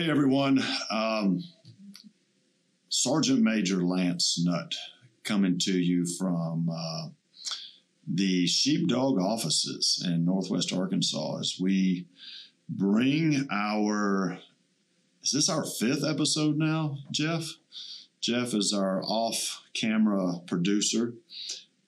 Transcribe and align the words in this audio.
Hey, 0.00 0.08
everyone. 0.08 0.64
Um, 0.90 1.44
Sergeant 2.88 3.42
Major 3.42 3.84
Lance 3.84 4.42
Nutt 4.42 4.74
coming 5.24 5.58
to 5.58 5.72
you 5.72 6.06
from 6.06 6.70
uh, 6.74 7.08
the 8.06 8.46
Sheepdog 8.46 9.18
offices 9.18 10.02
in 10.06 10.24
Northwest 10.24 10.72
Arkansas 10.72 11.40
as 11.40 11.58
we 11.60 12.06
bring 12.66 13.46
our. 13.52 14.38
Is 15.22 15.32
this 15.32 15.50
our 15.50 15.66
fifth 15.66 16.02
episode 16.02 16.56
now, 16.56 16.96
Jeff? 17.10 17.56
Jeff 18.22 18.54
is 18.54 18.72
our 18.72 19.02
off 19.02 19.60
camera 19.74 20.40
producer 20.46 21.12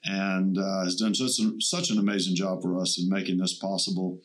and 0.05 0.59
uh, 0.59 0.85
has 0.85 0.97
done 0.97 1.15
such, 1.15 1.39
a, 1.43 1.59
such 1.63 1.89
an 1.89 1.99
amazing 1.99 2.35
job 2.35 2.61
for 2.61 2.79
us 2.79 2.99
in 2.99 3.09
making 3.09 3.39
this 3.39 3.55
possible. 3.55 4.21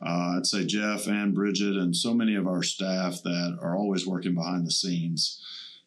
Uh, 0.00 0.36
I'd 0.36 0.46
say 0.46 0.66
Jeff 0.66 1.06
and 1.06 1.34
Bridget 1.34 1.76
and 1.76 1.96
so 1.96 2.12
many 2.12 2.34
of 2.34 2.46
our 2.46 2.62
staff 2.62 3.22
that 3.22 3.58
are 3.60 3.76
always 3.76 4.06
working 4.06 4.34
behind 4.34 4.66
the 4.66 4.70
scenes 4.70 5.42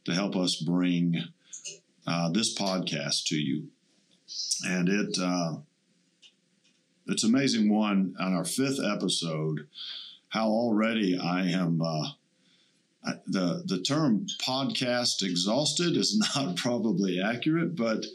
to 0.06 0.14
help 0.14 0.36
us 0.36 0.56
bring 0.56 1.24
uh, 2.08 2.30
this 2.32 2.58
podcast 2.58 3.26
to 3.26 3.36
you. 3.36 3.68
And 4.66 4.90
it 4.90 5.18
uh, 5.22 5.58
it's 7.08 7.24
amazing 7.24 7.70
one 7.70 8.16
on 8.20 8.34
our 8.34 8.46
fifth 8.46 8.80
episode 8.84 9.68
how 10.30 10.48
already 10.48 11.18
I 11.18 11.48
am 11.48 11.82
uh, 11.82 12.10
the 13.28 13.64
the 13.66 13.82
term 13.82 14.28
podcast 14.42 15.24
exhausted 15.24 15.98
is 15.98 16.18
not 16.36 16.56
probably 16.56 17.22
accurate, 17.22 17.76
but 17.76 18.06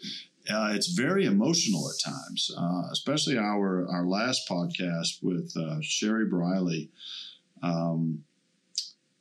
uh, 0.51 0.73
it's 0.73 0.89
very 0.89 1.25
emotional 1.25 1.89
at 1.89 2.13
times, 2.13 2.51
uh, 2.57 2.83
especially 2.93 3.39
our 3.39 3.89
our 3.91 4.07
last 4.07 4.43
podcast 4.49 5.23
with 5.23 5.55
uh, 5.57 5.79
Sherry 5.81 6.27
Briley, 6.27 6.91
um, 7.63 8.25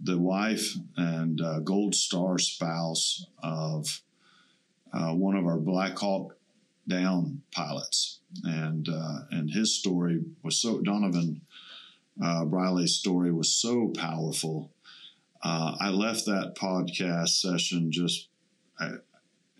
the 0.01 0.17
wife 0.17 0.73
and 0.97 1.39
uh, 1.39 1.59
Gold 1.59 1.95
Star 1.95 2.37
spouse 2.37 3.25
of 3.41 4.01
uh, 4.91 5.13
one 5.13 5.35
of 5.37 5.45
our 5.45 5.59
Black 5.59 5.97
Hawk 5.97 6.35
Down 6.87 7.41
pilots, 7.51 8.19
and 8.43 8.87
uh, 8.89 9.19
and 9.31 9.49
his 9.49 9.79
story 9.79 10.19
was 10.43 10.57
so 10.57 10.81
Donovan 10.81 11.41
Briley's 12.17 12.95
story 12.95 13.31
was 13.31 13.55
so 13.55 13.93
powerful. 13.95 14.71
I 15.41 15.89
left 15.89 16.25
that 16.25 16.55
podcast 16.55 17.29
session 17.39 17.91
just 17.91 18.27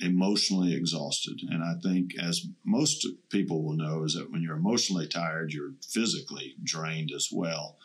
emotionally 0.04 0.76
exhausted. 0.76 1.40
And 1.50 1.64
I 1.64 1.76
think, 1.82 2.12
as 2.22 2.46
most 2.66 3.08
people 3.30 3.64
will 3.64 3.76
know, 3.76 4.04
is 4.04 4.14
that 4.16 4.32
when 4.32 4.42
you're 4.42 4.58
emotionally 4.58 5.08
tired, 5.08 5.54
you're 5.54 5.74
physically 5.82 6.56
drained 6.62 7.12
as 7.16 7.30
well. 7.32 7.78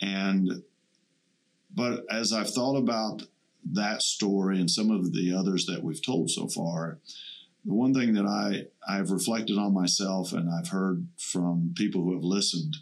And, 0.00 0.62
but 1.74 2.04
as 2.10 2.32
I've 2.32 2.50
thought 2.50 2.76
about 2.76 3.22
that 3.72 4.02
story 4.02 4.58
and 4.58 4.70
some 4.70 4.90
of 4.90 5.12
the 5.12 5.34
others 5.34 5.66
that 5.66 5.82
we've 5.82 6.04
told 6.04 6.30
so 6.30 6.48
far, 6.48 6.98
the 7.64 7.74
one 7.74 7.92
thing 7.92 8.14
that 8.14 8.24
I, 8.24 8.68
I've 8.88 9.10
reflected 9.10 9.58
on 9.58 9.74
myself 9.74 10.32
and 10.32 10.48
I've 10.48 10.68
heard 10.68 11.06
from 11.18 11.74
people 11.76 12.02
who 12.02 12.14
have 12.14 12.24
listened 12.24 12.76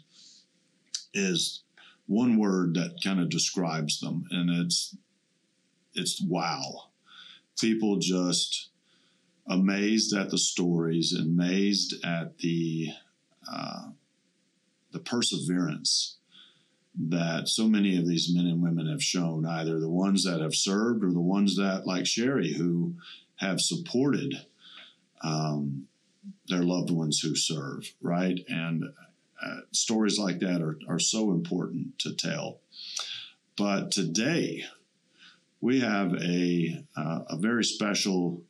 is 1.13 1.63
one 2.05 2.37
word 2.37 2.75
that 2.75 3.03
kind 3.03 3.19
of 3.19 3.29
describes 3.29 3.99
them, 3.99 4.23
and 4.31 4.49
it's 4.49 4.95
it's 5.93 6.21
wow 6.21 6.89
people 7.59 7.97
just 7.97 8.69
amazed 9.49 10.15
at 10.15 10.29
the 10.29 10.37
stories, 10.37 11.13
amazed 11.13 11.95
at 12.05 12.37
the 12.39 12.89
uh, 13.51 13.89
the 14.91 14.99
perseverance 14.99 16.17
that 16.99 17.47
so 17.47 17.67
many 17.67 17.97
of 17.97 18.07
these 18.07 18.33
men 18.33 18.47
and 18.47 18.61
women 18.61 18.87
have 18.87 19.03
shown, 19.03 19.45
either 19.45 19.79
the 19.79 19.89
ones 19.89 20.23
that 20.23 20.41
have 20.41 20.55
served 20.55 21.03
or 21.03 21.11
the 21.11 21.19
ones 21.19 21.55
that, 21.57 21.85
like 21.85 22.05
Sherry, 22.07 22.53
who 22.53 22.95
have 23.35 23.61
supported 23.61 24.33
um, 25.21 25.87
their 26.47 26.63
loved 26.63 26.89
ones 26.89 27.19
who 27.19 27.35
serve, 27.35 27.93
right? 28.01 28.39
And 28.47 28.85
uh, 29.43 29.57
stories 29.71 30.17
like 30.17 30.39
that 30.39 30.61
are, 30.61 30.79
are 30.89 30.99
so 30.99 31.31
important 31.31 31.99
to 31.99 32.15
tell. 32.15 32.61
But 33.55 33.91
today, 33.91 34.65
we 35.61 35.79
have 35.79 36.13
a 36.13 36.83
uh, 36.95 37.19
a 37.29 37.37
very 37.37 37.63
special, 37.63 38.41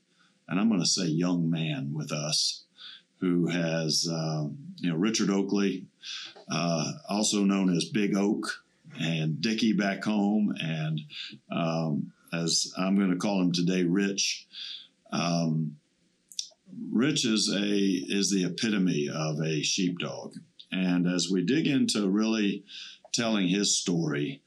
and 0.48 0.60
I'm 0.60 0.70
going 0.70 0.82
to 0.82 0.88
say 0.88 1.06
young 1.06 1.50
man 1.50 1.94
with 1.94 2.12
us, 2.12 2.64
who 3.20 3.48
has 3.48 4.08
um, 4.12 4.58
you 4.78 4.90
know 4.90 4.98
Richard 4.98 5.30
Oakley, 5.30 5.86
uh, 6.52 6.92
also 7.10 7.44
known 7.44 7.76
as 7.76 7.86
Big 7.86 8.16
Oak, 8.16 8.64
and 9.00 9.42
Dickie 9.42 9.74
back 9.74 10.04
home, 10.04 10.56
and 10.60 11.02
um, 11.52 12.12
as 12.34 12.74
I'm 12.78 12.98
going 12.98 13.12
to 13.12 13.18
call 13.18 13.42
him 13.42 13.52
today, 13.52 13.84
Rich. 13.84 14.48
Um, 15.12 15.78
Rich 16.92 17.26
is 17.26 17.50
a 17.50 17.66
is 17.66 18.30
the 18.30 18.46
epitome 18.46 19.10
of 19.12 19.40
a 19.42 19.62
sheepdog, 19.62 20.36
and 20.72 21.08
as 21.08 21.30
we 21.32 21.44
dig 21.44 21.68
into 21.68 22.10
really 22.10 22.66
telling 23.14 23.48
his 23.48 23.80
story, 23.80 24.42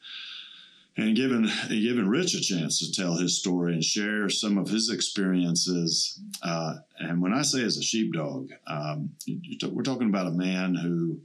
and 1.01 1.17
given 1.17 1.51
given 1.69 2.09
Rich 2.09 2.35
a 2.35 2.41
chance 2.41 2.79
to 2.79 2.93
tell 2.93 3.17
his 3.17 3.39
story 3.39 3.73
and 3.73 3.85
share 3.85 4.29
some 4.29 4.59
of 4.59 4.69
his 4.69 4.91
experiences. 4.91 6.21
Uh, 6.43 6.77
and 6.99 7.23
when 7.23 7.33
I 7.33 7.43
say 7.43 7.65
as 7.65 7.77
a 7.77 7.83
sheepdog, 7.83 8.51
um, 8.67 9.11
we're 9.27 9.83
talking 9.83 10.09
about 10.09 10.27
a 10.27 10.33
man 10.33 10.75
who 10.75 11.21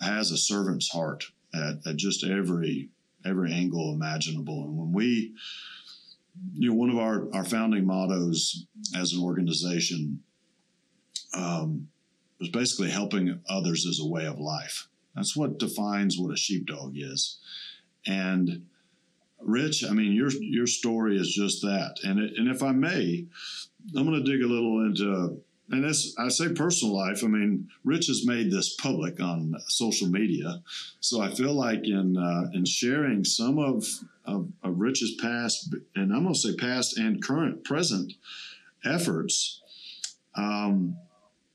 has 0.00 0.30
a 0.30 0.36
servant's 0.36 0.90
heart 0.90 1.24
at, 1.54 1.86
at, 1.86 1.96
just 1.96 2.24
every 2.24 2.90
every 3.24 3.52
angle 3.52 3.92
imaginable. 3.92 4.64
And 4.64 4.76
when 4.76 4.92
we, 4.92 5.34
you 6.54 6.70
know, 6.70 6.74
one 6.74 6.90
of 6.90 6.98
our 6.98 7.32
our 7.32 7.44
founding 7.44 7.86
mottos 7.86 8.66
as 8.96 9.12
an 9.12 9.22
organization 9.22 10.22
um, 11.32 11.88
was 12.40 12.48
basically 12.48 12.90
helping 12.90 13.40
others 13.48 13.86
as 13.86 14.00
a 14.00 14.06
way 14.06 14.26
of 14.26 14.40
life. 14.40 14.88
That's 15.14 15.36
what 15.36 15.58
defines 15.58 16.18
what 16.18 16.32
a 16.32 16.36
sheepdog 16.36 16.94
is, 16.96 17.38
and 18.06 18.66
Rich, 19.46 19.84
I 19.84 19.92
mean, 19.92 20.12
your 20.12 20.30
your 20.40 20.66
story 20.66 21.16
is 21.16 21.32
just 21.32 21.62
that, 21.62 21.98
and 22.02 22.18
it, 22.18 22.32
and 22.36 22.48
if 22.48 22.64
I 22.64 22.72
may, 22.72 23.26
I'm 23.96 24.04
going 24.04 24.22
to 24.24 24.30
dig 24.30 24.42
a 24.42 24.46
little 24.46 24.84
into, 24.84 25.40
and 25.70 25.84
this 25.84 26.16
I 26.18 26.28
say 26.28 26.48
personal 26.48 26.96
life. 26.96 27.22
I 27.22 27.28
mean, 27.28 27.68
Rich 27.84 28.08
has 28.08 28.26
made 28.26 28.50
this 28.50 28.74
public 28.74 29.20
on 29.20 29.54
social 29.68 30.08
media, 30.08 30.62
so 30.98 31.20
I 31.20 31.30
feel 31.30 31.52
like 31.52 31.84
in 31.84 32.16
uh, 32.16 32.50
in 32.54 32.64
sharing 32.64 33.24
some 33.24 33.60
of, 33.60 33.86
of 34.24 34.48
of 34.64 34.80
Rich's 34.80 35.14
past, 35.20 35.72
and 35.94 36.12
I'm 36.12 36.24
going 36.24 36.34
to 36.34 36.40
say 36.40 36.56
past 36.56 36.98
and 36.98 37.22
current, 37.22 37.62
present 37.62 38.14
efforts. 38.84 39.62
Um, 40.34 40.96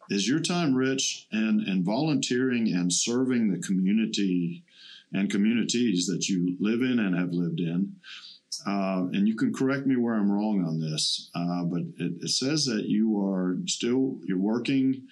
is 0.10 0.28
your 0.28 0.40
time 0.40 0.76
rich 0.76 1.28
and 1.32 1.62
and 1.68 1.84
volunteering 1.84 2.74
and 2.74 2.92
serving 2.92 3.52
the 3.52 3.60
community 3.60 4.64
and 5.14 5.30
communities 5.30 6.08
that 6.08 6.28
you 6.28 6.56
live 6.60 6.82
in 6.82 7.00
and 7.00 7.18
have 7.18 7.32
lived 7.32 7.60
in. 7.60 7.96
Uh, 8.66 9.08
and 9.14 9.28
you 9.28 9.36
can 9.36 9.54
correct 9.54 9.88
me 9.88 9.96
where 9.96 10.14
I'm 10.14 10.32
wrong 10.32 10.64
on 10.66 10.80
this, 10.80 11.32
uh, 11.34 11.64
but 11.64 11.82
it, 11.98 12.14
it, 12.22 12.30
says 12.30 12.66
that 12.66 12.86
you 12.86 13.18
are 13.26 13.58
still 13.66 14.20
you're 14.26 14.38
working 14.38 15.08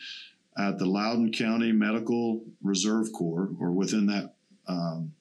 at 0.58 0.78
the 0.78 0.86
Loudoun 0.86 1.32
County 1.32 1.72
Medical 1.72 2.44
Reserve 2.62 3.08
Corps, 3.14 3.50
or 3.60 3.72
within 3.72 4.08
that 4.08 4.34
um, 4.68 5.14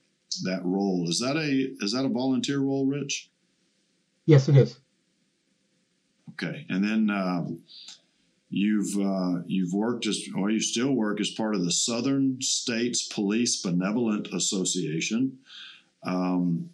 that 0.42 0.60
role. 0.64 1.08
Is 1.08 1.20
that 1.20 1.36
a 1.36 1.84
is 1.84 1.92
that 1.92 2.04
a 2.04 2.08
volunteer 2.08 2.58
role, 2.58 2.86
Rich? 2.86 3.30
Yes, 4.26 4.48
it 4.48 4.56
is. 4.56 4.78
Okay, 6.32 6.66
and 6.68 6.84
then 6.84 7.08
uh, 7.08 7.46
You've 8.50 8.98
uh, 8.98 9.42
you've 9.46 9.74
worked 9.74 10.06
as 10.06 10.26
or 10.34 10.50
you 10.50 10.60
still 10.60 10.92
work 10.92 11.20
as 11.20 11.30
part 11.30 11.54
of 11.54 11.64
the 11.64 11.70
Southern 11.70 12.40
States 12.40 13.06
Police 13.06 13.60
Benevolent 13.60 14.28
Association. 14.32 15.38
Um, 16.02 16.70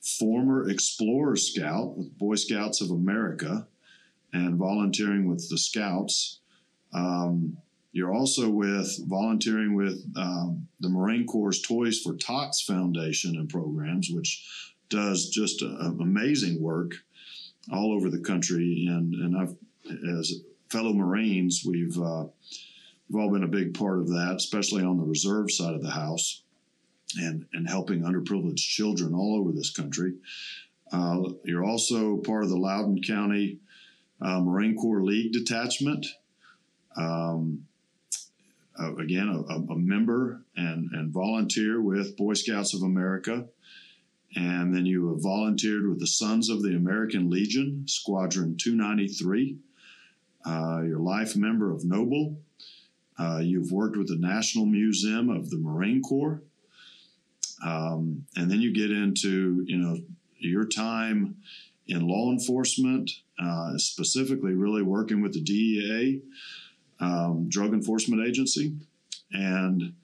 former 0.00 0.68
Explorer 0.68 1.36
Scout 1.36 1.96
with 1.96 2.16
Boy 2.18 2.36
Scouts 2.36 2.80
of 2.80 2.90
America, 2.90 3.66
and 4.32 4.56
volunteering 4.56 5.28
with 5.28 5.48
the 5.50 5.58
Scouts. 5.58 6.40
Um, 6.92 7.58
you're 7.92 8.12
also 8.12 8.48
with 8.48 8.98
volunteering 9.06 9.74
with 9.74 10.04
um, 10.16 10.68
the 10.80 10.88
Marine 10.88 11.26
Corps 11.26 11.52
Toys 11.52 12.00
for 12.00 12.14
Tots 12.16 12.62
Foundation 12.62 13.36
and 13.36 13.48
programs, 13.48 14.10
which 14.10 14.44
does 14.88 15.28
just 15.28 15.62
a, 15.62 15.66
a 15.66 15.90
amazing 16.00 16.60
work 16.62 16.94
all 17.72 17.92
over 17.92 18.10
the 18.10 18.20
country. 18.20 18.86
And 18.88 19.14
and 19.14 19.36
I've 19.36 19.54
as 20.18 20.32
fellow 20.74 20.92
Marines, 20.92 21.62
we've 21.64 21.96
uh, 22.00 22.24
we've 23.08 23.22
all 23.22 23.30
been 23.30 23.44
a 23.44 23.48
big 23.48 23.78
part 23.78 24.00
of 24.00 24.08
that, 24.08 24.34
especially 24.36 24.82
on 24.82 24.98
the 24.98 25.04
reserve 25.04 25.52
side 25.52 25.72
of 25.72 25.82
the 25.82 25.90
house, 25.90 26.42
and 27.16 27.46
and 27.52 27.68
helping 27.68 28.02
underprivileged 28.02 28.56
children 28.56 29.14
all 29.14 29.38
over 29.38 29.52
this 29.52 29.70
country. 29.70 30.14
Uh, 30.92 31.22
you're 31.44 31.64
also 31.64 32.16
part 32.16 32.42
of 32.42 32.50
the 32.50 32.56
Loudoun 32.56 33.00
County 33.06 33.60
uh, 34.20 34.40
Marine 34.40 34.76
Corps 34.76 35.04
League 35.04 35.32
Detachment. 35.32 36.06
Um, 36.96 37.66
uh, 38.78 38.96
again, 38.96 39.28
a, 39.28 39.54
a, 39.54 39.76
member 39.76 40.42
and, 40.56 40.90
and 40.92 41.12
volunteer 41.12 41.80
with 41.80 42.16
Boy 42.16 42.34
Scouts 42.34 42.74
of 42.74 42.82
America. 42.82 43.46
and 44.34 44.74
then 44.74 44.84
you 44.84 45.10
have 45.10 45.22
volunteered 45.22 45.88
with 45.88 46.00
the 46.00 46.08
Sons 46.08 46.48
of 46.48 46.62
the 46.62 46.74
American 46.74 47.30
Legion, 47.30 47.84
Squadron 47.86 48.56
293. 48.56 49.58
Uh, 50.44 50.82
you're 50.84 50.98
a 50.98 51.02
life 51.02 51.36
member 51.36 51.72
of 51.72 51.84
Noble. 51.84 52.36
Uh, 53.18 53.40
you've 53.42 53.72
worked 53.72 53.96
with 53.96 54.08
the 54.08 54.18
National 54.18 54.66
Museum 54.66 55.30
of 55.30 55.50
the 55.50 55.56
Marine 55.56 56.02
Corps. 56.02 56.42
Um, 57.64 58.26
and 58.36 58.50
then 58.50 58.60
you 58.60 58.74
get 58.74 58.90
into, 58.90 59.64
you 59.66 59.78
know, 59.78 59.98
your 60.38 60.66
time 60.66 61.36
in 61.86 62.06
law 62.06 62.30
enforcement, 62.30 63.10
uh, 63.38 63.76
specifically 63.78 64.52
really 64.54 64.82
working 64.82 65.22
with 65.22 65.32
the 65.32 65.40
DEA, 65.40 66.20
um, 67.00 67.48
Drug 67.48 67.72
Enforcement 67.72 68.26
Agency, 68.26 68.74
and 69.32 69.94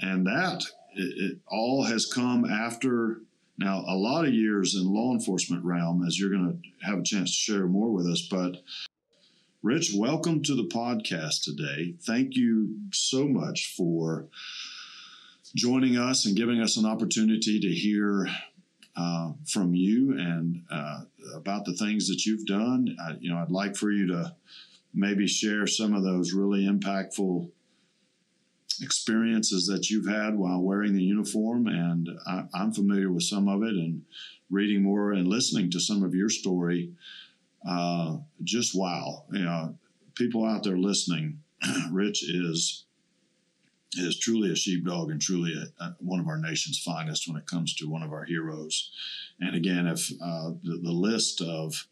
and 0.00 0.26
that 0.26 0.62
it, 0.94 1.32
it 1.32 1.38
all 1.46 1.84
has 1.84 2.06
come 2.06 2.44
after 2.44 3.20
now 3.58 3.84
a 3.86 3.96
lot 3.96 4.26
of 4.26 4.34
years 4.34 4.74
in 4.74 4.92
law 4.92 5.12
enforcement 5.12 5.64
realm, 5.64 6.04
as 6.06 6.18
you're 6.18 6.30
going 6.30 6.60
to 6.62 6.86
have 6.86 6.98
a 6.98 7.02
chance 7.02 7.30
to 7.30 7.52
share 7.52 7.66
more 7.66 7.90
with 7.90 8.06
us, 8.06 8.26
but. 8.30 8.62
Rich, 9.66 9.94
welcome 9.96 10.44
to 10.44 10.54
the 10.54 10.68
podcast 10.68 11.42
today. 11.42 11.96
Thank 12.00 12.36
you 12.36 12.76
so 12.92 13.26
much 13.26 13.74
for 13.76 14.28
joining 15.56 15.96
us 15.98 16.24
and 16.24 16.36
giving 16.36 16.60
us 16.60 16.76
an 16.76 16.86
opportunity 16.86 17.58
to 17.58 17.68
hear 17.74 18.28
uh, 18.94 19.32
from 19.44 19.74
you 19.74 20.16
and 20.16 20.62
uh, 20.70 21.00
about 21.34 21.64
the 21.64 21.72
things 21.72 22.06
that 22.06 22.24
you've 22.24 22.46
done. 22.46 22.96
I, 23.04 23.16
you 23.18 23.28
know, 23.28 23.38
I'd 23.38 23.50
like 23.50 23.74
for 23.74 23.90
you 23.90 24.06
to 24.06 24.36
maybe 24.94 25.26
share 25.26 25.66
some 25.66 25.94
of 25.94 26.04
those 26.04 26.32
really 26.32 26.64
impactful 26.64 27.50
experiences 28.80 29.66
that 29.66 29.90
you've 29.90 30.06
had 30.06 30.36
while 30.36 30.62
wearing 30.62 30.94
the 30.94 31.02
uniform. 31.02 31.66
And 31.66 32.08
I, 32.24 32.44
I'm 32.54 32.72
familiar 32.72 33.10
with 33.10 33.24
some 33.24 33.48
of 33.48 33.64
it 33.64 33.74
and 33.74 34.02
reading 34.48 34.84
more 34.84 35.10
and 35.10 35.26
listening 35.26 35.72
to 35.72 35.80
some 35.80 36.04
of 36.04 36.14
your 36.14 36.28
story. 36.28 36.92
Uh, 37.66 38.18
just 38.44 38.78
wow. 38.78 39.24
You 39.32 39.44
know, 39.44 39.76
people 40.14 40.44
out 40.44 40.62
there 40.62 40.78
listening, 40.78 41.40
Rich 41.90 42.22
is 42.22 42.84
is 43.98 44.18
truly 44.18 44.50
a 44.52 44.56
sheepdog 44.56 45.10
and 45.10 45.20
truly 45.20 45.54
a, 45.54 45.84
a, 45.84 45.96
one 46.00 46.20
of 46.20 46.28
our 46.28 46.36
nation's 46.36 46.78
finest 46.78 47.26
when 47.26 47.36
it 47.36 47.46
comes 47.46 47.74
to 47.74 47.88
one 47.88 48.02
of 48.02 48.12
our 48.12 48.24
heroes. 48.24 48.90
And 49.40 49.54
again, 49.54 49.86
if 49.86 50.10
uh, 50.22 50.50
the, 50.62 50.80
the, 50.82 50.92
list 50.92 51.40
of 51.40 51.86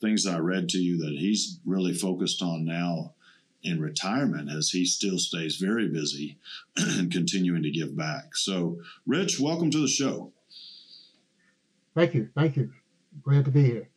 things 0.00 0.26
I 0.26 0.38
read 0.38 0.68
to 0.70 0.78
you 0.78 0.98
that 0.98 1.16
he's 1.18 1.58
really 1.64 1.94
focused 1.94 2.42
on 2.42 2.66
now 2.66 3.14
in 3.62 3.80
retirement 3.80 4.50
as 4.50 4.70
he 4.70 4.84
still 4.84 5.18
stays 5.18 5.56
very 5.56 5.88
busy 5.88 6.38
and 6.76 7.10
continuing 7.10 7.62
to 7.62 7.70
give 7.70 7.96
back. 7.96 8.36
So, 8.36 8.78
Rich, 9.06 9.40
welcome 9.40 9.70
to 9.70 9.80
the 9.80 9.88
show. 9.88 10.32
Thank 11.94 12.14
you. 12.14 12.28
Thank 12.34 12.56
you. 12.56 12.72
Glad 13.22 13.46
to 13.46 13.50
be 13.50 13.64
here. 13.64 13.88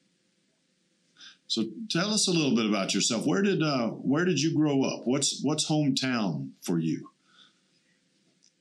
So 1.51 1.65
tell 1.89 2.13
us 2.13 2.29
a 2.29 2.31
little 2.31 2.55
bit 2.55 2.65
about 2.65 2.93
yourself. 2.93 3.25
Where 3.25 3.41
did 3.41 3.61
uh, 3.61 3.89
where 3.89 4.23
did 4.23 4.39
you 4.39 4.55
grow 4.55 4.83
up? 4.83 5.01
What's 5.03 5.41
what's 5.43 5.69
hometown 5.69 6.51
for 6.61 6.79
you? 6.79 7.09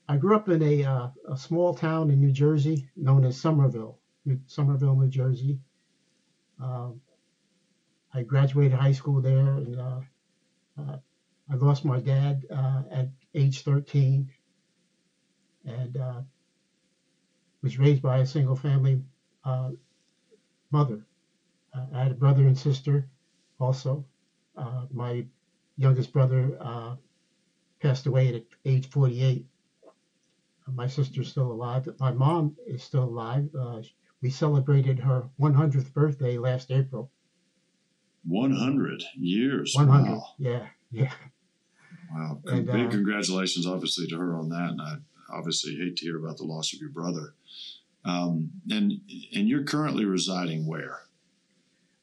I 0.09 0.17
grew 0.17 0.35
up 0.35 0.49
in 0.49 0.61
a, 0.61 0.83
uh, 0.83 1.09
a 1.31 1.37
small 1.37 1.73
town 1.73 2.11
in 2.11 2.21
New 2.21 2.33
Jersey 2.33 2.91
known 2.97 3.25
as 3.25 3.41
Somerville, 3.41 4.01
Somerville, 4.49 4.97
New 4.97 5.09
Jersey. 5.09 5.61
Um, 6.61 7.01
I 8.13 8.25
graduated 8.25 8.77
high 8.77 8.91
school 8.91 9.21
there, 9.21 9.39
and 9.39 9.79
uh, 9.79 10.01
uh, 10.77 10.97
I 11.49 11.55
lost 11.55 11.85
my 11.85 12.01
dad 12.01 12.45
uh, 12.51 12.83
at 12.91 13.09
age 13.37 13.63
13, 13.63 14.29
and 15.65 15.97
uh, 15.97 16.23
was 17.63 17.79
raised 17.79 18.03
by 18.03 18.19
a 18.19 18.27
single 18.27 18.57
family 18.57 19.01
mother. 20.73 21.07
I 21.75 22.03
had 22.03 22.13
a 22.13 22.15
brother 22.15 22.47
and 22.47 22.59
sister 22.59 23.09
also. 23.59 24.05
my 24.93 25.27
youngest 25.77 26.13
brother 26.13 26.97
passed 27.81 28.07
away 28.07 28.35
at 28.35 28.45
age 28.65 28.89
48 28.91 29.47
my 30.75 30.87
sister's 30.87 31.29
still 31.29 31.51
alive. 31.51 31.89
My 31.99 32.13
mom 32.13 32.57
is 32.67 32.83
still 32.83 33.05
alive. 33.05 33.49
Uh, 33.59 33.83
we 34.23 34.31
celebrated 34.31 34.99
her 34.99 35.29
100th 35.41 35.93
birthday 35.93 36.39
last 36.39 36.71
April. 36.71 37.11
100 38.25 39.03
years. 39.17 39.73
100. 39.75 40.11
Wow. 40.11 40.25
Yeah, 40.39 40.67
yeah. 40.91 41.13
Wow. 42.13 42.41
And, 42.47 42.67
Big 42.67 42.87
uh, 42.87 42.91
congratulations, 42.91 43.67
obviously, 43.67 44.07
to 44.09 44.19
her 44.19 44.37
on 44.37 44.51
that. 44.51 44.71
And 44.71 44.81
I 44.81 44.97
obviously 45.33 45.77
hate 45.77 45.97
to 45.97 46.05
hear 46.05 46.19
about 46.19 46.37
the 46.37 46.45
loss 46.45 46.73
of 46.75 46.81
your 46.81 46.91
brother. 46.91 47.35
Um, 48.05 48.51
and 48.71 48.95
and 49.35 49.49
you're 49.49 49.65
currently 49.65 50.07
residing 50.07 50.67
where? 50.67 51.01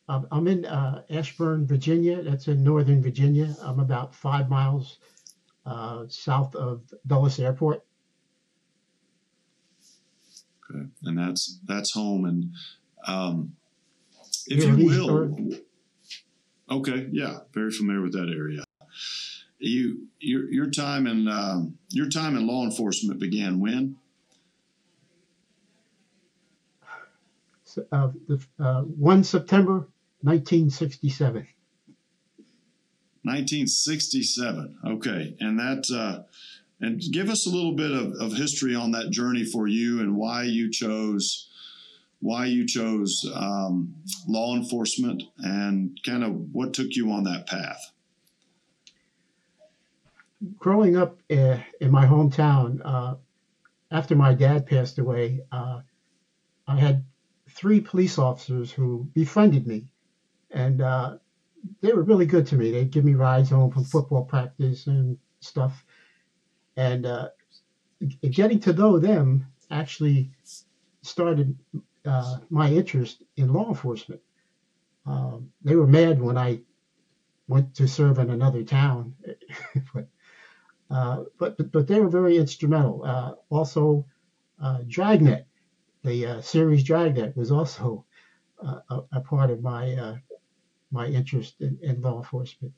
Um, 0.09 0.27
I'm 0.31 0.47
in 0.47 0.65
uh, 0.65 1.03
Ashburn, 1.09 1.67
Virginia. 1.67 2.23
That's 2.23 2.47
in 2.47 2.63
Northern 2.63 3.01
Virginia. 3.01 3.55
I'm 3.61 3.79
about 3.79 4.15
five 4.15 4.49
miles 4.49 4.99
uh, 5.65 6.05
south 6.07 6.55
of 6.55 6.81
Dulles 7.05 7.39
Airport. 7.39 7.83
Okay, 10.69 10.85
and 11.03 11.17
that's 11.17 11.59
that's 11.65 11.93
home, 11.93 12.25
and 12.25 12.51
um, 13.05 13.53
if 14.47 14.63
yeah, 14.63 14.75
you 14.75 14.85
will, 14.85 15.39
okay, 16.69 17.07
yeah, 17.11 17.39
very 17.53 17.71
familiar 17.71 18.01
with 18.01 18.13
that 18.13 18.33
area. 18.33 18.63
You 19.59 20.07
your 20.19 20.51
your 20.51 20.69
time 20.69 21.07
in 21.07 21.27
um, 21.27 21.77
your 21.89 22.09
time 22.09 22.35
in 22.37 22.47
law 22.47 22.63
enforcement 22.63 23.19
began 23.19 23.59
when? 23.59 23.97
Uh, 27.91 28.09
the, 28.27 28.43
uh, 28.59 28.81
1 28.81 29.23
September 29.23 29.87
1967. 30.21 31.47
1967. 33.23 34.77
Okay, 34.85 35.35
and 35.39 35.59
that 35.59 35.85
uh, 35.93 36.23
and 36.79 37.01
give 37.11 37.29
us 37.29 37.45
a 37.45 37.49
little 37.49 37.73
bit 37.73 37.91
of, 37.91 38.13
of 38.13 38.33
history 38.33 38.75
on 38.75 38.91
that 38.91 39.09
journey 39.11 39.43
for 39.43 39.67
you 39.67 39.99
and 39.99 40.15
why 40.15 40.43
you 40.43 40.71
chose 40.71 41.49
why 42.19 42.45
you 42.45 42.65
chose 42.65 43.29
um, 43.35 43.93
law 44.27 44.55
enforcement 44.55 45.23
and 45.39 45.99
kind 46.03 46.23
of 46.23 46.31
what 46.51 46.73
took 46.73 46.95
you 46.95 47.11
on 47.11 47.23
that 47.25 47.45
path. 47.47 47.91
Growing 50.57 50.97
up 50.97 51.19
uh, 51.31 51.57
in 51.79 51.91
my 51.91 52.05
hometown, 52.05 52.81
uh, 52.83 53.15
after 53.91 54.15
my 54.15 54.33
dad 54.33 54.65
passed 54.65 54.97
away, 54.97 55.41
uh, 55.51 55.81
I 56.67 56.75
had 56.75 57.03
three 57.49 57.81
police 57.81 58.17
officers 58.17 58.71
who 58.71 59.07
befriended 59.13 59.65
me, 59.65 59.87
and 60.51 60.81
uh, 60.81 61.17
they 61.81 61.93
were 61.93 62.03
really 62.03 62.25
good 62.25 62.47
to 62.47 62.55
me. 62.55 62.71
They'd 62.71 62.91
give 62.91 63.05
me 63.05 63.13
rides 63.13 63.49
home 63.49 63.71
from 63.71 63.83
football 63.83 64.23
practice 64.23 64.87
and 64.87 65.17
stuff 65.39 65.83
and 66.77 67.05
uh, 67.05 67.29
getting 68.29 68.59
to 68.61 68.71
know 68.71 68.99
them 68.99 69.45
actually 69.71 70.31
started 71.01 71.57
uh, 72.05 72.37
my 72.49 72.69
interest 72.69 73.23
in 73.35 73.51
law 73.51 73.67
enforcement. 73.67 74.21
Um, 75.05 75.51
they 75.63 75.75
were 75.75 75.87
mad 75.87 76.21
when 76.21 76.37
I 76.37 76.61
went 77.47 77.75
to 77.75 77.87
serve 77.87 78.19
in 78.19 78.29
another 78.29 78.63
town, 78.63 79.15
but, 79.93 80.07
uh, 80.91 81.23
but 81.37 81.71
but 81.71 81.87
they 81.87 81.99
were 81.99 82.09
very 82.09 82.37
instrumental. 82.37 83.03
Uh, 83.03 83.33
also, 83.49 84.05
uh, 84.61 84.79
Dragnet, 84.87 85.47
the 86.03 86.25
uh, 86.25 86.41
series 86.41 86.83
Dragnet, 86.83 87.35
was 87.35 87.51
also 87.51 88.05
a, 88.59 89.01
a, 89.11 89.21
part 89.21 89.49
of 89.49 89.61
my 89.61 90.19
my 90.91 91.07
interest 91.07 91.55
in, 91.61 91.77
in, 91.81 92.01
law 92.01 92.17
enforcement. 92.17 92.73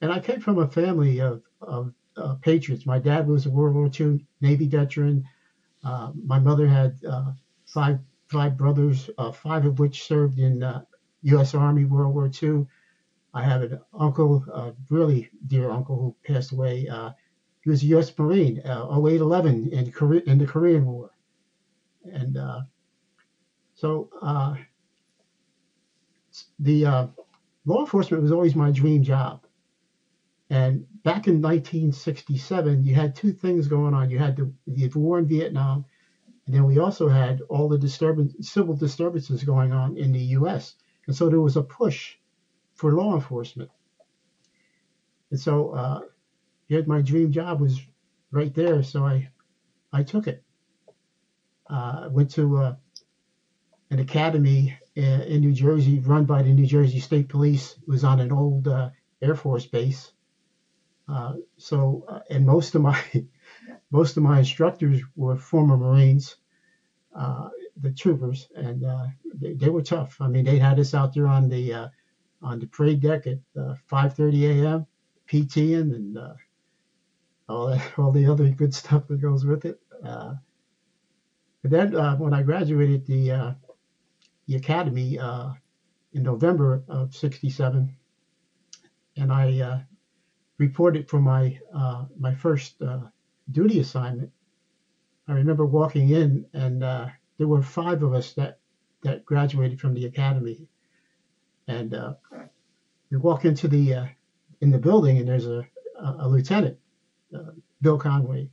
And 0.00 0.12
I 0.12 0.20
came 0.20 0.40
from 0.40 0.58
a 0.58 0.68
family 0.68 1.20
of, 1.20 1.42
of 1.60 1.92
uh, 2.16 2.34
patriots. 2.36 2.86
My 2.86 2.98
dad 2.98 3.26
was 3.26 3.46
a 3.46 3.50
World 3.50 3.74
War 3.74 3.90
II 3.98 4.24
Navy 4.40 4.66
veteran. 4.66 5.24
Uh, 5.82 6.12
my 6.14 6.38
mother 6.38 6.66
had 6.66 6.96
uh, 7.04 7.32
five 7.66 7.98
five 8.28 8.56
brothers, 8.56 9.10
uh, 9.18 9.32
five 9.32 9.66
of 9.66 9.80
which 9.80 10.04
served 10.04 10.38
in 10.38 10.62
U.S. 11.22 11.54
Uh, 11.54 11.58
Army 11.58 11.84
World 11.84 12.14
War 12.14 12.30
II. 12.42 12.66
I 13.34 13.42
have 13.42 13.62
an 13.62 13.80
uncle, 13.92 14.44
a 14.52 14.72
really 14.88 15.30
dear 15.46 15.70
uncle, 15.70 15.96
who 15.96 16.32
passed 16.32 16.52
away. 16.52 16.88
Uh, 16.88 17.10
he 17.62 17.70
was 17.70 17.82
a 17.82 17.86
U.S. 17.86 18.16
Marine, 18.16 18.60
uh, 18.64 18.86
0811 18.88 19.72
in, 19.72 19.90
Korea, 19.90 20.22
in 20.26 20.38
the 20.38 20.46
Korean 20.46 20.86
War, 20.86 21.10
and 22.04 22.38
so 23.74 24.08
the 26.58 27.10
law 27.64 27.80
enforcement 27.80 28.22
was 28.22 28.32
always 28.32 28.54
my 28.54 28.70
dream 28.70 29.02
job. 29.02 29.46
And 30.48 30.86
back 31.04 31.28
in 31.28 31.40
1967, 31.40 32.84
you 32.84 32.94
had 32.94 33.14
two 33.14 33.32
things 33.32 33.68
going 33.68 33.94
on. 33.94 34.10
You 34.10 34.18
had 34.18 34.36
the, 34.36 34.52
the 34.66 34.90
war 34.98 35.18
in 35.18 35.26
Vietnam, 35.26 35.84
and 36.46 36.54
then 36.54 36.64
we 36.64 36.78
also 36.78 37.08
had 37.08 37.42
all 37.42 37.68
the 37.68 37.78
disturbance, 37.78 38.48
civil 38.48 38.74
disturbances 38.74 39.44
going 39.44 39.72
on 39.72 39.96
in 39.96 40.10
the 40.10 40.24
U.S. 40.40 40.74
And 41.06 41.14
so 41.14 41.28
there 41.28 41.40
was 41.40 41.56
a 41.56 41.62
push 41.62 42.16
for 42.74 42.92
law 42.92 43.14
enforcement. 43.14 43.70
And 45.30 45.38
so 45.38 45.70
uh, 45.70 46.00
here's 46.68 46.88
my 46.88 47.02
dream 47.02 47.30
job 47.30 47.60
was 47.60 47.80
right 48.32 48.52
there. 48.52 48.82
So 48.82 49.04
I, 49.04 49.30
I 49.92 50.02
took 50.02 50.26
it. 50.26 50.42
Uh, 51.68 52.00
I 52.04 52.06
went 52.08 52.32
to 52.32 52.56
uh, 52.56 52.76
an 53.90 54.00
academy 54.00 54.76
in, 54.94 55.20
in 55.22 55.40
New 55.40 55.52
Jersey 55.52 56.00
run 56.00 56.24
by 56.24 56.42
the 56.42 56.52
New 56.52 56.66
Jersey 56.66 57.00
State 57.00 57.28
Police. 57.28 57.76
It 57.80 57.88
was 57.88 58.04
on 58.04 58.20
an 58.20 58.32
old 58.32 58.68
uh, 58.68 58.90
Air 59.22 59.34
Force 59.34 59.66
base. 59.66 60.12
Uh, 61.08 61.34
so, 61.56 62.04
uh, 62.08 62.20
and 62.30 62.46
most 62.46 62.74
of 62.74 62.82
my 62.82 63.00
most 63.90 64.16
of 64.16 64.22
my 64.22 64.38
instructors 64.38 65.00
were 65.16 65.36
former 65.36 65.76
Marines, 65.76 66.36
uh, 67.16 67.48
the 67.80 67.90
troopers, 67.90 68.48
and 68.54 68.84
uh, 68.84 69.06
they, 69.34 69.54
they, 69.54 69.68
were 69.68 69.82
tough. 69.82 70.16
I 70.20 70.28
mean, 70.28 70.44
they 70.44 70.58
had 70.58 70.78
us 70.78 70.94
out 70.94 71.14
there 71.14 71.26
on 71.26 71.48
the 71.48 71.72
uh, 71.72 71.88
on 72.42 72.60
the 72.60 72.66
parade 72.66 73.00
deck 73.00 73.26
at 73.26 73.38
5:30 73.56 74.62
a.m. 74.62 74.86
PTing 75.28 75.94
and 75.94 76.18
all 77.50 77.66
that, 77.66 77.82
all 77.98 78.12
the 78.12 78.26
other 78.26 78.48
good 78.48 78.74
stuff 78.74 79.06
that 79.08 79.20
goes 79.20 79.44
with 79.44 79.64
it. 79.64 79.78
Uh, 80.04 80.34
but 81.62 81.70
then 81.70 81.94
uh, 81.94 82.16
when 82.16 82.32
I 82.32 82.42
graduated 82.42 83.06
the 83.06 83.32
uh, 83.32 83.52
the 84.46 84.56
academy 84.56 85.18
uh, 85.18 85.50
in 86.12 86.22
November 86.22 86.82
of 86.88 87.14
'67, 87.14 87.94
and 89.16 89.32
I 89.32 89.60
uh, 89.60 89.80
reported 90.58 91.08
for 91.08 91.20
my 91.20 91.58
uh, 91.74 92.06
my 92.18 92.34
first 92.34 92.82
duty 93.50 93.80
assignment, 93.80 94.30
I 95.28 95.32
remember 95.32 95.66
walking 95.66 96.10
in 96.10 96.46
and 96.52 96.82
there 96.82 97.48
were 97.48 97.62
five 97.62 98.02
of 98.02 98.14
us 98.14 98.32
that 98.34 98.58
that 99.02 99.24
graduated 99.24 99.80
from 99.80 99.94
the 99.94 100.06
academy, 100.06 100.68
and 101.68 101.96
we 103.10 103.16
walk 103.16 103.44
into 103.44 103.68
the 103.68 104.08
in 104.60 104.70
the 104.70 104.78
building 104.78 105.18
and 105.18 105.28
there's 105.28 105.46
a, 105.46 105.66
a 105.98 106.28
lieutenant 106.28 106.78
uh, 107.34 107.52
Bill 107.80 107.98
Conway. 107.98 108.50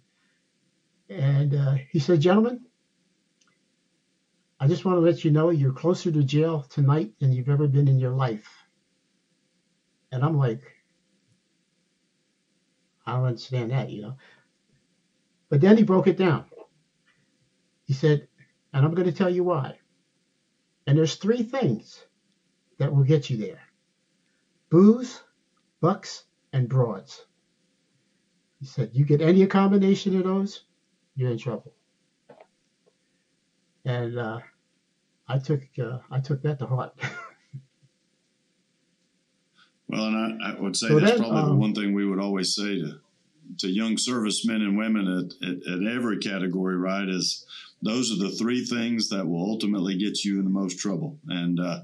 And 1.09 1.55
uh, 1.55 1.75
he 1.91 1.99
said, 1.99 2.21
Gentlemen, 2.21 2.61
I 4.67 4.69
just 4.69 4.83
want 4.83 4.97
to 4.97 5.01
let 5.01 5.23
you 5.23 5.31
know 5.31 5.49
you're 5.49 5.71
closer 5.71 6.11
to 6.11 6.23
jail 6.23 6.59
tonight 6.59 7.13
than 7.21 7.31
you've 7.31 7.47
ever 7.47 7.69
been 7.69 7.87
in 7.87 7.99
your 7.99 8.11
life. 8.11 8.65
And 10.11 10.25
I'm 10.25 10.37
like, 10.37 10.61
I 13.05 13.13
don't 13.13 13.23
understand 13.23 13.71
that, 13.71 13.89
you 13.89 14.01
know. 14.01 14.17
But 15.47 15.61
then 15.61 15.77
he 15.77 15.83
broke 15.83 16.07
it 16.07 16.17
down. 16.17 16.43
He 17.85 17.93
said, 17.93 18.27
and 18.73 18.83
I'm 18.83 18.93
going 18.93 19.07
to 19.07 19.13
tell 19.13 19.29
you 19.29 19.45
why. 19.45 19.79
And 20.85 20.97
there's 20.97 21.15
three 21.15 21.43
things 21.43 22.03
that 22.77 22.93
will 22.93 23.05
get 23.05 23.29
you 23.29 23.37
there 23.37 23.61
booze, 24.69 25.23
bucks, 25.79 26.25
and 26.51 26.67
broads. 26.67 27.25
He 28.59 28.65
said, 28.65 28.89
You 28.91 29.05
get 29.05 29.21
any 29.21 29.47
combination 29.47 30.17
of 30.17 30.25
those, 30.25 30.65
you're 31.15 31.31
in 31.31 31.37
trouble. 31.37 31.71
And 33.85 34.19
uh, 34.19 34.39
I 35.27 35.39
took 35.39 35.61
uh, 35.81 35.99
I 36.09 36.19
took 36.19 36.41
that 36.43 36.59
to 36.59 36.65
heart. 36.65 36.93
well, 39.87 40.05
and 40.05 40.41
I, 40.41 40.51
I 40.51 40.59
would 40.59 40.75
say 40.75 40.87
so 40.87 40.99
that's 40.99 41.11
then, 41.13 41.19
probably 41.19 41.41
um, 41.41 41.49
the 41.49 41.55
one 41.55 41.73
thing 41.73 41.93
we 41.93 42.05
would 42.05 42.19
always 42.19 42.55
say 42.55 42.79
to 42.79 42.99
to 43.59 43.67
young 43.69 43.97
servicemen 43.97 44.61
and 44.61 44.77
women 44.77 45.07
at, 45.07 45.47
at, 45.47 45.55
at, 45.73 45.87
every 45.87 46.17
category, 46.17 46.75
right, 46.75 47.07
is 47.07 47.45
those 47.81 48.11
are 48.11 48.17
the 48.17 48.31
three 48.31 48.65
things 48.65 49.07
that 49.09 49.25
will 49.25 49.41
ultimately 49.41 49.97
get 49.97 50.25
you 50.25 50.37
in 50.37 50.43
the 50.43 50.51
most 50.51 50.79
trouble. 50.79 51.17
And 51.29 51.59
uh, 51.59 51.81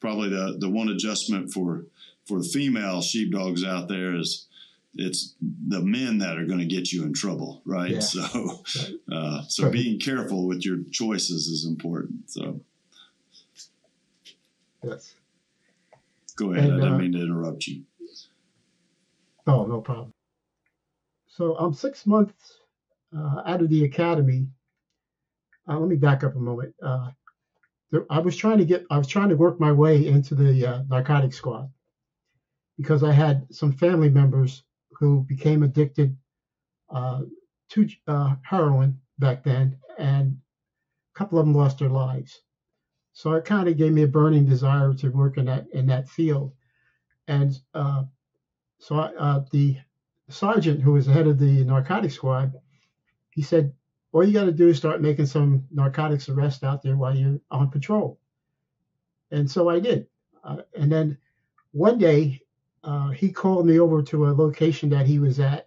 probably 0.00 0.30
the, 0.30 0.56
the 0.58 0.70
one 0.70 0.88
adjustment 0.88 1.52
for 1.52 1.84
for 2.26 2.38
the 2.38 2.48
female 2.48 3.02
sheepdogs 3.02 3.64
out 3.64 3.88
there 3.88 4.14
is 4.14 4.46
it's 4.94 5.34
the 5.40 5.80
men 5.80 6.18
that 6.18 6.38
are 6.38 6.44
going 6.44 6.60
to 6.60 6.66
get 6.66 6.92
you 6.92 7.02
in 7.04 7.12
trouble, 7.12 7.62
right? 7.64 7.92
Yeah. 7.92 8.00
So, 8.00 8.62
uh, 9.12 9.42
so 9.48 9.70
being 9.70 9.98
careful 9.98 10.46
with 10.46 10.64
your 10.64 10.78
choices 10.90 11.48
is 11.48 11.66
important. 11.66 12.30
So, 12.30 12.60
yes. 14.82 15.14
Go 16.36 16.52
ahead. 16.52 16.64
And, 16.64 16.74
I 16.74 16.76
didn't 16.76 16.94
uh, 16.94 16.98
mean 16.98 17.12
to 17.12 17.22
interrupt 17.22 17.66
you. 17.66 17.84
Oh, 19.46 19.66
no 19.66 19.80
problem. 19.80 20.12
So 21.26 21.56
I'm 21.56 21.72
six 21.72 22.06
months 22.06 22.58
uh, 23.16 23.42
out 23.46 23.62
of 23.62 23.68
the 23.68 23.84
academy. 23.84 24.46
Uh, 25.68 25.78
let 25.78 25.88
me 25.88 25.96
back 25.96 26.24
up 26.24 26.36
a 26.36 26.38
moment. 26.38 26.74
Uh, 26.82 27.10
there, 27.90 28.06
I 28.10 28.18
was 28.20 28.36
trying 28.36 28.58
to 28.58 28.64
get, 28.64 28.84
I 28.90 28.98
was 28.98 29.06
trying 29.06 29.28
to 29.30 29.36
work 29.36 29.58
my 29.58 29.72
way 29.72 30.06
into 30.06 30.34
the 30.34 30.66
uh, 30.66 30.82
narcotic 30.88 31.32
squad 31.32 31.70
because 32.76 33.02
I 33.02 33.12
had 33.12 33.46
some 33.50 33.72
family 33.72 34.08
members 34.08 34.62
who 34.92 35.22
became 35.22 35.62
addicted 35.62 36.16
uh, 36.90 37.22
to 37.70 37.88
uh, 38.06 38.34
heroin 38.42 39.00
back 39.18 39.42
then, 39.42 39.76
and 39.98 40.38
a 41.14 41.18
couple 41.18 41.38
of 41.38 41.46
them 41.46 41.54
lost 41.54 41.78
their 41.78 41.88
lives. 41.88 42.40
So 43.12 43.32
it 43.32 43.44
kind 43.44 43.68
of 43.68 43.76
gave 43.76 43.92
me 43.92 44.02
a 44.02 44.08
burning 44.08 44.44
desire 44.46 44.92
to 44.94 45.10
work 45.10 45.36
in 45.38 45.44
that 45.46 45.66
in 45.72 45.86
that 45.86 46.08
field, 46.08 46.52
and 47.28 47.58
uh, 47.74 48.04
so 48.78 48.96
I, 48.96 49.14
uh, 49.14 49.44
the 49.50 49.76
sergeant 50.28 50.80
who 50.82 50.92
was 50.92 51.06
the 51.06 51.12
head 51.12 51.26
of 51.26 51.38
the 51.38 51.64
narcotics 51.64 52.14
squad, 52.14 52.52
he 53.30 53.42
said, 53.42 53.74
"All 54.12 54.24
you 54.24 54.32
got 54.32 54.44
to 54.44 54.52
do 54.52 54.68
is 54.68 54.76
start 54.78 55.02
making 55.02 55.26
some 55.26 55.64
narcotics 55.70 56.28
arrests 56.28 56.62
out 56.62 56.82
there 56.82 56.96
while 56.96 57.14
you're 57.14 57.38
on 57.50 57.70
patrol." 57.70 58.18
And 59.30 59.50
so 59.50 59.68
I 59.68 59.78
did, 59.78 60.06
uh, 60.44 60.62
and 60.74 60.90
then 60.90 61.18
one 61.72 61.98
day 61.98 62.40
uh, 62.84 63.10
he 63.10 63.30
called 63.30 63.66
me 63.66 63.78
over 63.78 64.02
to 64.02 64.26
a 64.26 64.32
location 64.32 64.88
that 64.90 65.06
he 65.06 65.18
was 65.18 65.38
at, 65.38 65.66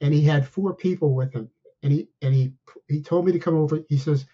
and 0.00 0.12
he 0.12 0.22
had 0.22 0.46
four 0.46 0.74
people 0.74 1.14
with 1.14 1.32
him. 1.32 1.50
And 1.82 1.92
he 1.92 2.08
and 2.22 2.34
he 2.34 2.54
he 2.88 3.02
told 3.02 3.26
me 3.26 3.32
to 3.32 3.38
come 3.38 3.54
over. 3.54 3.80
He 3.88 3.98
says, 3.98 4.26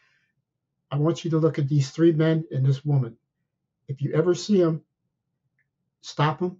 "I 0.92 0.98
want 0.98 1.24
you 1.24 1.30
to 1.32 1.38
look 1.38 1.58
at 1.58 1.68
these 1.68 1.90
three 1.90 2.12
men 2.12 2.44
and 2.52 2.64
this 2.66 2.84
woman. 2.84 3.16
If 3.88 4.02
you 4.02 4.12
ever 4.12 4.34
see 4.34 4.62
them, 4.62 4.82
stop 6.02 6.38
them, 6.38 6.58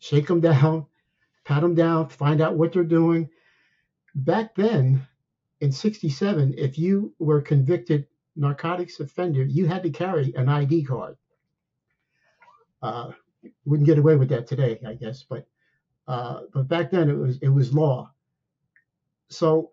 shake 0.00 0.26
them 0.26 0.40
down, 0.40 0.86
pat 1.44 1.62
them 1.62 1.76
down, 1.76 2.08
find 2.10 2.40
out 2.42 2.58
what 2.58 2.72
they're 2.72 2.84
doing." 2.84 3.30
Back 4.16 4.56
then, 4.56 5.06
in 5.60 5.72
'67, 5.72 6.54
if 6.58 6.78
you 6.78 7.14
were 7.20 7.40
convicted 7.40 8.06
narcotics 8.36 9.00
offender, 9.00 9.44
you 9.44 9.66
had 9.66 9.84
to 9.84 9.90
carry 9.90 10.34
an 10.34 10.48
ID 10.48 10.84
card. 10.84 11.16
Uh, 12.82 13.12
wouldn't 13.64 13.86
get 13.86 13.98
away 13.98 14.16
with 14.16 14.28
that 14.30 14.46
today, 14.46 14.80
I 14.86 14.94
guess. 14.94 15.22
But 15.22 15.46
uh, 16.08 16.42
but 16.52 16.68
back 16.68 16.90
then 16.90 17.08
it 17.08 17.16
was 17.16 17.38
it 17.38 17.48
was 17.48 17.72
law. 17.72 18.12
So 19.30 19.70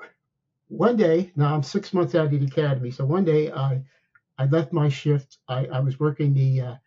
one 0.72 0.96
day, 0.96 1.32
now 1.36 1.54
I'm 1.54 1.64
six 1.64 1.94
months 1.94 2.16
out 2.16 2.26
of 2.26 2.32
the 2.32 2.46
academy. 2.46 2.92
So 2.92 3.06
one 3.06 3.26
day 3.26 3.52
I 3.52 3.84
I 4.38 4.46
left 4.46 4.74
my 4.74 4.90
shift. 4.90 5.38
I, 5.48 5.66
I 5.66 5.80
was 5.82 6.00
working 6.00 6.34
the 6.34 6.80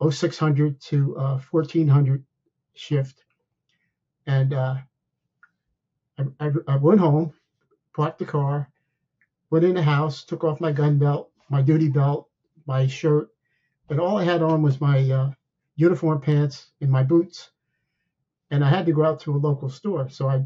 uh, 0.00 0.10
0600 0.10 0.80
to 0.82 1.16
uh, 1.16 1.40
1400 1.50 2.24
shift, 2.74 3.24
and 4.26 4.52
uh, 4.52 4.76
I, 6.18 6.24
I, 6.38 6.50
I 6.68 6.76
went 6.76 7.00
home, 7.00 7.32
parked 7.94 8.18
the 8.18 8.26
car, 8.26 8.70
went 9.50 9.64
in 9.64 9.74
the 9.74 9.82
house, 9.82 10.24
took 10.24 10.44
off 10.44 10.60
my 10.60 10.72
gun 10.72 10.98
belt, 10.98 11.30
my 11.48 11.62
duty 11.62 11.88
belt, 11.88 12.28
my 12.66 12.86
shirt, 12.86 13.30
but 13.88 13.98
all 13.98 14.18
I 14.18 14.24
had 14.24 14.42
on 14.42 14.62
was 14.62 14.80
my 14.80 15.10
uh, 15.10 15.30
uniform 15.76 16.20
pants 16.20 16.70
and 16.80 16.90
my 16.90 17.02
boots. 17.02 17.50
And 18.50 18.64
I 18.64 18.68
had 18.68 18.86
to 18.86 18.92
go 18.92 19.04
out 19.04 19.20
to 19.20 19.34
a 19.34 19.38
local 19.38 19.68
store. 19.68 20.08
So 20.10 20.28
I 20.28 20.44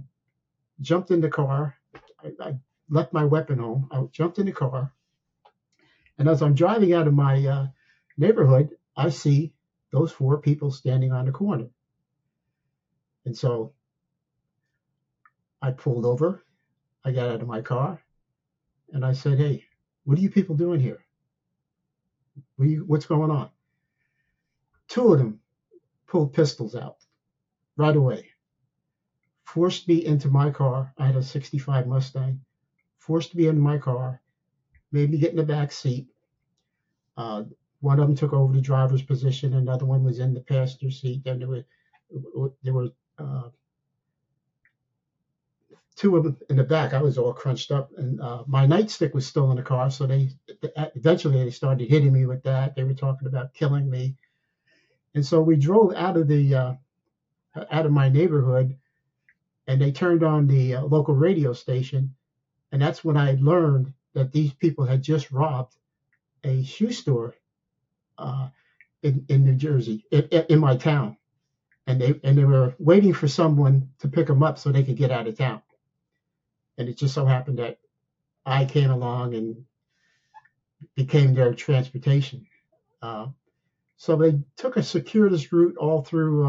jumped 0.81 1.11
in 1.11 1.21
the 1.21 1.29
car. 1.29 1.77
I, 2.25 2.49
I 2.49 2.55
left 2.89 3.13
my 3.13 3.25
weapon 3.25 3.59
home. 3.59 3.89
I 3.91 4.03
jumped 4.13 4.39
in 4.39 4.47
the 4.47 4.53
car. 4.53 4.93
And 6.19 6.29
as 6.29 6.43
I'm 6.43 6.55
driving 6.55 6.93
out 6.93 7.07
of 7.07 7.15
my 7.15 7.47
uh, 7.47 7.67
neighborhood, 8.17 8.77
I 8.97 9.09
see 9.11 9.53
those 9.93 10.13
four 10.13 10.39
people 10.41 10.71
standing 10.71 11.13
on 11.13 11.27
the 11.27 11.33
corner. 11.33 11.69
And 13.25 13.37
so 13.37 13.73
I 15.63 15.71
pulled 15.71 16.05
over. 16.05 16.45
I 17.05 17.13
got 17.13 17.31
out 17.31 17.43
of 17.43 17.49
my 17.49 17.63
car 17.63 18.01
and 18.93 19.05
I 19.05 19.13
said, 19.13 19.39
Hey, 19.39 19.65
what 20.05 20.19
are 20.19 20.21
you 20.21 20.31
people 20.31 20.57
doing 20.57 20.81
here? 20.81 21.05
What 22.57 22.69
you, 22.69 22.85
what's 22.87 23.07
going 23.07 23.31
on? 23.31 23.51
Two 24.89 25.13
of 25.13 25.19
them 25.19 25.41
pulled 26.07 26.33
pistols 26.33 26.75
out 26.75 26.97
right 27.77 27.97
away, 27.97 28.30
forced 29.55 29.89
me 29.89 30.05
into 30.05 30.29
my 30.29 30.51
car. 30.51 30.93
I 30.97 31.07
had 31.07 31.17
a 31.17 31.23
65 31.23 31.87
Mustang, 31.89 32.41
forced 32.99 33.35
me 33.35 33.49
into 33.49 33.61
my 33.61 33.79
car, 33.79 34.21
made 34.93 35.11
me 35.11 35.19
get 35.19 35.31
in 35.31 35.37
the 35.37 35.43
back 35.43 35.73
seat. 35.73 36.07
Uh, 37.17 37.45
one 37.81 37.99
of 37.99 38.07
them 38.07 38.17
took 38.17 38.33
over 38.33 38.53
the 38.53 38.61
driver's 38.61 39.03
position, 39.03 39.55
another 39.55 39.87
one 39.87 40.05
was 40.05 40.21
in 40.21 40.35
the 40.35 40.41
passenger 40.41 40.91
seat. 40.91 41.25
Then 41.25 41.41
there 41.41 41.49
were 41.49 41.65
there 42.63 42.75
were 42.75 42.91
uh, 43.19 43.49
two 45.97 46.17
of 46.17 46.25
them 46.25 46.37
in 46.49 46.57
the 46.57 46.65
back. 46.65 46.95
I 46.95 47.03
was 47.03 47.19
all 47.19 47.33
crunched 47.33 47.73
up, 47.73 47.91
and 47.97 48.21
uh, 48.21 48.45
my 48.47 48.67
nightstick 48.67 49.15
was 49.15 49.27
still 49.27 49.51
in 49.51 49.57
the 49.57 49.63
car. 49.63 49.91
So 49.91 50.07
they 50.07 50.31
eventually 50.95 51.43
they 51.43 51.51
started 51.51 51.89
hitting 51.89 52.13
me 52.13 52.27
with 52.27 52.43
that. 52.45 52.77
They 52.77 52.85
were 52.85 52.95
talking 52.95 53.27
about 53.27 53.55
killing 53.55 53.91
me. 53.91 54.17
And 55.15 55.27
so 55.27 55.41
we 55.41 55.57
drove 55.57 55.93
out 55.95 56.17
of 56.17 56.29
the 56.29 56.55
uh, 56.55 56.75
out 57.71 57.87
of 57.87 57.93
my 57.93 58.09
neighborhood, 58.09 58.77
and 59.67 59.81
they 59.81 59.93
turned 59.93 60.23
on 60.23 60.47
the 60.47 60.77
uh, 60.77 60.83
local 60.85 61.15
radio 61.15 61.53
station, 61.53 62.15
and 62.73 62.81
that's 62.83 63.05
when 63.05 63.17
I 63.17 63.37
learned 63.41 63.93
that 64.15 64.33
these 64.33 64.53
people 64.55 64.85
had 64.85 65.03
just 65.03 65.31
robbed 65.31 65.77
a 66.45 66.63
shoe 66.65 66.93
store 66.93 67.35
uh, 68.19 68.49
in 69.03 69.25
in 69.29 69.45
New 69.45 69.57
Jersey, 69.57 70.05
in, 70.11 70.23
in 70.49 70.59
my 70.59 70.77
town, 70.77 71.17
and 71.87 72.01
they 72.01 72.21
and 72.25 72.37
they 72.37 72.45
were 72.45 72.75
waiting 72.79 73.13
for 73.13 73.29
someone 73.29 73.91
to 74.01 74.09
pick 74.09 74.27
them 74.27 74.43
up 74.43 74.59
so 74.59 74.71
they 74.73 74.85
could 74.85 74.97
get 74.97 75.11
out 75.11 75.29
of 75.29 75.39
town. 75.39 75.63
And 76.79 76.89
it 76.89 76.97
just 76.99 77.15
so 77.15 77.27
happened 77.27 77.59
that 77.59 77.79
I 78.47 78.65
came 78.65 78.91
along 78.91 79.35
and 79.35 79.65
became 80.97 81.35
their 81.35 81.55
transportation. 81.55 82.47
Uh, 83.03 83.29
so 83.97 84.17
they 84.17 84.41
took 84.57 84.77
a 84.77 84.83
circuitous 84.83 85.53
route 85.53 85.77
all 85.77 86.03
through 86.03 86.47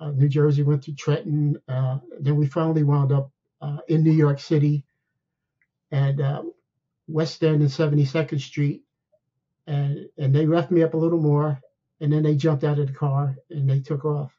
uh, 0.00 0.04
uh, 0.04 0.10
New 0.12 0.28
Jersey, 0.28 0.62
went 0.62 0.82
to 0.84 0.94
Trenton. 0.94 1.60
Uh, 1.68 1.98
then 2.20 2.36
we 2.36 2.46
finally 2.46 2.82
wound 2.82 3.12
up 3.12 3.30
uh, 3.60 3.78
in 3.88 4.02
New 4.02 4.12
York 4.12 4.40
City 4.40 4.84
and 5.90 6.20
uh, 6.20 6.42
West 7.08 7.42
End 7.42 7.60
and 7.60 7.70
72nd 7.70 8.40
Street. 8.40 8.82
And, 9.66 10.08
and 10.18 10.34
they 10.34 10.46
left 10.46 10.70
me 10.70 10.82
up 10.82 10.94
a 10.94 10.98
little 10.98 11.20
more. 11.20 11.60
And 12.00 12.12
then 12.12 12.22
they 12.22 12.34
jumped 12.34 12.64
out 12.64 12.78
of 12.78 12.86
the 12.86 12.94
car 12.94 13.36
and 13.50 13.68
they 13.68 13.80
took 13.80 14.04
off. 14.04 14.32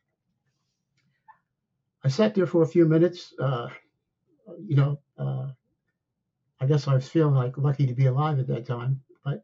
I 2.04 2.10
sat 2.10 2.34
there 2.34 2.48
for 2.48 2.64
a 2.64 2.68
few 2.68 2.86
minutes. 2.86 3.34
you 3.40 4.76
know, 4.76 5.00
I 6.60 6.66
guess 6.68 6.88
I 6.88 6.96
was 6.96 7.08
feeling 7.08 7.36
like 7.36 7.58
lucky 7.58 7.86
to 7.86 7.94
be 7.94 8.08
alive 8.08 8.40
at 8.40 8.48
that 8.48 8.66
time. 8.66 9.02
But 9.24 9.42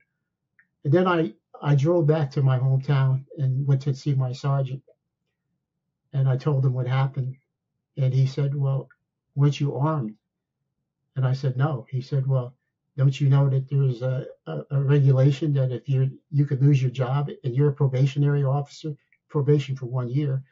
and 0.84 0.92
then 0.92 1.08
I 1.08 1.34
I 1.62 1.76
drove 1.76 2.08
back 2.08 2.32
to 2.32 2.42
my 2.42 2.58
hometown 2.58 3.26
and 3.38 3.68
went 3.68 3.84
to 3.84 3.94
see 3.94 4.16
my 4.16 4.32
sergeant. 4.32 4.82
And 6.14 6.28
I 6.28 6.38
told 6.38 6.66
him 6.66 6.74
what 6.74 6.88
happened. 6.88 7.36
And 7.98 8.14
he 8.14 8.26
said, 8.26 8.56
Well, 8.56 8.90
weren't 9.36 9.60
you 9.60 9.76
armed? 9.76 10.16
And 11.16 11.26
I 11.26 11.34
said, 11.34 11.58
No. 11.58 11.86
He 11.90 12.02
said, 12.02 12.28
Well, 12.28 12.54
don't 12.98 13.20
you 13.20 13.30
know 13.30 13.50
that 13.50 13.70
there's 13.70 14.02
a, 14.02 14.26
a, 14.48 14.62
a 14.72 14.82
regulation 14.82 15.54
that 15.54 15.72
if 15.72 15.88
you 15.88 16.20
you 16.32 16.46
could 16.46 16.62
lose 16.62 16.82
your 16.82 16.92
job 16.92 17.30
and 17.44 17.56
you're 17.56 17.70
a 17.70 17.74
probationary 17.74 18.44
officer, 18.44 18.96
probation 19.30 19.76
for 19.76 19.86
one 19.86 20.10
year, 20.10 20.44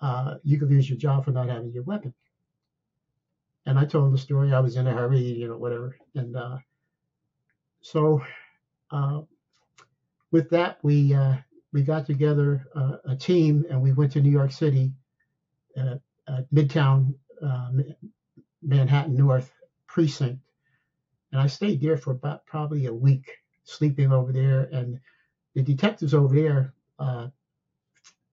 uh, 0.00 0.36
you 0.42 0.58
could 0.58 0.70
lose 0.70 0.88
your 0.88 0.98
job 0.98 1.24
for 1.24 1.30
not 1.30 1.48
having 1.48 1.72
your 1.72 1.84
weapon. 1.84 2.12
And 3.66 3.78
I 3.78 3.84
told 3.84 4.06
him 4.06 4.12
the 4.12 4.18
story. 4.18 4.52
I 4.52 4.60
was 4.60 4.76
in 4.76 4.86
a 4.86 4.92
hurry, 4.92 5.20
you 5.20 5.48
know, 5.48 5.58
whatever. 5.58 5.96
And 6.14 6.36
uh, 6.36 6.58
so 7.80 8.22
uh, 8.90 9.20
with 10.30 10.50
that, 10.50 10.78
we 10.82 11.14
uh, 11.14 11.36
we 11.72 11.82
got 11.82 12.06
together 12.06 12.66
uh, 12.74 12.96
a 13.04 13.16
team 13.16 13.64
and 13.70 13.80
we 13.80 13.92
went 13.92 14.12
to 14.12 14.20
New 14.20 14.30
York 14.30 14.52
City, 14.52 14.92
uh, 15.76 15.96
Midtown, 16.52 17.14
uh, 17.42 17.70
Manhattan 18.62 19.16
North 19.16 19.52
precinct, 19.86 20.40
and 21.32 21.40
I 21.40 21.46
stayed 21.46 21.80
there 21.80 21.96
for 21.96 22.12
about 22.12 22.46
probably 22.46 22.86
a 22.86 22.94
week, 22.94 23.30
sleeping 23.64 24.12
over 24.12 24.32
there. 24.32 24.68
And 24.72 24.98
the 25.54 25.62
detectives 25.62 26.14
over 26.14 26.34
there 26.34 26.74
uh, 26.98 27.28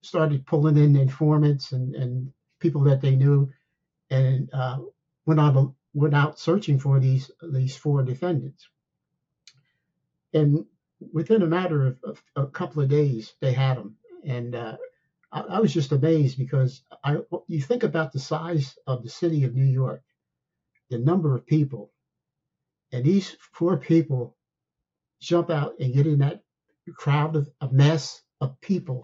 started 0.02 0.46
pulling 0.46 0.78
in 0.78 0.96
informants 0.96 1.72
and, 1.72 1.96
and 1.96 2.32
people 2.60 2.82
that 2.86 3.02
they 3.02 3.16
knew, 3.16 3.52
and 4.10 4.50
uh, 4.54 4.80
went 5.26 5.40
on 5.40 5.76
went 5.94 6.14
out 6.16 6.40
searching 6.40 6.80
for 6.80 7.00
these 7.00 7.32
these 7.52 7.76
four 7.76 8.04
defendants. 8.04 8.68
And 10.34 10.66
within 11.14 11.42
a 11.42 11.48
matter 11.48 11.88
of, 11.88 11.98
of, 12.04 12.24
a 12.36 12.48
couple 12.48 12.82
of 12.82 12.90
days, 12.90 13.34
they 13.42 13.54
had 13.54 13.78
them, 13.78 13.96
and 14.26 14.56
uh, 14.56 14.78
I, 15.32 15.42
I, 15.42 15.60
was 15.60 15.74
just 15.74 15.92
amazed 15.92 16.38
because 16.38 16.82
I 17.04 17.18
you 17.48 17.62
think 17.62 17.84
about 17.84 18.14
the 18.14 18.20
size 18.20 18.78
of 18.88 19.04
the 19.04 19.10
city 19.10 19.44
of 19.44 19.56
New 19.56 19.66
York, 19.66 20.02
the 20.90 20.98
number 20.98 21.36
of 21.36 21.46
people, 21.46 21.92
and 22.92 23.04
these 23.04 23.36
four 23.54 23.78
people 23.78 24.36
jump 25.20 25.50
out 25.50 25.76
and 25.80 25.94
get 25.94 26.08
in 26.08 26.20
that 26.20 26.44
crowd 26.96 27.36
of 27.36 27.50
a 27.62 27.70
mess 27.72 28.22
of 28.42 28.60
people, 28.62 29.04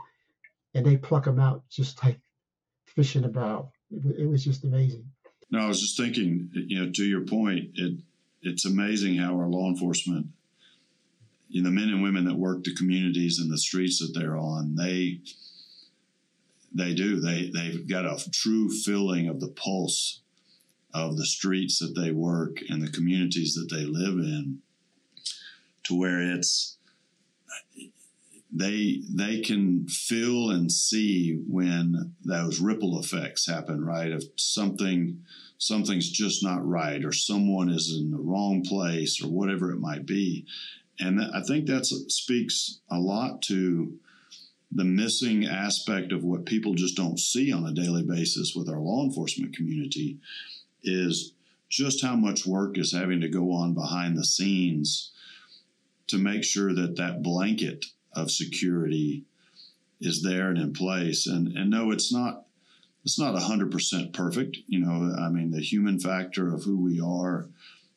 and 0.74 0.86
they 0.86 0.98
pluck 0.98 1.26
them 1.26 1.40
out 1.40 1.64
just 1.70 2.04
like 2.04 2.20
fish 2.86 3.16
in 3.16 3.26
a 3.26 3.30
barrel. 3.30 3.74
It, 3.92 4.22
it 4.22 4.26
was 4.30 4.44
just 4.44 4.64
amazing. 4.64 5.06
No, 5.50 5.60
I 5.60 5.68
was 5.68 5.82
just 5.82 5.98
thinking, 5.98 6.50
you 6.54 6.80
know, 6.80 6.92
to 6.92 7.04
your 7.04 7.26
point, 7.26 7.72
it 7.76 8.00
it's 8.42 8.66
amazing 8.66 9.18
how 9.18 9.36
our 9.36 9.48
law 9.48 9.68
enforcement 9.70 10.28
you 11.52 11.62
know, 11.62 11.70
the 11.70 11.76
men 11.76 11.90
and 11.90 12.02
women 12.02 12.26
that 12.26 12.36
work 12.36 12.64
the 12.64 12.74
communities 12.74 13.38
and 13.40 13.52
the 13.52 13.58
streets 13.58 14.00
that 14.00 14.18
they're 14.18 14.38
on, 14.38 14.76
they 14.76 15.20
they 16.74 16.94
do. 16.94 17.20
They 17.20 17.52
they've 17.54 17.88
got 17.88 18.06
a 18.06 18.32
true 18.32 18.70
feeling 18.70 19.28
of 19.28 19.40
the 19.42 19.50
pulse 19.50 20.22
of 20.94 21.18
the 21.18 21.26
streets 21.26 21.80
that 21.80 22.00
they 22.00 22.12
work 22.12 22.58
and 22.70 22.82
the 22.82 22.92
communities 22.92 23.54
that 23.56 23.74
they 23.74 23.84
live 23.84 24.18
in, 24.18 24.60
to 25.84 25.98
where 25.98 26.22
it's 26.22 26.78
they 28.52 29.02
they 29.10 29.42
can 29.42 29.88
feel 29.88 30.52
and 30.52 30.72
see 30.72 31.42
when 31.48 32.14
those 32.24 32.60
ripple 32.60 33.00
effects 33.00 33.48
happen. 33.48 33.84
Right, 33.84 34.12
if 34.12 34.24
something 34.38 35.20
something's 35.58 36.10
just 36.10 36.44
not 36.44 36.66
right, 36.66 37.04
or 37.04 37.12
someone 37.12 37.70
is 37.70 37.94
in 37.94 38.12
the 38.12 38.18
wrong 38.18 38.64
place, 38.64 39.22
or 39.22 39.28
whatever 39.28 39.72
it 39.72 39.80
might 39.80 40.06
be, 40.06 40.46
and 41.02 41.22
I 41.22 41.42
think 41.42 41.66
that 41.68 41.86
speaks 41.86 42.80
a 42.90 43.00
lot 43.00 43.42
to 43.44 43.98
the 44.72 44.86
missing 44.86 45.46
aspect 45.46 46.12
of 46.14 46.24
what 46.24 46.46
people 46.46 46.74
just 46.76 46.96
don't 46.96 47.20
see 47.20 47.52
on 47.52 47.66
a 47.66 47.74
daily 47.74 48.04
basis 48.04 48.54
with 48.56 48.70
our 48.70 48.80
law 48.80 49.04
enforcement 49.04 49.56
community 49.56 50.20
is 50.84 51.34
just 51.70 52.04
how 52.04 52.16
much 52.16 52.46
work 52.46 52.78
is 52.78 52.94
having 52.94 53.22
to 53.22 53.28
go 53.28 53.52
on 53.52 53.74
behind 53.74 54.18
the 54.18 54.26
scenes 54.26 55.12
to 56.08 56.18
make 56.18 56.44
sure 56.44 56.74
that 56.74 56.96
that 56.98 57.24
blanket 57.24 57.86
of 58.14 58.32
security 58.32 59.24
is 60.00 60.24
there 60.24 60.50
and 60.50 60.58
in 60.58 60.74
place. 60.74 61.28
And 61.28 61.56
and 61.58 61.70
no 61.70 61.92
it's 61.92 62.12
not 62.12 62.46
it's 63.04 63.20
not 63.20 63.36
100% 63.36 64.14
perfect. 64.14 64.58
You 64.68 64.80
know 64.80 65.16
i 65.18 65.30
mean 65.30 65.52
the 65.52 65.62
human 65.62 66.00
factor 66.00 66.54
of 66.54 66.64
who 66.64 66.82
we 66.82 67.00
are 67.00 67.50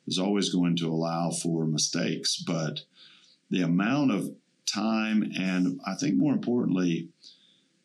is 0.07 0.19
always 0.19 0.51
going 0.51 0.77
to 0.77 0.89
allow 0.89 1.31
for 1.31 1.67
mistakes 1.67 2.37
but 2.37 2.81
the 3.51 3.63
amount 3.63 4.11
of 4.11 4.31
time 4.67 5.31
and 5.39 5.81
I 5.87 5.95
think 5.95 6.17
more 6.17 6.33
importantly, 6.33 7.09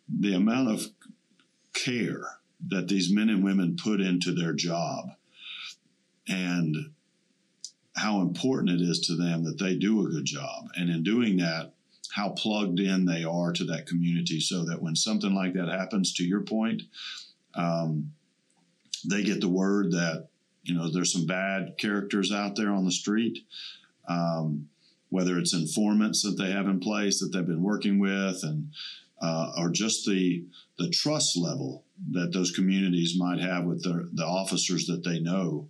the 0.07 0.33
amount 0.33 0.71
of 0.71 0.87
care 1.73 2.39
that 2.67 2.87
these 2.87 3.11
men 3.11 3.29
and 3.29 3.43
women 3.43 3.77
put 3.81 4.01
into 4.01 4.33
their 4.33 4.53
job 4.53 5.11
and 6.27 6.75
how 7.95 8.21
important 8.21 8.69
it 8.69 8.83
is 8.83 8.99
to 9.01 9.15
them 9.15 9.43
that 9.43 9.59
they 9.59 9.75
do 9.75 10.05
a 10.05 10.09
good 10.09 10.25
job. 10.25 10.69
And 10.75 10.89
in 10.89 11.03
doing 11.03 11.37
that, 11.37 11.73
how 12.11 12.29
plugged 12.29 12.79
in 12.79 13.05
they 13.05 13.23
are 13.23 13.51
to 13.53 13.63
that 13.65 13.85
community 13.85 14.39
so 14.39 14.63
that 14.65 14.81
when 14.81 14.95
something 14.95 15.33
like 15.33 15.53
that 15.53 15.69
happens, 15.69 16.13
to 16.13 16.23
your 16.23 16.41
point, 16.41 16.83
um, 17.55 18.11
they 19.09 19.23
get 19.23 19.41
the 19.41 19.49
word 19.49 19.91
that, 19.91 20.27
you 20.63 20.75
know, 20.75 20.91
there's 20.91 21.13
some 21.13 21.25
bad 21.25 21.77
characters 21.77 22.31
out 22.31 22.55
there 22.55 22.71
on 22.71 22.85
the 22.85 22.91
street. 22.91 23.39
Um, 24.07 24.69
whether 25.09 25.37
it's 25.37 25.53
informants 25.53 26.21
that 26.23 26.37
they 26.37 26.51
have 26.51 26.67
in 26.67 26.79
place 26.79 27.19
that 27.19 27.31
they've 27.31 27.45
been 27.45 27.63
working 27.63 27.99
with, 27.99 28.43
and 28.43 28.71
uh, 29.21 29.51
or 29.57 29.69
just 29.69 30.05
the 30.05 30.45
the 30.77 30.89
trust 30.89 31.37
level 31.37 31.83
that 32.11 32.31
those 32.31 32.51
communities 32.51 33.15
might 33.17 33.39
have 33.39 33.65
with 33.65 33.83
the, 33.83 34.09
the 34.13 34.25
officers 34.25 34.85
that 34.87 35.03
they 35.03 35.19
know. 35.19 35.67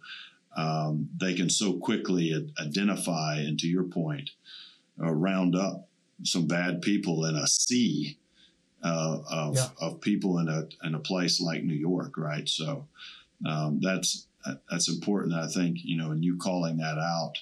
Um, 0.55 1.09
they 1.15 1.33
can 1.35 1.49
so 1.49 1.73
quickly 1.73 2.51
identify, 2.59 3.37
and 3.37 3.57
to 3.59 3.67
your 3.67 3.83
point, 3.83 4.31
uh, 5.01 5.11
round 5.11 5.55
up 5.55 5.87
some 6.23 6.47
bad 6.47 6.81
people 6.81 7.25
in 7.25 7.35
a 7.35 7.47
sea 7.47 8.17
uh, 8.83 9.19
of, 9.29 9.55
yeah. 9.55 9.67
of 9.79 10.01
people 10.01 10.39
in 10.39 10.49
a 10.49 10.67
in 10.83 10.95
a 10.95 10.99
place 10.99 11.39
like 11.39 11.63
New 11.63 11.75
York, 11.75 12.17
right? 12.17 12.47
So 12.47 12.87
um, 13.45 13.79
that's 13.81 14.27
that's 14.69 14.89
important. 14.89 15.33
I 15.33 15.47
think 15.47 15.77
you 15.83 15.97
know, 15.97 16.11
and 16.11 16.23
you 16.23 16.37
calling 16.37 16.77
that 16.77 16.97
out 16.97 17.35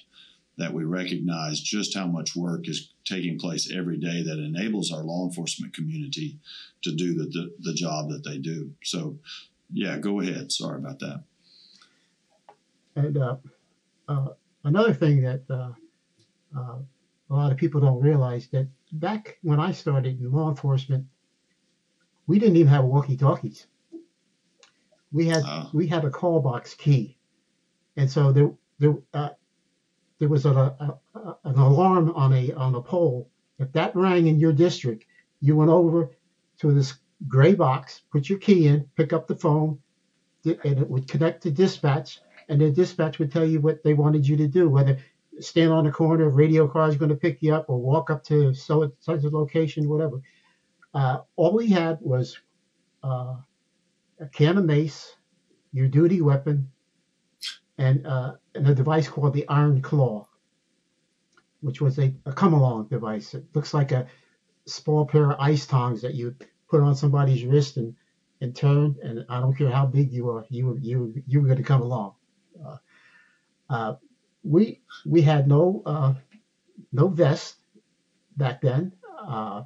that 0.58 0.74
we 0.74 0.84
recognize 0.84 1.60
just 1.60 1.96
how 1.96 2.06
much 2.06 2.36
work 2.36 2.68
is 2.68 2.92
taking 3.04 3.38
place 3.38 3.72
every 3.72 3.96
day 3.96 4.22
that 4.22 4.38
enables 4.38 4.92
our 4.92 5.04
law 5.04 5.24
enforcement 5.24 5.72
community 5.72 6.38
to 6.82 6.94
do 6.94 7.14
the, 7.14 7.26
the, 7.26 7.54
the 7.60 7.74
job 7.74 8.10
that 8.10 8.24
they 8.24 8.38
do. 8.38 8.72
So, 8.82 9.18
yeah, 9.72 9.98
go 9.98 10.20
ahead. 10.20 10.50
Sorry 10.50 10.78
about 10.78 10.98
that. 10.98 11.22
And 12.96 13.16
uh, 13.16 13.36
uh, 14.08 14.28
another 14.64 14.92
thing 14.92 15.22
that 15.22 15.42
uh, 15.48 15.70
uh 16.56 16.78
a 17.30 17.34
lot 17.34 17.52
of 17.52 17.58
people 17.58 17.80
don't 17.80 18.00
realize 18.00 18.48
that 18.48 18.66
back 18.92 19.38
when 19.42 19.60
I 19.60 19.72
started 19.72 20.18
in 20.18 20.32
law 20.32 20.48
enforcement, 20.48 21.06
we 22.26 22.38
didn't 22.38 22.56
even 22.56 22.72
have 22.72 22.84
walkie-talkies. 22.84 23.66
We 25.12 25.26
had 25.26 25.44
we 25.72 25.86
had 25.86 26.04
a 26.04 26.10
call 26.10 26.40
box 26.40 26.74
key, 26.74 27.16
and 27.96 28.10
so 28.10 28.32
there 28.32 28.50
there 28.78 28.94
uh, 29.14 29.30
there 30.18 30.28
was 30.28 30.46
a, 30.46 30.50
a, 30.50 30.98
a, 31.14 31.36
an 31.44 31.56
alarm 31.56 32.12
on 32.14 32.32
a 32.32 32.52
on 32.52 32.74
a 32.74 32.80
pole. 32.80 33.30
If 33.58 33.72
that 33.72 33.94
rang 33.94 34.26
in 34.26 34.38
your 34.38 34.52
district, 34.52 35.04
you 35.40 35.56
went 35.56 35.70
over 35.70 36.10
to 36.58 36.72
this 36.72 36.94
gray 37.26 37.54
box, 37.54 38.02
put 38.12 38.28
your 38.28 38.38
key 38.38 38.66
in, 38.66 38.88
pick 38.96 39.12
up 39.12 39.26
the 39.26 39.34
phone, 39.34 39.78
and 40.44 40.78
it 40.78 40.88
would 40.88 41.08
connect 41.08 41.42
to 41.42 41.50
dispatch, 41.50 42.20
and 42.48 42.60
then 42.60 42.72
dispatch 42.72 43.18
would 43.18 43.32
tell 43.32 43.44
you 43.44 43.60
what 43.60 43.82
they 43.82 43.94
wanted 43.94 44.26
you 44.26 44.36
to 44.36 44.48
do, 44.48 44.68
whether 44.68 44.98
stand 45.40 45.72
on 45.72 45.84
the 45.84 45.90
corner, 45.90 46.28
radio 46.28 46.66
car 46.66 46.88
is 46.88 46.96
going 46.96 47.10
to 47.10 47.16
pick 47.16 47.38
you 47.40 47.54
up, 47.54 47.66
or 47.68 47.80
walk 47.80 48.10
up 48.10 48.24
to 48.24 48.54
so 48.54 48.92
such 49.00 49.24
a 49.24 49.28
location, 49.28 49.88
whatever. 49.88 50.20
Uh, 50.94 51.18
all 51.36 51.54
we 51.54 51.68
had 51.68 51.98
was 52.00 52.38
uh, 53.04 53.36
a 54.20 54.26
can 54.32 54.58
of 54.58 54.64
mace, 54.64 55.16
your 55.72 55.88
duty 55.88 56.20
weapon, 56.20 56.70
and, 57.78 58.06
uh, 58.06 58.34
and 58.54 58.68
a 58.68 58.74
device 58.74 59.08
called 59.08 59.34
the 59.34 59.48
Iron 59.48 59.80
Claw, 59.80 60.26
which 61.60 61.80
was 61.80 61.98
a, 61.98 62.14
a 62.26 62.32
come 62.32 62.52
along 62.52 62.88
device. 62.88 63.34
It 63.34 63.44
looks 63.54 63.72
like 63.72 63.92
a 63.92 64.06
small 64.66 65.06
pair 65.06 65.30
of 65.30 65.40
ice 65.40 65.66
tongs 65.66 66.02
that 66.02 66.14
you 66.14 66.34
put 66.68 66.82
on 66.82 66.94
somebody's 66.94 67.44
wrist 67.44 67.76
and, 67.76 67.94
and 68.40 68.54
turn. 68.54 68.96
And 69.02 69.24
I 69.28 69.40
don't 69.40 69.56
care 69.56 69.70
how 69.70 69.86
big 69.86 70.12
you 70.12 70.28
are, 70.30 70.44
you 70.50 70.66
were, 70.66 70.78
you, 70.78 71.22
you 71.26 71.40
were 71.40 71.46
going 71.46 71.58
to 71.58 71.64
come 71.64 71.82
along. 71.82 72.14
Uh, 72.64 72.76
uh, 73.70 73.94
we 74.42 74.80
we 75.04 75.20
had 75.22 75.46
no 75.48 75.82
uh, 75.84 76.14
no 76.92 77.08
vest 77.08 77.56
back 78.36 78.60
then. 78.60 78.92
Uh, 79.20 79.64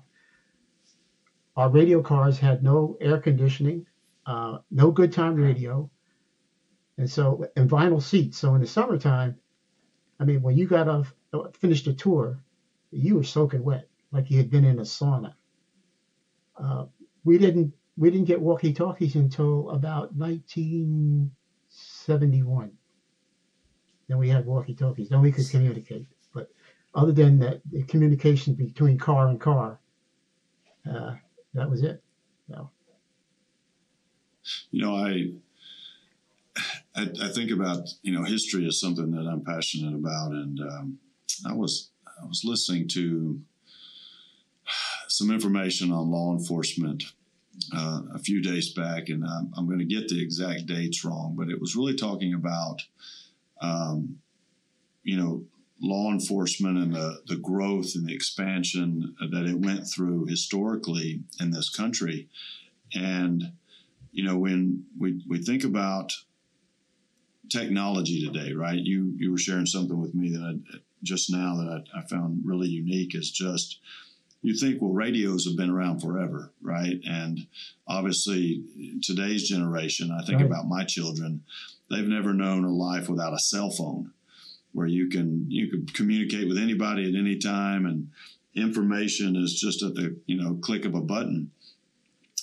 our 1.56 1.68
radio 1.68 2.02
cars 2.02 2.38
had 2.38 2.62
no 2.62 2.96
air 3.00 3.18
conditioning, 3.18 3.86
uh, 4.26 4.58
no 4.70 4.90
good 4.90 5.12
time 5.12 5.34
radio, 5.34 5.90
and 6.98 7.10
so 7.10 7.46
and 7.56 7.70
vinyl 7.70 8.02
seats. 8.02 8.38
So 8.38 8.54
in 8.54 8.60
the 8.60 8.66
summertime, 8.66 9.38
I 10.20 10.24
mean, 10.24 10.42
when 10.42 10.56
you 10.56 10.66
got 10.66 10.88
off 10.88 11.14
finished 11.54 11.86
a 11.86 11.94
tour, 11.94 12.38
you 12.90 13.16
were 13.16 13.24
soaking 13.24 13.64
wet 13.64 13.88
like 14.10 14.30
you 14.30 14.36
had 14.38 14.50
been 14.50 14.64
in 14.64 14.78
a 14.78 14.82
sauna. 14.82 15.34
Uh, 16.56 16.86
we 17.24 17.38
didn't 17.38 17.74
we 17.96 18.10
didn't 18.10 18.26
get 18.26 18.40
walkie 18.40 18.72
talkies 18.72 19.16
until 19.16 19.70
about 19.70 20.14
1971 20.14 22.72
then 24.12 24.18
we 24.18 24.28
had 24.28 24.44
walkie 24.44 24.74
talkies. 24.74 25.08
Then 25.08 25.22
we 25.22 25.32
could 25.32 25.48
communicate. 25.48 26.06
But 26.34 26.50
other 26.94 27.12
than 27.12 27.38
that, 27.38 27.62
the 27.70 27.82
communication 27.84 28.54
between 28.54 28.98
car 28.98 29.28
and 29.28 29.40
car, 29.40 29.80
uh, 30.86 31.14
that 31.54 31.70
was 31.70 31.82
it. 31.82 32.02
So. 32.46 32.68
You 34.70 34.82
know, 34.82 34.96
I, 34.96 35.28
I, 36.94 37.08
I 37.22 37.28
think 37.28 37.50
about 37.50 37.88
you 38.02 38.12
know 38.12 38.24
history 38.24 38.66
is 38.66 38.80
something 38.80 39.10
that 39.12 39.26
I'm 39.26 39.44
passionate 39.44 39.94
about, 39.94 40.32
and 40.32 40.60
um, 40.60 40.98
I 41.46 41.54
was 41.54 41.90
I 42.06 42.26
was 42.26 42.42
listening 42.44 42.88
to 42.88 43.40
some 45.08 45.30
information 45.30 45.92
on 45.92 46.10
law 46.10 46.32
enforcement 46.32 47.04
uh, 47.76 48.00
a 48.14 48.18
few 48.18 48.42
days 48.42 48.72
back, 48.72 49.08
and 49.08 49.24
I'm, 49.24 49.52
I'm 49.56 49.66
going 49.66 49.78
to 49.78 49.84
get 49.84 50.08
the 50.08 50.22
exact 50.22 50.66
dates 50.66 51.04
wrong, 51.04 51.34
but 51.36 51.50
it 51.50 51.60
was 51.60 51.76
really 51.76 51.94
talking 51.94 52.32
about 52.32 52.80
um, 53.62 54.18
you 55.02 55.16
know, 55.16 55.44
law 55.80 56.10
enforcement 56.10 56.78
and 56.78 56.94
the, 56.94 57.22
the 57.26 57.36
growth 57.36 57.94
and 57.94 58.06
the 58.06 58.14
expansion 58.14 59.14
that 59.30 59.46
it 59.46 59.58
went 59.58 59.86
through 59.86 60.26
historically 60.26 61.20
in 61.40 61.50
this 61.50 61.70
country. 61.70 62.28
And, 62.94 63.52
you 64.12 64.22
know, 64.22 64.36
when 64.36 64.84
we, 64.98 65.22
we 65.28 65.38
think 65.38 65.64
about 65.64 66.12
technology 67.52 68.24
today, 68.26 68.52
right? 68.52 68.78
You, 68.78 69.12
you 69.16 69.30
were 69.30 69.38
sharing 69.38 69.66
something 69.66 70.00
with 70.00 70.14
me 70.14 70.30
that 70.30 70.42
I, 70.42 70.78
just 71.02 71.30
now 71.30 71.56
that 71.56 71.84
I, 71.94 71.98
I 71.98 72.02
found 72.02 72.42
really 72.44 72.68
unique 72.68 73.14
is 73.14 73.30
just, 73.30 73.80
you 74.42 74.56
think, 74.56 74.80
well, 74.80 74.92
radios 74.92 75.46
have 75.46 75.56
been 75.56 75.70
around 75.70 76.00
forever, 76.00 76.52
right? 76.60 77.00
And 77.08 77.46
obviously, 77.86 78.64
today's 79.02 79.48
generation, 79.48 80.10
I 80.10 80.24
think 80.24 80.38
right. 80.38 80.46
about 80.46 80.68
my 80.68 80.84
children, 80.84 81.42
they've 81.90 82.08
never 82.08 82.32
known 82.32 82.64
a 82.64 82.72
life 82.72 83.08
without 83.08 83.34
a 83.34 83.38
cell 83.38 83.70
phone 83.70 84.12
where 84.72 84.86
you 84.86 85.08
can 85.08 85.46
you 85.48 85.68
can 85.68 85.86
communicate 85.86 86.48
with 86.48 86.58
anybody 86.58 87.08
at 87.08 87.18
any 87.18 87.36
time 87.36 87.84
and 87.86 88.08
information 88.54 89.36
is 89.36 89.58
just 89.60 89.82
at 89.82 89.94
the 89.94 90.16
you 90.26 90.42
know 90.42 90.54
click 90.62 90.84
of 90.84 90.94
a 90.94 91.00
button 91.00 91.50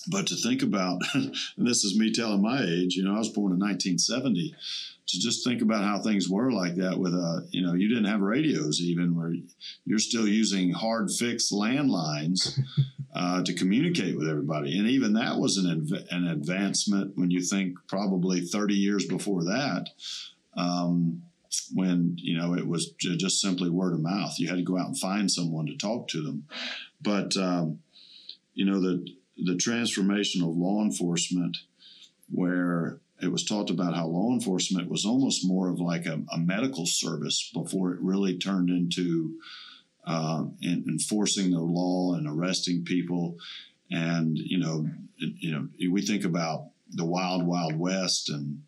but 0.09 0.27
to 0.27 0.35
think 0.35 0.61
about 0.61 1.01
and 1.13 1.33
this 1.57 1.83
is 1.83 1.97
me 1.97 2.11
telling 2.11 2.41
my 2.41 2.61
age 2.61 2.95
you 2.95 3.03
know 3.03 3.15
i 3.15 3.19
was 3.19 3.29
born 3.29 3.53
in 3.53 3.59
1970 3.59 4.55
to 5.07 5.19
just 5.19 5.43
think 5.43 5.61
about 5.61 5.83
how 5.83 5.99
things 5.99 6.29
were 6.29 6.51
like 6.51 6.75
that 6.75 6.97
with 6.97 7.13
a 7.13 7.47
you 7.51 7.65
know 7.65 7.73
you 7.73 7.87
didn't 7.87 8.05
have 8.05 8.21
radios 8.21 8.79
even 8.79 9.15
where 9.15 9.33
you're 9.85 9.99
still 9.99 10.27
using 10.27 10.71
hard 10.71 11.09
fixed 11.11 11.51
landlines 11.51 12.59
uh, 13.15 13.43
to 13.43 13.53
communicate 13.53 14.17
with 14.17 14.29
everybody. 14.29 14.77
And 14.77 14.87
even 14.87 15.13
that 15.13 15.37
was 15.37 15.57
an, 15.57 15.69
adv- 15.69 16.07
an 16.11 16.27
advancement 16.27 17.17
when 17.17 17.31
you 17.31 17.41
think 17.41 17.77
probably 17.87 18.41
30 18.41 18.75
years 18.75 19.05
before 19.05 19.43
that 19.45 19.87
um, 20.55 21.23
when 21.73 22.15
you 22.17 22.37
know 22.37 22.53
it 22.53 22.67
was 22.67 22.91
just 22.99 23.41
simply 23.41 23.69
word 23.69 23.93
of 23.93 24.01
mouth. 24.01 24.35
You 24.37 24.47
had 24.47 24.57
to 24.57 24.63
go 24.63 24.77
out 24.77 24.87
and 24.87 24.99
find 24.99 25.31
someone 25.31 25.65
to 25.65 25.77
talk 25.77 26.07
to 26.09 26.21
them. 26.21 26.45
But 27.01 27.35
um, 27.37 27.79
you 28.53 28.65
know 28.65 28.79
the 28.79 29.05
the 29.45 29.55
transformation 29.55 30.41
of 30.41 30.49
law 30.49 30.83
enforcement 30.83 31.57
where 32.31 32.99
it 33.21 33.31
was 33.31 33.43
talked 33.43 33.69
about 33.69 33.95
how 33.95 34.07
law 34.07 34.31
enforcement 34.33 34.89
was 34.89 35.05
almost 35.05 35.45
more 35.45 35.69
of 35.69 35.79
like 35.79 36.05
a, 36.05 36.21
a 36.31 36.37
medical 36.37 36.85
service 36.85 37.49
before 37.53 37.93
it 37.93 37.99
really 38.01 38.37
turned 38.37 38.69
into 38.69 39.35
uh, 40.05 40.45
in, 40.61 40.85
enforcing 40.87 41.51
the 41.51 41.59
law 41.59 42.13
and 42.13 42.27
arresting 42.27 42.83
people. 42.83 43.37
And 43.91 44.37
you 44.37 44.57
know, 44.57 44.87
it, 45.17 45.33
you 45.37 45.51
know, 45.51 45.67
we 45.91 46.01
think 46.01 46.23
about 46.23 46.69
the 46.91 47.05
wild, 47.05 47.45
wild 47.45 47.77
west 47.77 48.29
and 48.29 48.63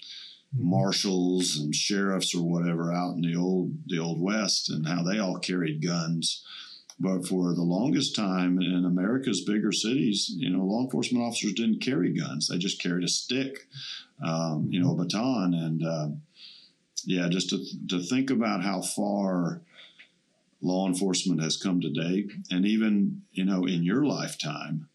mm-hmm. 0.56 0.70
marshals 0.70 1.58
and 1.58 1.74
sheriffs 1.74 2.36
or 2.36 2.44
whatever 2.44 2.92
out 2.94 3.16
in 3.16 3.22
the 3.22 3.36
old 3.36 3.74
the 3.88 4.00
old 4.00 4.22
west 4.22 4.70
and 4.70 4.88
how 4.88 5.04
they 5.04 5.20
all 5.20 5.40
carried 5.40 5.86
guns 5.86 6.44
but 7.02 7.28
for 7.28 7.56
the 7.56 7.64
longest 7.64 8.16
time 8.16 8.62
in 8.62 8.86
America's 8.86 9.42
bigger 9.42 9.72
cities, 9.72 10.32
you 10.36 10.50
know, 10.50 10.64
law 10.64 10.84
enforcement 10.84 11.26
officers 11.26 11.54
didn't 11.54 11.82
carry 11.82 12.14
guns; 12.14 12.48
they 12.48 12.60
just 12.60 12.82
carried 12.82 13.04
a 13.04 13.08
stick, 13.08 13.68
um, 14.24 14.68
you 14.70 14.80
know, 14.80 14.92
a 14.92 14.96
baton. 14.96 15.56
And 15.56 15.84
uh, 15.84 16.08
yeah, 17.06 17.28
just 17.30 17.50
to 17.50 17.64
to 17.90 18.04
think 18.04 18.30
about 18.30 18.64
how 18.64 18.82
far 18.82 19.62
law 20.62 20.88
enforcement 20.88 21.42
has 21.42 21.58
come 21.58 21.82
today, 21.82 22.28
and 22.52 22.66
even 22.66 23.24
you 23.32 23.46
know 23.46 23.66
in 23.66 23.84
your 23.84 24.06
lifetime, 24.06 24.88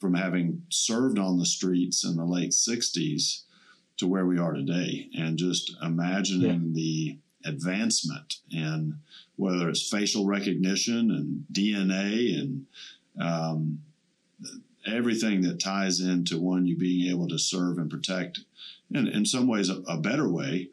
from 0.00 0.14
having 0.14 0.62
served 0.68 1.18
on 1.18 1.38
the 1.38 1.46
streets 1.46 2.04
in 2.04 2.16
the 2.16 2.24
late 2.24 2.50
'60s 2.50 3.42
to 3.98 4.08
where 4.08 4.26
we 4.26 4.36
are 4.36 4.52
today, 4.52 5.08
and 5.16 5.38
just 5.38 5.76
imagining 5.80 6.72
yeah. 6.74 6.74
the 6.74 7.18
advancement 7.44 8.36
in 8.50 8.98
whether 9.36 9.68
it's 9.68 9.88
facial 9.88 10.26
recognition 10.26 11.10
and 11.10 11.44
DNA 11.52 12.38
and 12.38 12.66
um, 13.20 13.80
everything 14.86 15.42
that 15.42 15.60
ties 15.60 16.00
into 16.00 16.38
one 16.38 16.66
you 16.66 16.76
being 16.76 17.10
able 17.10 17.28
to 17.28 17.38
serve 17.38 17.78
and 17.78 17.90
protect 17.90 18.40
in, 18.90 19.06
in 19.08 19.24
some 19.24 19.46
ways 19.46 19.68
a, 19.68 19.76
a 19.88 19.98
better 19.98 20.28
way. 20.28 20.68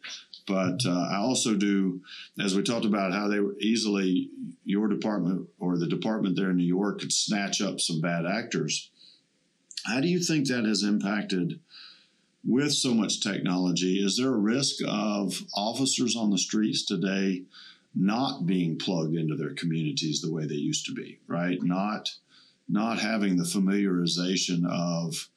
But 0.47 0.81
uh, 0.85 1.07
i 1.11 1.17
also 1.17 1.53
do 1.53 2.01
as 2.39 2.55
we 2.55 2.63
talked 2.63 2.85
about 2.85 3.13
how 3.13 3.27
they 3.27 3.39
were 3.39 3.55
easily 3.59 4.31
your 4.65 4.87
department 4.87 5.47
or 5.59 5.77
the 5.77 5.87
department 5.87 6.35
there 6.35 6.49
in 6.49 6.57
new 6.57 6.63
york 6.63 7.01
could 7.01 7.13
snatch 7.13 7.61
up 7.61 7.79
some 7.79 8.01
bad 8.01 8.25
actors. 8.25 8.89
How 9.85 10.01
do 10.01 10.07
you 10.07 10.19
think 10.19 10.47
that 10.47 10.65
has 10.65 10.83
impacted 10.83 11.59
with 12.43 12.73
so 12.73 12.93
much 12.93 13.21
technology, 13.21 14.03
is 14.03 14.17
there 14.17 14.33
a 14.33 14.37
risk 14.37 14.77
of 14.87 15.43
officers 15.55 16.15
on 16.15 16.29
the 16.29 16.37
streets 16.37 16.85
today 16.85 17.43
not 17.95 18.45
being 18.45 18.77
plugged 18.77 19.15
into 19.15 19.35
their 19.35 19.53
communities 19.53 20.21
the 20.21 20.31
way 20.31 20.45
they 20.45 20.55
used 20.55 20.85
to 20.85 20.93
be, 20.93 21.19
right? 21.27 21.61
Not 21.61 22.09
not 22.71 22.99
having 22.99 23.35
the 23.35 23.43
familiarization 23.43 24.63
of 24.69 25.27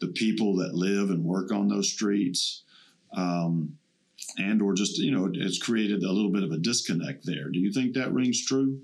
the 0.00 0.08
people 0.08 0.56
that 0.56 0.74
live 0.74 1.10
and 1.10 1.24
work 1.24 1.52
on 1.52 1.68
those 1.68 1.92
streets, 1.92 2.62
um, 3.14 3.76
and 4.38 4.62
or 4.62 4.72
just 4.74 4.98
you 4.98 5.12
know 5.12 5.30
it's 5.32 5.58
created 5.58 6.02
a 6.02 6.12
little 6.12 6.32
bit 6.32 6.42
of 6.42 6.52
a 6.52 6.58
disconnect 6.58 7.26
there. 7.26 7.48
Do 7.48 7.58
you 7.58 7.72
think 7.72 7.94
that 7.94 8.12
rings 8.12 8.44
true? 8.44 8.80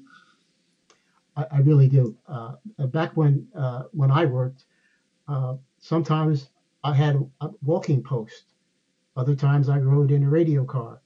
I, 1.36 1.46
I 1.50 1.58
really 1.60 1.88
do. 1.88 2.16
Uh, 2.28 2.52
back 2.78 3.16
when 3.16 3.48
uh, 3.56 3.84
when 3.92 4.10
I 4.10 4.26
worked, 4.26 4.64
uh, 5.26 5.56
sometimes 5.80 6.50
I 6.86 6.94
had 6.94 7.16
a 7.40 7.48
walking 7.62 8.00
post. 8.00 8.44
Other 9.16 9.34
times 9.34 9.68
I 9.68 9.78
rode 9.78 10.12
in 10.12 10.22
a 10.22 10.30
radio 10.30 10.64
car. 10.64 11.02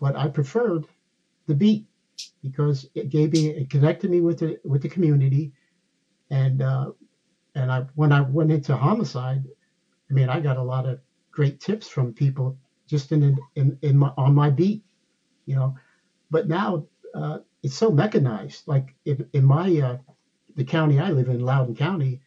But 0.00 0.16
I 0.16 0.28
preferred 0.28 0.86
the 1.46 1.54
beat 1.54 1.86
because 2.42 2.88
it 2.94 3.10
gave 3.10 3.32
me 3.32 3.50
it 3.50 3.68
connected 3.68 4.10
me 4.10 4.20
with 4.22 4.38
the 4.38 4.58
with 4.64 4.80
the 4.80 4.88
community 4.88 5.52
and 6.30 6.62
uh, 6.62 6.92
and 7.54 7.70
I 7.70 7.80
when 7.94 8.10
I 8.10 8.22
went 8.22 8.50
into 8.50 8.74
homicide, 8.74 9.44
I 10.10 10.14
mean 10.14 10.30
I 10.30 10.40
got 10.40 10.56
a 10.56 10.62
lot 10.62 10.86
of 10.86 10.98
great 11.30 11.60
tips 11.60 11.88
from 11.88 12.14
people 12.14 12.56
just 12.86 13.12
in 13.12 13.38
in, 13.54 13.78
in 13.82 13.98
my 13.98 14.12
on 14.16 14.34
my 14.34 14.48
beat, 14.48 14.82
you 15.44 15.56
know. 15.56 15.76
But 16.30 16.48
now 16.48 16.86
uh, 17.14 17.38
it's 17.62 17.76
so 17.76 17.90
mechanized. 17.90 18.66
Like 18.66 18.94
if, 19.04 19.20
in 19.34 19.44
my 19.44 19.68
uh, 19.78 19.98
the 20.56 20.64
county 20.64 20.98
I 20.98 21.10
live 21.10 21.28
in, 21.28 21.40
Loudoun 21.40 21.76
County, 21.76 22.22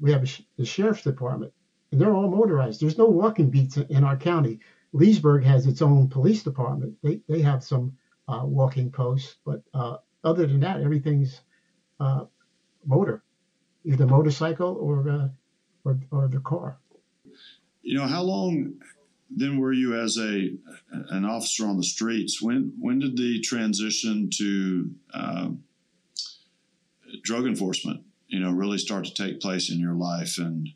we 0.00 0.10
have 0.10 0.24
a, 0.24 0.28
the 0.56 0.64
sheriff's 0.64 1.04
department 1.04 1.52
they're 1.90 2.14
all 2.14 2.30
motorized. 2.30 2.80
There's 2.80 2.98
no 2.98 3.06
walking 3.06 3.50
beats 3.50 3.76
in 3.76 4.04
our 4.04 4.16
county. 4.16 4.60
Leesburg 4.92 5.44
has 5.44 5.66
its 5.66 5.82
own 5.82 6.08
police 6.08 6.42
department. 6.42 6.96
They 7.02 7.20
they 7.28 7.42
have 7.42 7.64
some 7.64 7.96
uh, 8.26 8.42
walking 8.44 8.90
posts. 8.90 9.36
But 9.44 9.62
uh, 9.74 9.98
other 10.24 10.46
than 10.46 10.60
that, 10.60 10.80
everything's 10.80 11.40
uh, 12.00 12.24
motor, 12.86 13.22
either 13.84 14.06
motorcycle 14.06 14.76
or, 14.80 15.08
uh, 15.08 15.28
or 15.84 15.98
or 16.10 16.28
the 16.28 16.40
car. 16.40 16.78
You 17.82 17.98
know, 17.98 18.06
how 18.06 18.22
long 18.22 18.74
then 19.30 19.58
were 19.58 19.72
you 19.72 19.98
as 19.98 20.18
a 20.18 20.50
an 21.10 21.24
officer 21.24 21.66
on 21.66 21.76
the 21.76 21.84
streets? 21.84 22.40
When 22.40 22.74
when 22.78 22.98
did 22.98 23.16
the 23.16 23.40
transition 23.40 24.30
to 24.36 24.90
uh, 25.12 25.48
drug 27.22 27.46
enforcement, 27.46 28.02
you 28.26 28.40
know, 28.40 28.50
really 28.50 28.78
start 28.78 29.04
to 29.06 29.14
take 29.14 29.40
place 29.40 29.70
in 29.70 29.78
your 29.78 29.94
life? 29.94 30.38
And 30.38 30.70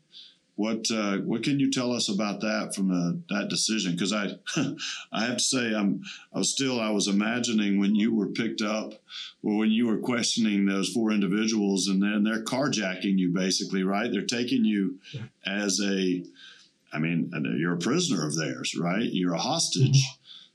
what 0.55 0.89
uh, 0.91 1.17
what 1.17 1.43
can 1.43 1.59
you 1.59 1.71
tell 1.71 1.91
us 1.91 2.09
about 2.09 2.41
that 2.41 2.75
from 2.75 2.89
the, 2.89 3.21
that 3.29 3.49
decision? 3.49 3.93
Because 3.93 4.13
I 4.13 4.29
I 5.11 5.25
have 5.25 5.37
to 5.37 5.43
say 5.43 5.73
I'm 5.73 6.03
I 6.33 6.39
was 6.39 6.51
still 6.51 6.79
I 6.79 6.91
was 6.91 7.07
imagining 7.07 7.79
when 7.79 7.95
you 7.95 8.13
were 8.13 8.27
picked 8.27 8.61
up 8.61 8.93
or 9.41 9.57
when 9.57 9.71
you 9.71 9.87
were 9.87 9.97
questioning 9.97 10.65
those 10.65 10.89
four 10.89 11.11
individuals 11.11 11.87
and 11.87 12.01
then 12.01 12.23
they're 12.23 12.43
carjacking 12.43 13.17
you 13.17 13.29
basically 13.29 13.83
right 13.83 14.11
they're 14.11 14.21
taking 14.21 14.63
you 14.63 14.99
as 15.45 15.79
a 15.83 16.23
I 16.91 16.99
mean 16.99 17.31
you're 17.57 17.73
a 17.73 17.79
prisoner 17.79 18.25
of 18.25 18.35
theirs 18.35 18.75
right 18.77 19.11
you're 19.11 19.33
a 19.33 19.39
hostage. 19.39 20.05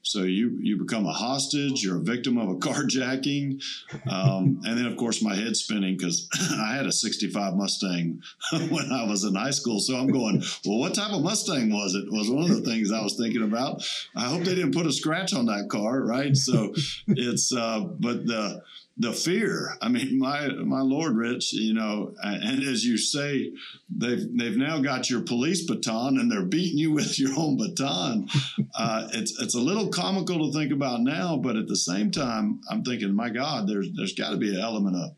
So 0.02 0.22
you 0.22 0.56
you 0.60 0.76
become 0.78 1.06
a 1.06 1.12
hostage. 1.12 1.82
You're 1.82 1.98
a 1.98 2.02
victim 2.02 2.38
of 2.38 2.48
a 2.48 2.54
carjacking, 2.66 3.62
um, 4.10 4.60
and 4.64 4.78
then 4.78 4.86
of 4.86 4.96
course 4.96 5.22
my 5.22 5.34
head's 5.34 5.60
spinning 5.60 5.96
because 5.96 6.28
I 6.60 6.74
had 6.74 6.86
a 6.86 6.92
'65 6.92 7.54
Mustang 7.54 8.22
when 8.70 8.92
I 8.92 9.04
was 9.04 9.24
in 9.24 9.34
high 9.34 9.50
school. 9.50 9.80
So 9.80 9.96
I'm 9.96 10.08
going, 10.08 10.42
well, 10.64 10.78
what 10.78 10.94
type 10.94 11.12
of 11.12 11.22
Mustang 11.22 11.72
was 11.72 11.94
it? 11.94 12.10
Was 12.10 12.30
one 12.30 12.50
of 12.50 12.56
the 12.56 12.70
things 12.70 12.92
I 12.92 13.02
was 13.02 13.16
thinking 13.16 13.42
about. 13.42 13.82
I 14.16 14.24
hope 14.24 14.44
they 14.44 14.54
didn't 14.54 14.74
put 14.74 14.86
a 14.86 14.92
scratch 14.92 15.34
on 15.34 15.46
that 15.46 15.68
car, 15.68 16.00
right? 16.00 16.36
So 16.36 16.74
it's 17.08 17.52
uh, 17.52 17.80
but 17.80 18.26
the 18.26 18.62
the 18.98 19.12
fear. 19.12 19.76
I 19.80 19.88
mean, 19.88 20.18
my 20.18 20.48
my 20.48 20.80
Lord, 20.80 21.16
Rich, 21.16 21.52
you 21.52 21.74
know, 21.74 22.14
and 22.22 22.62
as 22.62 22.84
you 22.84 22.98
say, 22.98 23.52
they've 23.88 24.26
they've 24.36 24.56
now 24.56 24.80
got 24.80 25.08
your 25.08 25.20
police 25.20 25.66
baton 25.66 26.18
and 26.18 26.30
they're 26.30 26.42
beating 26.42 26.78
you 26.78 26.92
with 26.98 27.18
your 27.18 27.38
own 27.38 27.56
baton. 27.56 28.28
Uh, 28.74 29.08
it's 29.12 29.40
it's 29.40 29.54
a 29.54 29.60
little 29.60 29.88
comical 29.88 30.46
to 30.46 30.58
think 30.58 30.72
about 30.72 31.00
now, 31.00 31.36
but 31.36 31.56
at 31.56 31.68
the 31.68 31.76
same 31.76 32.10
time, 32.10 32.60
I'm 32.70 32.82
thinking, 32.82 33.14
my 33.14 33.30
God, 33.30 33.68
there's 33.68 33.88
there's 33.94 34.14
got 34.14 34.30
to 34.30 34.36
be 34.36 34.54
an 34.54 34.60
element 34.60 34.96
of 34.96 35.10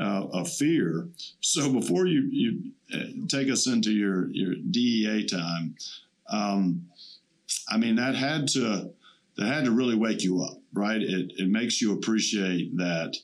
uh, 0.00 0.38
of 0.38 0.50
fear. 0.50 1.08
So 1.40 1.72
before 1.72 2.06
you 2.06 2.22
you 2.30 2.72
uh, 2.92 3.26
take 3.28 3.50
us 3.50 3.66
into 3.66 3.92
your 3.92 4.30
your 4.30 4.54
DEA 4.54 5.26
time, 5.26 5.76
um, 6.28 6.86
I 7.68 7.76
mean, 7.76 7.96
that 7.96 8.14
had 8.14 8.48
to 8.48 8.92
that 9.40 9.54
had 9.54 9.64
to 9.64 9.70
really 9.70 9.96
wake 9.96 10.22
you 10.22 10.42
up, 10.42 10.58
right? 10.74 11.00
It, 11.00 11.32
it 11.38 11.48
makes 11.48 11.80
you 11.80 11.94
appreciate 11.94 12.76
that 12.76 13.16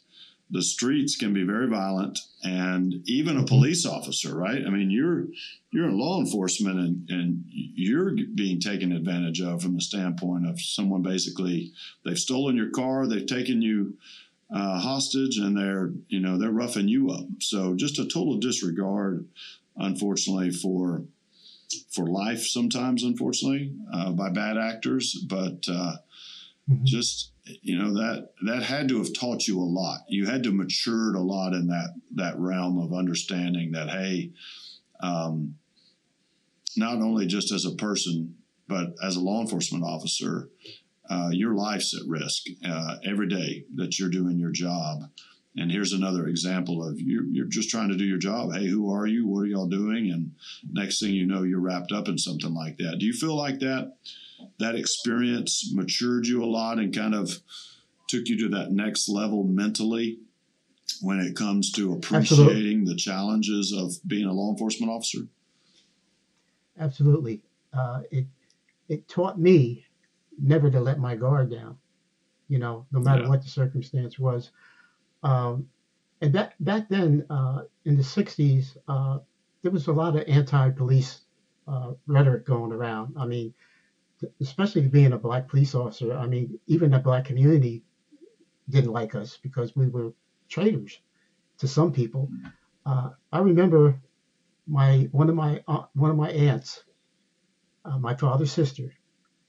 the 0.48 0.62
streets 0.62 1.14
can 1.14 1.35
be 1.35 1.42
very 1.42 1.68
violent 1.68 2.18
and 2.42 2.94
even 3.05 3.37
a 3.37 3.44
police 3.44 3.85
officer 3.85 4.37
right 4.37 4.62
i 4.64 4.70
mean 4.70 4.92
you're 4.92 5.24
you're 5.72 5.88
in 5.88 5.98
law 5.98 6.20
enforcement 6.20 6.79
and, 6.79 7.11
and 7.11 7.42
you're 7.48 8.12
being 8.37 8.61
taken 8.61 8.92
advantage 8.92 9.40
of 9.40 9.61
from 9.61 9.74
the 9.74 9.81
standpoint 9.81 10.46
of 10.46 10.61
someone 10.61 11.02
basically 11.02 11.72
they've 12.05 12.16
stolen 12.16 12.57
your 12.57 12.70
car 12.70 13.09
they've 13.09 13.26
taken 13.26 13.61
you 13.61 13.98
uh, 14.55 14.79
hostage 14.79 15.37
and 15.37 15.59
they're 15.59 15.90
you 16.07 16.20
know 16.20 16.38
they're 16.38 16.52
roughing 16.52 16.87
you 16.87 17.11
up 17.11 17.26
so 17.40 17.74
just 17.74 17.98
a 17.98 18.05
total 18.05 18.37
disregard 18.37 19.26
unfortunately 19.79 20.52
for 20.52 21.02
for 21.90 22.07
life 22.07 22.46
sometimes, 22.46 23.02
unfortunately, 23.02 23.72
uh, 23.92 24.12
by 24.12 24.31
bad 24.31 24.57
actors. 24.57 25.16
But 25.29 25.64
uh, 25.68 25.96
mm-hmm. 26.68 26.85
just 26.85 27.33
you 27.44 27.79
know 27.79 27.94
that 27.94 28.31
that 28.46 28.62
had 28.62 28.88
to 28.88 28.98
have 28.98 29.12
taught 29.14 29.46
you 29.46 29.61
a 29.61 29.62
lot. 29.62 30.00
You 30.09 30.26
had 30.26 30.42
to 30.44 30.52
matured 30.52 31.14
a 31.14 31.20
lot 31.20 31.52
in 31.52 31.68
that 31.68 31.94
that 32.14 32.38
realm 32.38 32.79
of 32.79 32.92
understanding 32.92 33.72
that 33.72 33.88
hey, 33.88 34.33
um, 35.00 35.57
not 36.76 36.96
only 36.96 37.26
just 37.26 37.52
as 37.52 37.64
a 37.64 37.74
person, 37.74 38.37
but 38.68 38.94
as 39.02 39.16
a 39.16 39.20
law 39.20 39.40
enforcement 39.40 39.85
officer, 39.85 40.50
uh, 41.09 41.29
your 41.33 41.55
life's 41.55 41.94
at 41.94 42.07
risk 42.09 42.44
uh, 42.64 42.96
every 43.05 43.29
day 43.29 43.64
that 43.76 43.98
you're 43.98 44.11
doing 44.11 44.38
your 44.38 44.50
job. 44.50 45.02
And 45.59 45.72
here's 45.72 45.94
another 45.94 46.26
example 46.26 46.87
of 46.87 47.00
you're, 47.00 47.24
you're 47.24 47.46
just 47.46 47.70
trying 47.70 47.88
to 47.88 47.96
do 47.96 48.05
your 48.05 48.18
job. 48.18 48.52
Hey, 48.52 48.66
who 48.66 48.92
are 48.92 49.07
you? 49.07 49.26
What 49.26 49.40
are 49.40 49.46
y'all 49.46 49.68
doing? 49.68 50.11
And 50.11 50.33
next 50.70 51.00
thing 51.00 51.14
you 51.14 51.26
know, 51.26 51.44
you're 51.44 51.61
wrapped 51.61 51.92
up 51.92 52.09
in 52.09 52.18
something 52.18 52.52
like 52.52 52.76
that. 52.76 52.98
Do 52.98 53.07
you 53.07 53.14
feel 53.14 53.37
like 53.37 53.61
that 53.61 53.94
that 54.59 54.75
experience 54.75 55.70
matured 55.75 56.27
you 56.27 56.42
a 56.42 56.46
lot 56.46 56.79
and 56.79 56.94
kind 56.94 57.14
of 57.14 57.40
took 58.09 58.29
you 58.29 58.38
to 58.38 58.49
that 58.57 58.72
next 58.72 59.09
level 59.09 59.44
mentally 59.44 60.18
when 61.01 61.20
it 61.20 61.37
comes 61.37 61.70
to 61.72 61.92
appreciating 61.92 62.81
Absolutely. 62.81 62.85
the 62.85 62.96
challenges 62.96 63.72
of 63.72 63.92
being 64.07 64.27
a 64.27 64.33
law 64.33 64.51
enforcement 64.51 64.90
officer? 64.90 65.27
Absolutely. 66.79 67.42
Uh, 67.72 68.03
it 68.11 68.27
it 68.88 69.09
taught 69.09 69.38
me 69.38 69.85
never 70.40 70.70
to 70.70 70.81
let 70.81 70.99
my 70.99 71.16
guard 71.16 71.51
down. 71.51 71.79
You 72.49 72.59
know, 72.59 72.87
no 72.92 73.01
matter 73.01 73.22
yeah. 73.22 73.29
what 73.29 73.42
the 73.42 73.49
circumstance 73.49 74.18
was. 74.18 74.51
Um, 75.22 75.68
and 76.20 76.33
back 76.33 76.55
back 76.61 76.88
then, 76.88 77.27
uh, 77.29 77.62
in 77.85 77.96
the 77.96 78.03
'60s, 78.03 78.77
uh, 78.88 79.18
there 79.62 79.72
was 79.72 79.88
a 79.88 79.92
lot 79.92 80.16
of 80.16 80.25
anti-police 80.29 81.22
uh, 81.66 81.92
rhetoric 82.07 82.46
going 82.46 82.72
around. 82.72 83.14
I 83.18 83.27
mean, 83.27 83.53
especially 84.40 84.88
being 84.88 85.12
a 85.12 85.18
black 85.18 85.48
police 85.48 85.74
officer. 85.74 86.16
I 86.16 86.26
mean, 86.26 86.59
even 86.66 86.90
the 86.90 86.98
black 86.98 87.24
community 87.24 87.85
didn't 88.68 88.92
like 88.92 89.14
us 89.14 89.38
because 89.42 89.76
we 89.76 89.88
were 89.88 90.12
traitors 90.48 90.98
to 91.59 91.68
some 91.68 91.92
people. 91.92 92.29
Uh, 92.85 93.11
I 93.33 93.38
remember 93.38 94.00
my 94.66 95.09
one 95.12 95.29
of 95.29 95.35
my 95.35 95.62
uh, 95.68 95.85
one 95.94 96.11
of 96.11 96.16
my 96.16 96.31
aunts, 96.31 96.83
uh, 97.85 97.98
my 97.98 98.14
father's 98.14 98.52
sister, 98.52 98.92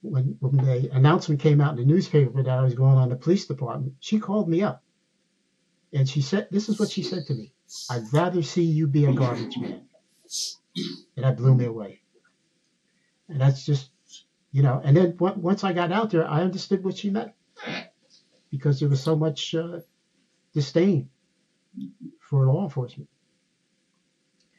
when 0.02 0.36
when 0.40 0.56
the 0.56 0.90
announcement 0.92 1.40
came 1.40 1.60
out 1.60 1.78
in 1.78 1.86
the 1.86 1.92
newspaper 1.92 2.42
that 2.42 2.58
I 2.58 2.62
was 2.62 2.74
going 2.74 2.96
on 2.96 3.08
the 3.08 3.16
police 3.16 3.46
department, 3.46 3.94
she 4.00 4.18
called 4.18 4.48
me 4.48 4.62
up 4.62 4.82
and 5.92 6.08
she 6.08 6.20
said, 6.20 6.48
This 6.50 6.68
is 6.68 6.78
what 6.78 6.90
she 6.90 7.02
said 7.02 7.26
to 7.26 7.34
me 7.34 7.52
I'd 7.90 8.12
rather 8.12 8.42
see 8.42 8.62
you 8.62 8.86
be 8.86 9.04
a 9.06 9.12
garbage 9.12 9.56
man. 9.56 9.88
And 11.16 11.24
that 11.24 11.36
blew 11.36 11.54
me 11.54 11.64
away. 11.64 12.00
And 13.28 13.40
that's 13.40 13.64
just, 13.64 13.90
you 14.50 14.62
know, 14.62 14.80
and 14.82 14.96
then 14.96 15.14
once 15.18 15.62
I 15.64 15.72
got 15.72 15.92
out 15.92 16.10
there, 16.10 16.26
I 16.26 16.40
understood 16.40 16.82
what 16.82 16.96
she 16.96 17.10
meant 17.10 17.32
because 18.50 18.80
there 18.80 18.88
was 18.88 19.02
so 19.02 19.14
much 19.14 19.54
uh, 19.54 19.80
disdain 20.54 21.10
for 22.20 22.46
law 22.46 22.64
enforcement. 22.64 23.08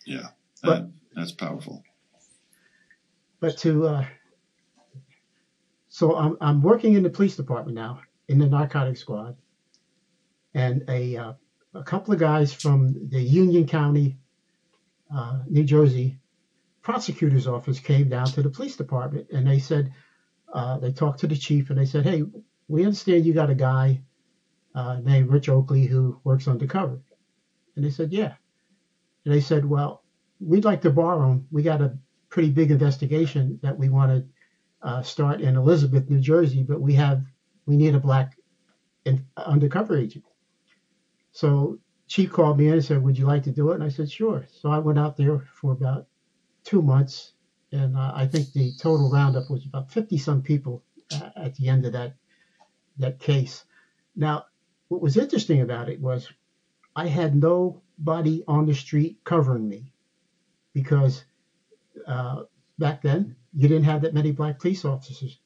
Yeah, 0.05 0.27
that, 0.63 0.63
but, 0.63 0.89
that's 1.15 1.31
powerful. 1.31 1.83
But 3.39 3.57
to, 3.59 3.87
uh, 3.87 4.05
so 5.87 6.15
I'm, 6.15 6.37
I'm 6.39 6.61
working 6.61 6.93
in 6.93 7.03
the 7.03 7.09
police 7.09 7.35
department 7.35 7.75
now 7.75 8.01
in 8.27 8.37
the 8.37 8.47
narcotic 8.47 8.97
squad 8.97 9.37
and 10.53 10.83
a, 10.87 11.17
uh, 11.17 11.33
a 11.73 11.83
couple 11.83 12.13
of 12.13 12.19
guys 12.19 12.53
from 12.53 13.09
the 13.09 13.21
Union 13.21 13.65
County, 13.65 14.17
uh, 15.13 15.39
New 15.47 15.63
Jersey 15.63 16.18
prosecutor's 16.89 17.45
office 17.45 17.79
came 17.79 18.09
down 18.09 18.25
to 18.25 18.41
the 18.41 18.49
police 18.49 18.75
department 18.75 19.27
and 19.31 19.45
they 19.45 19.59
said, 19.59 19.93
uh, 20.51 20.79
they 20.79 20.91
talked 20.91 21.19
to 21.19 21.27
the 21.27 21.35
chief 21.35 21.69
and 21.69 21.77
they 21.77 21.85
said, 21.85 22.03
hey, 22.03 22.23
we 22.67 22.83
understand 22.83 23.23
you 23.23 23.31
got 23.31 23.51
a 23.51 23.55
guy 23.55 24.01
uh, 24.73 24.99
named 25.03 25.29
Rich 25.29 25.49
Oakley 25.49 25.85
who 25.85 26.19
works 26.23 26.47
undercover. 26.47 26.99
And 27.75 27.85
they 27.85 27.91
said, 27.91 28.11
yeah. 28.11 28.33
And 29.23 29.31
they 29.31 29.39
said, 29.39 29.65
well, 29.65 30.03
we'd 30.39 30.65
like 30.65 30.81
to 30.81 30.89
borrow 30.89 31.29
him. 31.29 31.45
We 31.51 31.61
got 31.61 31.83
a 31.83 31.95
pretty 32.29 32.49
big 32.49 32.71
investigation 32.71 33.59
that 33.61 33.77
we 33.77 33.89
want 33.89 34.09
to 34.09 34.87
uh, 34.87 35.03
start 35.03 35.41
in 35.41 35.55
Elizabeth, 35.55 36.09
New 36.09 36.19
Jersey, 36.19 36.63
but 36.63 36.81
we 36.81 36.95
have 36.95 37.23
we 37.67 37.77
need 37.77 37.93
a 37.93 37.99
black 37.99 38.35
in, 39.05 39.23
undercover 39.37 39.95
agent. 39.95 40.25
So 41.33 41.77
Chief 42.07 42.31
called 42.31 42.57
me 42.57 42.69
in 42.69 42.73
and 42.73 42.83
said, 42.83 43.03
"Would 43.03 43.19
you 43.19 43.27
like 43.27 43.43
to 43.43 43.51
do 43.51 43.69
it?" 43.69 43.75
And 43.75 43.83
I 43.83 43.89
said, 43.89 44.09
"Sure." 44.09 44.47
So 44.49 44.71
I 44.71 44.79
went 44.79 44.97
out 44.97 45.17
there 45.17 45.37
for 45.53 45.73
about 45.73 46.07
two 46.63 46.81
months, 46.81 47.33
and 47.71 47.95
uh, 47.97 48.11
I 48.13 48.27
think 48.27 48.51
the 48.53 48.73
total 48.79 49.09
roundup 49.09 49.49
was 49.49 49.65
about 49.65 49.91
50 49.91 50.17
some 50.17 50.41
people 50.41 50.83
uh, 51.13 51.29
at 51.35 51.55
the 51.55 51.67
end 51.67 51.85
of 51.85 51.93
that 51.93 52.15
that 52.97 53.19
case. 53.19 53.63
Now, 54.15 54.45
what 54.89 55.01
was 55.01 55.15
interesting 55.15 55.61
about 55.61 55.89
it 55.89 56.01
was 56.01 56.31
I 56.95 57.07
had 57.07 57.35
nobody 57.35 58.43
on 58.47 58.65
the 58.65 58.73
street 58.73 59.19
covering 59.23 59.69
me 59.69 59.93
because 60.73 61.23
uh, 62.05 62.43
back 62.77 63.01
then 63.01 63.35
you 63.53 63.67
didn't 63.67 63.85
have 63.85 64.01
that 64.01 64.13
many 64.13 64.31
black 64.31 64.59
police 64.59 64.83
officers. 64.83 65.39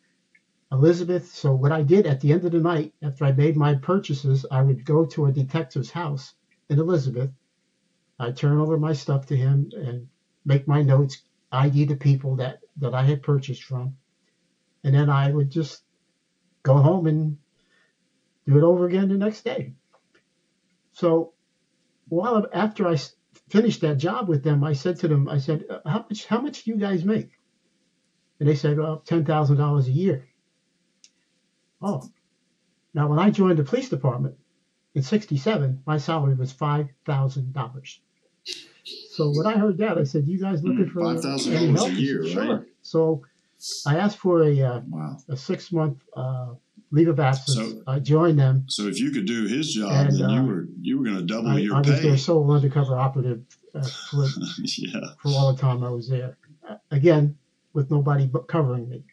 Elizabeth. 0.71 1.28
So 1.28 1.54
what 1.54 1.71
I 1.71 1.84
did 1.84 2.08
at 2.08 2.19
the 2.19 2.34
end 2.34 2.45
of 2.45 2.52
the 2.52 2.60
night, 2.60 2.93
after 3.04 3.26
I 3.26 3.32
made 3.32 3.56
my 3.56 3.76
purchases, 3.76 4.45
I 4.49 4.63
would 4.63 4.84
go 4.84 5.06
to 5.06 5.28
a 5.28 5.32
detective's 5.32 5.91
house 5.91 6.34
in 6.69 6.80
Elizabeth. 6.80 7.30
I'd 8.19 8.38
turn 8.38 8.58
over 8.58 8.80
my 8.80 8.93
stuff 8.93 9.28
to 9.28 9.36
him 9.36 9.69
and 9.76 10.08
make 10.45 10.67
my 10.67 10.82
notes, 10.82 11.21
ID 11.51 11.86
the 11.86 11.95
people 11.95 12.36
that, 12.38 12.60
that 12.77 12.93
I 12.93 13.03
had 13.03 13.23
purchased 13.23 13.63
from. 13.63 13.95
And 14.84 14.93
then 14.93 15.10
I 15.10 15.32
would 15.32 15.49
just 15.49 15.84
go 16.63 16.77
home 16.77 17.08
and 17.08 17.38
do 18.45 18.58
it 18.58 18.63
over 18.63 18.88
again 18.88 19.10
the 19.10 19.17
next 19.17 19.43
day. 19.43 19.73
So 20.93 21.34
while 22.08 22.47
after 22.53 22.88
I 22.88 22.97
finished 23.49 23.82
that 23.82 23.97
job 23.97 24.27
with 24.27 24.43
them, 24.43 24.63
I 24.63 24.73
said 24.73 24.97
to 24.99 25.08
them, 25.08 25.29
I 25.29 25.38
said, 25.38 25.65
uh, 25.69 25.79
how 25.86 26.06
much 26.10 26.25
how 26.25 26.41
much 26.41 26.63
do 26.63 26.71
you 26.71 26.77
guys 26.77 27.06
make? 27.06 27.29
And 28.39 28.49
they 28.49 28.56
said, 28.56 28.77
well, 28.77 28.99
ten 28.99 29.25
thousand 29.25 29.58
dollars 29.58 29.88
a 29.88 29.91
year. 29.91 30.27
Oh, 31.82 32.03
now 32.93 33.08
when 33.08 33.19
I 33.19 33.29
joined 33.29 33.60
the 33.60 33.63
police 33.63 33.89
department 33.89 34.36
in 34.95 35.01
'67, 35.01 35.84
my 35.86 35.97
salary 35.97 36.36
was 36.36 36.51
five 36.51 36.89
thousand 37.06 37.53
dollars. 37.53 38.01
So 39.15 39.30
when 39.32 39.45
I 39.45 39.58
heard 39.58 39.78
that, 39.78 39.97
I 39.97 40.04
said, 40.06 40.28
"You 40.28 40.39
guys 40.39 40.63
looking 40.63 40.89
for 40.89 41.02
five 41.02 41.21
thousand 41.21 41.54
dollars 41.54 41.69
a 41.82 41.86
help?" 41.88 41.99
year, 41.99 42.26
Sure. 42.28 42.56
right? 42.58 42.65
So 42.82 43.21
I 43.86 43.97
asked 43.97 44.17
for 44.17 44.41
a 44.43 44.60
uh, 44.62 44.82
Wow. 44.89 45.17
a 45.30 45.38
six 45.38 45.71
month 45.71 45.99
uh, 46.15 46.54
leave 46.91 47.08
of 47.10 47.19
absence. 47.19 47.58
So- 47.58 47.84
I 47.86 47.99
joined 47.99 48.39
them. 48.39 48.65
So 48.67 48.88
if 48.88 48.99
you 48.99 49.12
could 49.12 49.26
do 49.28 49.45
his 49.45 49.71
job, 49.73 49.91
And, 49.91 50.19
then 50.19 50.30
you 50.30 50.39
uh, 50.39 50.45
were 50.45 50.67
you 50.82 50.97
were 50.97 51.06
going 51.06 51.17
to 51.17 51.23
double 51.23 51.49
I, 51.49 51.60
your 51.60 51.76
I 51.76 51.80
was 51.80 51.89
pay. 51.89 52.02
their 52.02 52.17
sole 52.17 52.49
undercover 52.52 52.97
operative 52.97 53.43
uh, 53.76 53.84
for, 54.10 54.26
yeah. 54.63 54.99
for 55.21 55.30
all 55.30 55.54
the 55.54 55.62
time 55.62 55.84
I 55.84 55.89
was 55.89 56.10
there. 56.10 56.38
Uh, 56.67 56.78
again, 56.91 57.38
with 57.73 57.91
nobody 57.91 58.26
but 58.26 58.47
covering 58.47 58.89
me. 58.89 59.04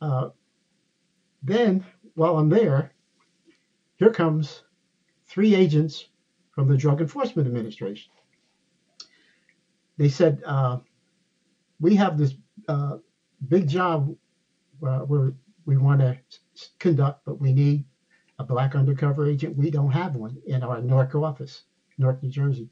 Uh, 0.00 0.30
then, 1.42 1.84
while 2.14 2.38
I'm 2.38 2.48
there, 2.48 2.92
here 3.96 4.10
comes 4.10 4.62
three 5.26 5.54
agents 5.54 6.06
from 6.52 6.68
the 6.68 6.76
Drug 6.76 7.00
Enforcement 7.00 7.46
Administration. 7.46 8.10
They 9.96 10.08
said, 10.08 10.42
uh, 10.44 10.80
"We 11.80 11.96
have 11.96 12.18
this 12.18 12.34
uh, 12.68 12.98
big 13.48 13.68
job 13.68 14.14
uh, 14.86 15.00
where 15.00 15.34
we 15.64 15.76
want 15.76 16.00
to 16.00 16.18
conduct, 16.78 17.24
but 17.24 17.40
we 17.40 17.52
need 17.52 17.86
a 18.38 18.44
black 18.44 18.74
undercover 18.74 19.26
agent. 19.26 19.56
We 19.56 19.70
don't 19.70 19.90
have 19.90 20.16
one 20.16 20.36
in 20.46 20.62
our 20.62 20.82
Newark 20.82 21.14
office, 21.14 21.64
Newark, 21.98 22.22
New 22.22 22.30
Jersey." 22.30 22.70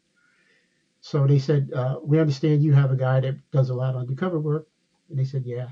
So 1.01 1.27
they 1.27 1.39
said, 1.39 1.73
uh, 1.73 2.01
"We 2.03 2.21
understand 2.21 2.63
you 2.63 2.73
have 2.75 2.93
a 2.93 2.97
guy 2.97 3.21
that 3.21 3.37
does 3.51 3.71
a 3.71 3.75
lot 3.75 3.95
of 3.95 4.01
undercover 4.01 4.41
work," 4.41 4.69
and 5.09 5.19
they 5.19 5.25
said, 5.25 5.45
"Yeah." 5.47 5.71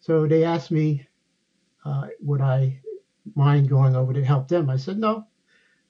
So 0.00 0.26
they 0.26 0.44
asked 0.44 0.70
me, 0.72 1.06
uh, 1.84 2.08
"Would 2.20 2.40
I 2.40 2.80
mind 3.34 3.68
going 3.68 3.94
over 3.94 4.12
to 4.12 4.24
help 4.24 4.48
them?" 4.48 4.68
I 4.68 4.76
said, 4.76 4.98
"No." 4.98 5.26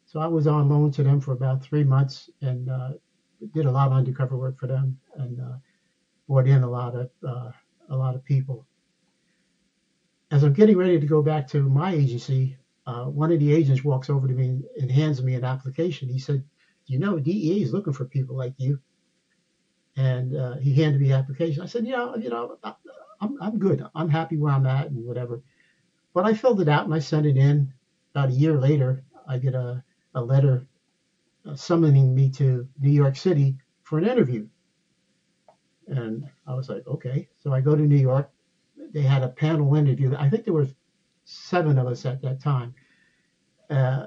So 0.05 0.21
I 0.21 0.27
was 0.27 0.47
on 0.47 0.69
loan 0.69 0.91
to 0.93 1.03
them 1.03 1.21
for 1.21 1.33
about 1.33 1.63
three 1.63 1.85
months 1.85 2.29
and 2.43 2.69
uh, 2.69 2.93
did 3.53 3.67
a 3.67 3.71
lot 3.71 3.89
of 3.89 3.93
undercover 3.93 4.37
work 4.37 4.59
for 4.59 4.67
them 4.67 4.99
and 5.15 5.41
uh, 5.41 5.57
brought 6.29 6.47
in 6.47 6.63
a 6.63 6.71
lot 6.71 6.95
of 6.95 7.11
uh, 7.27 7.51
a 7.89 7.97
lot 7.97 8.15
of 8.15 8.25
people. 8.25 8.67
As 10.31 10.43
I'm 10.43 10.53
getting 10.55 10.77
ready 10.77 10.99
to 10.99 11.07
go 11.07 11.23
back 11.23 11.47
to 11.49 11.69
my 11.69 11.93
agency, 11.93 12.57
uh, 12.87 13.07
one 13.07 13.31
of 13.33 13.39
the 13.39 13.53
agents 13.53 13.85
walks 13.85 14.09
over 14.11 14.27
to 14.27 14.35
me 14.35 14.49
and, 14.49 14.65
and 14.81 14.91
hands 14.91 15.23
me 15.23 15.35
an 15.35 15.45
application. 15.45 16.09
He 16.09 16.19
said, 16.19 16.45
"You 16.87 16.99
know, 16.99 17.19
DEA 17.19 17.63
is 17.63 17.73
looking 17.73 17.93
for 17.93 18.07
people 18.07 18.37
like 18.37 18.55
you." 18.59 18.81
And 19.97 20.35
uh, 20.35 20.57
he 20.57 20.75
handed 20.75 21.01
me 21.01 21.09
the 21.09 21.15
application. 21.15 21.63
I 21.63 21.67
said, 21.67 21.87
"Yeah, 21.87 22.15
you 22.17 22.31
know, 22.31 22.59
I, 22.65 22.75
I'm 23.21 23.41
I'm 23.41 23.59
good. 23.59 23.85
I'm 23.95 24.09
happy 24.09 24.37
where 24.39 24.53
I'm 24.53 24.67
at 24.67 24.91
and 24.91 25.05
whatever." 25.05 25.43
But 26.15 26.25
I 26.27 26.35
filled 26.35 26.61
it 26.61 26.69
out 26.69 26.85
and 26.85 26.95
I 26.95 26.99
sent 27.01 27.27
it 27.27 27.37
in. 27.37 27.73
About 28.15 28.31
a 28.31 28.33
year 28.33 28.59
later, 28.59 29.05
I 29.27 29.39
get 29.39 29.55
a 29.55 29.85
a 30.15 30.23
letter 30.23 30.67
summoning 31.55 32.15
me 32.15 32.31
to 32.31 32.69
New 32.81 32.91
York 32.91 33.17
City 33.17 33.57
for 33.83 33.99
an 33.99 34.07
interview. 34.07 34.49
And 35.89 36.25
I 36.47 36.55
was 36.55 36.69
like, 36.69 36.87
okay. 36.87 37.29
So 37.41 37.53
I 37.53 37.61
go 37.61 37.77
to 37.77 37.83
New 37.83 37.97
York. 37.97 38.31
They 38.93 39.03
had 39.03 39.23
a 39.23 39.29
panel 39.29 39.75
interview. 39.77 40.15
I 40.19 40.31
think 40.31 40.45
there 40.45 40.55
were 40.55 40.69
seven 41.25 41.79
of 41.79 41.87
us 41.87 42.07
at 42.07 42.23
that 42.23 42.41
time. 42.41 42.75
Uh, 43.71 44.07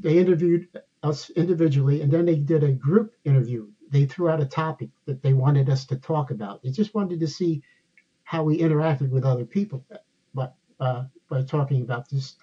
they 0.00 0.18
interviewed 0.18 0.68
us 1.02 1.30
individually, 1.30 2.02
and 2.02 2.12
then 2.12 2.26
they 2.26 2.36
did 2.36 2.64
a 2.64 2.72
group 2.72 3.14
interview. 3.24 3.68
They 3.90 4.06
threw 4.06 4.28
out 4.30 4.40
a 4.40 4.46
topic 4.46 4.90
that 5.06 5.22
they 5.22 5.34
wanted 5.34 5.70
us 5.70 5.86
to 5.86 5.96
talk 5.96 6.30
about. 6.30 6.62
They 6.62 6.70
just 6.70 6.94
wanted 6.94 7.20
to 7.20 7.28
see 7.28 7.62
how 8.24 8.44
we 8.44 8.58
interacted 8.58 9.10
with 9.10 9.24
other 9.24 9.44
people, 9.44 9.84
but 10.34 10.54
uh, 10.80 11.04
by 11.28 11.42
talking 11.42 11.82
about 11.82 12.08
this 12.10 12.36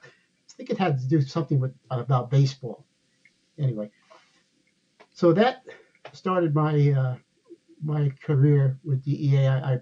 I 0.54 0.56
think 0.58 0.72
it 0.72 0.80
had 0.80 1.00
to 1.00 1.08
do 1.08 1.22
something 1.22 1.60
with 1.60 1.74
about 1.92 2.32
baseball. 2.32 2.86
Anyway, 3.60 3.92
so 5.20 5.34
that 5.34 5.66
started 6.14 6.56
my 6.56 6.92
uh, 6.92 7.16
my 7.84 8.10
career 8.24 8.80
with 8.86 9.04
DEA. 9.04 9.48
I, 9.48 9.80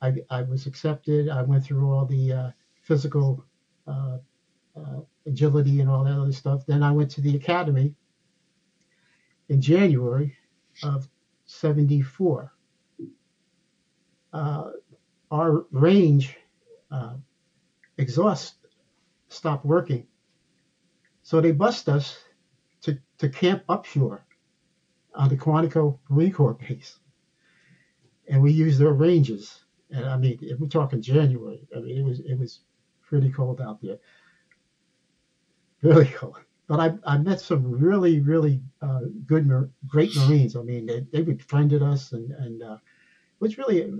I 0.00 0.14
I 0.30 0.42
was 0.42 0.66
accepted. 0.66 1.28
I 1.28 1.42
went 1.42 1.64
through 1.64 1.92
all 1.92 2.06
the 2.06 2.32
uh, 2.32 2.50
physical 2.82 3.44
uh, 3.86 4.18
uh, 4.74 5.00
agility 5.26 5.78
and 5.80 5.88
all 5.88 6.02
that 6.02 6.18
other 6.18 6.32
stuff. 6.32 6.66
Then 6.66 6.82
I 6.82 6.90
went 6.90 7.08
to 7.12 7.20
the 7.20 7.36
academy 7.36 7.94
in 9.48 9.62
January 9.62 10.36
of 10.82 11.06
'74. 11.44 12.52
Uh, 14.32 14.70
our 15.30 15.66
range 15.70 16.36
uh, 16.90 17.14
exhaust 17.96 18.56
stopped 19.28 19.64
working. 19.64 20.04
So 21.22 21.40
they 21.40 21.52
bussed 21.52 21.88
us 21.88 22.18
to, 22.80 22.98
to 23.18 23.28
Camp 23.28 23.62
Upshur 23.68 24.22
on 25.14 25.28
the 25.28 25.36
Quantico 25.36 25.98
Marine 26.08 26.32
Corps 26.32 26.54
base. 26.54 26.98
And 28.28 28.42
we 28.42 28.52
used 28.52 28.78
their 28.78 28.92
ranges. 28.92 29.64
And 29.90 30.06
I 30.06 30.16
mean, 30.16 30.38
if 30.40 30.58
we're 30.58 30.68
talking 30.68 31.02
January, 31.02 31.66
I 31.76 31.80
mean, 31.80 31.98
it 31.98 32.04
was 32.04 32.20
it 32.20 32.38
was 32.38 32.60
pretty 33.02 33.30
cold 33.30 33.60
out 33.60 33.80
there. 33.82 33.98
Really 35.82 36.06
cold. 36.16 36.36
But 36.68 36.80
I, 36.80 37.14
I 37.14 37.18
met 37.18 37.40
some 37.40 37.70
really, 37.70 38.20
really 38.20 38.62
uh, 38.80 39.00
good, 39.26 39.50
great 39.86 40.16
Marines. 40.16 40.56
I 40.56 40.62
mean, 40.62 40.86
they, 40.86 41.00
they 41.12 41.20
befriended 41.20 41.82
us 41.82 42.12
and, 42.12 42.30
and 42.30 42.62
uh, 42.62 42.76
was 43.40 43.58
really, 43.58 43.92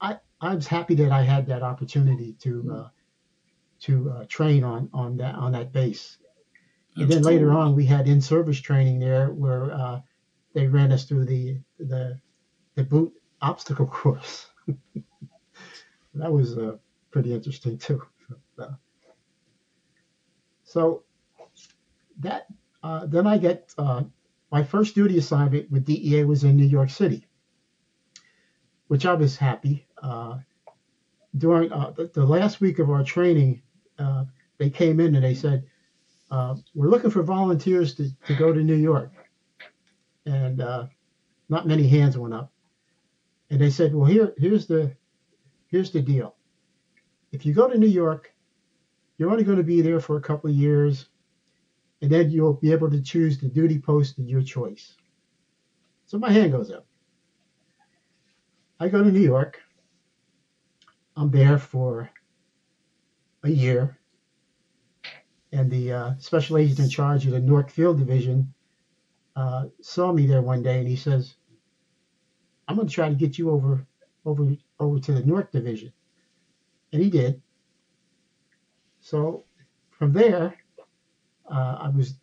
I, 0.00 0.18
I 0.40 0.54
was 0.54 0.66
happy 0.66 0.96
that 0.96 1.12
I 1.12 1.22
had 1.22 1.46
that 1.46 1.62
opportunity 1.62 2.32
to, 2.40 2.72
uh, 2.74 2.88
to 3.82 4.10
uh, 4.10 4.24
train 4.28 4.64
on 4.64 4.88
on 4.92 5.18
that 5.18 5.34
on 5.34 5.52
that 5.52 5.72
base. 5.72 6.16
And 6.96 7.04
That's 7.04 7.16
then 7.16 7.22
later 7.22 7.52
on, 7.52 7.74
we 7.74 7.84
had 7.84 8.08
in-service 8.08 8.60
training 8.60 8.98
there 8.98 9.28
where 9.28 9.72
uh, 9.72 10.00
they 10.54 10.66
ran 10.66 10.92
us 10.92 11.04
through 11.04 11.26
the 11.26 11.58
the 11.78 12.18
the 12.76 12.84
boot 12.84 13.12
obstacle 13.42 13.86
course. 14.02 14.46
that 16.14 16.32
was 16.32 16.56
uh, 16.56 16.76
pretty 17.10 17.34
interesting 17.34 17.76
too. 17.76 18.02
So 20.64 21.04
that 22.20 22.46
uh, 22.82 23.06
then 23.06 23.26
I 23.26 23.38
get 23.38 23.72
uh, 23.78 24.02
my 24.50 24.64
first 24.64 24.94
duty 24.94 25.18
assignment 25.18 25.70
with 25.70 25.84
DEA 25.84 26.24
was 26.24 26.42
in 26.42 26.56
New 26.56 26.66
York 26.66 26.90
City, 26.90 27.26
which 28.88 29.06
I 29.06 29.14
was 29.14 29.36
happy. 29.36 29.86
Uh, 30.02 30.38
during 31.38 31.72
uh, 31.72 31.92
the, 31.96 32.10
the 32.12 32.24
last 32.24 32.60
week 32.60 32.78
of 32.78 32.90
our 32.90 33.04
training, 33.04 33.62
they 34.58 34.70
came 34.70 35.00
in 35.00 35.14
and 35.14 35.24
they 35.24 35.34
said, 35.34 35.64
"We're 36.30 36.88
looking 36.88 37.10
for 37.10 37.22
volunteers 37.22 37.94
to, 37.96 38.10
to 38.26 38.34
go 38.34 38.52
to 38.52 38.62
New 38.62 38.74
York," 38.74 39.12
and 40.26 40.60
uh, 40.60 40.86
not 41.48 41.66
many 41.66 41.86
hands 41.86 42.16
went 42.16 42.34
up. 42.34 42.52
And 43.50 43.60
they 43.60 43.70
said, 43.70 43.94
"Well, 43.94 44.06
here 44.06 44.34
here's 44.38 44.66
the 44.66 44.94
here's 45.68 45.90
the 45.90 46.00
deal. 46.00 46.34
If 47.32 47.44
you 47.44 47.52
go 47.52 47.68
to 47.68 47.78
New 47.78 47.86
York, 47.86 48.32
you're 49.18 49.30
only 49.30 49.44
going 49.44 49.58
to 49.58 49.64
be 49.64 49.80
there 49.80 50.00
for 50.00 50.16
a 50.16 50.22
couple 50.22 50.50
of 50.50 50.56
years, 50.56 51.08
and 52.00 52.10
then 52.10 52.30
you'll 52.30 52.54
be 52.54 52.72
able 52.72 52.90
to 52.90 53.00
choose 53.02 53.38
the 53.38 53.48
duty 53.48 53.78
post 53.78 54.18
of 54.18 54.28
your 54.28 54.42
choice." 54.42 54.96
So 56.06 56.18
my 56.18 56.30
hand 56.30 56.52
goes 56.52 56.70
up. 56.70 56.86
I 58.80 58.88
go 58.88 59.02
to 59.02 59.10
New 59.10 59.20
York. 59.20 59.60
I'm 61.16 61.30
there 61.30 61.58
for 61.58 62.10
a 63.44 63.50
year. 63.50 63.98
And 65.52 65.70
the 65.70 65.92
uh, 65.92 66.14
special 66.18 66.58
agent 66.58 66.80
in 66.80 66.88
charge 66.88 67.24
of 67.26 67.32
the 67.32 67.40
Newark 67.40 67.70
Field 67.70 67.98
Division 67.98 68.52
uh, 69.36 69.66
saw 69.80 70.12
me 70.12 70.26
there 70.26 70.42
one 70.42 70.62
day, 70.62 70.78
and 70.78 70.88
he 70.88 70.96
says, 70.96 71.36
"I'm 72.68 72.76
going 72.76 72.88
to 72.88 72.94
try 72.94 73.08
to 73.08 73.14
get 73.14 73.38
you 73.38 73.50
over, 73.50 73.86
over, 74.24 74.54
over 74.78 74.98
to 75.00 75.12
the 75.12 75.24
Newark 75.24 75.52
Division," 75.52 75.92
and 76.92 77.02
he 77.02 77.10
did. 77.10 77.42
So 79.00 79.44
from 79.90 80.12
there, 80.12 80.56
uh, 81.50 81.76
I 81.80 81.88
was, 81.88 82.14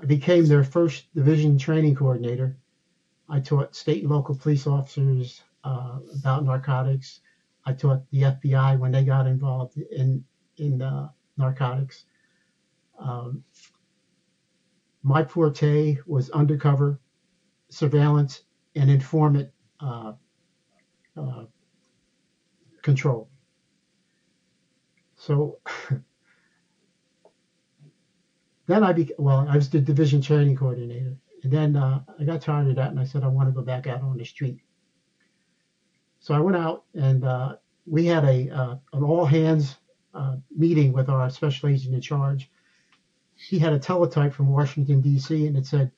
I 0.00 0.06
became 0.06 0.46
their 0.46 0.64
first 0.64 1.12
division 1.14 1.58
training 1.58 1.94
coordinator. 1.94 2.56
I 3.28 3.40
taught 3.40 3.76
state 3.76 4.02
and 4.02 4.10
local 4.10 4.34
police 4.34 4.66
officers 4.66 5.42
uh, 5.62 5.98
about 6.18 6.44
narcotics. 6.44 7.20
I 7.64 7.74
taught 7.74 8.02
the 8.10 8.22
FBI 8.22 8.78
when 8.78 8.92
they 8.92 9.04
got 9.04 9.26
involved 9.26 9.76
in 9.76 10.24
in 10.56 10.82
uh, 10.82 11.08
narcotics. 11.36 12.04
Um, 12.98 13.44
my 15.02 15.24
forte 15.24 15.96
was 16.06 16.30
undercover 16.30 17.00
surveillance 17.70 18.42
and 18.74 18.90
informant 18.90 19.50
uh, 19.80 20.12
uh, 21.16 21.44
control. 22.82 23.28
So 25.16 25.58
then 28.66 28.82
I 28.84 28.92
became, 28.92 29.16
well, 29.18 29.46
I 29.48 29.56
was 29.56 29.68
the 29.70 29.80
division 29.80 30.20
training 30.20 30.56
coordinator. 30.56 31.16
And 31.42 31.52
then 31.52 31.76
uh, 31.76 32.02
I 32.18 32.24
got 32.24 32.42
tired 32.42 32.68
of 32.68 32.76
that 32.76 32.90
and 32.90 33.00
I 33.00 33.04
said, 33.04 33.24
I 33.24 33.28
want 33.28 33.48
to 33.48 33.52
go 33.52 33.62
back 33.62 33.86
out 33.86 34.02
on 34.02 34.16
the 34.16 34.24
street. 34.24 34.60
So 36.18 36.34
I 36.34 36.40
went 36.40 36.56
out 36.56 36.84
and 36.94 37.24
uh, 37.24 37.56
we 37.86 38.04
had 38.04 38.24
a 38.24 38.50
uh, 38.50 38.76
an 38.92 39.02
all 39.02 39.24
hands 39.24 39.76
uh, 40.12 40.36
meeting 40.54 40.92
with 40.92 41.08
our 41.08 41.30
special 41.30 41.70
agent 41.70 41.94
in 41.94 42.00
charge. 42.00 42.50
He 43.48 43.58
had 43.58 43.72
a 43.72 43.78
teletype 43.78 44.34
from 44.34 44.48
Washington 44.48 45.00
D.C. 45.00 45.46
and 45.46 45.56
it 45.56 45.66
said, 45.66 45.90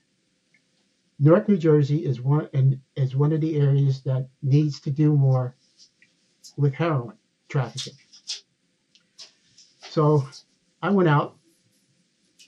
Newark, 1.19 1.49
New 1.49 1.59
Jersey 1.59 2.05
is 2.05 2.21
one 2.21 2.49
and 2.55 2.81
is 2.97 3.17
one 3.17 3.33
of 3.33 3.41
the 3.41 3.57
areas 3.57 4.03
that 4.03 4.29
needs 4.43 4.81
to 4.81 4.91
do 4.91 5.15
more 5.17 5.57
with 6.57 6.75
heroin 6.75 7.17
trafficking. 7.49 7.95
So 9.81 10.27
I 10.81 10.91
went 10.91 11.09
out, 11.09 11.37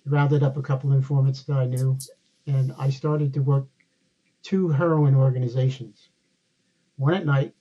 rounded 0.07 0.43
up 0.43 0.57
a 0.57 0.63
couple 0.63 0.91
of 0.91 0.97
informants 0.97 1.43
that 1.45 1.57
I 1.57 1.67
knew, 1.67 1.99
and 2.47 2.73
I 2.79 2.91
started 2.91 3.35
to 3.35 3.41
work 3.41 3.67
two 4.43 4.69
heroin 4.69 5.15
organizations, 5.15 6.09
one 6.97 7.15
at 7.15 7.27
night, 7.27 7.55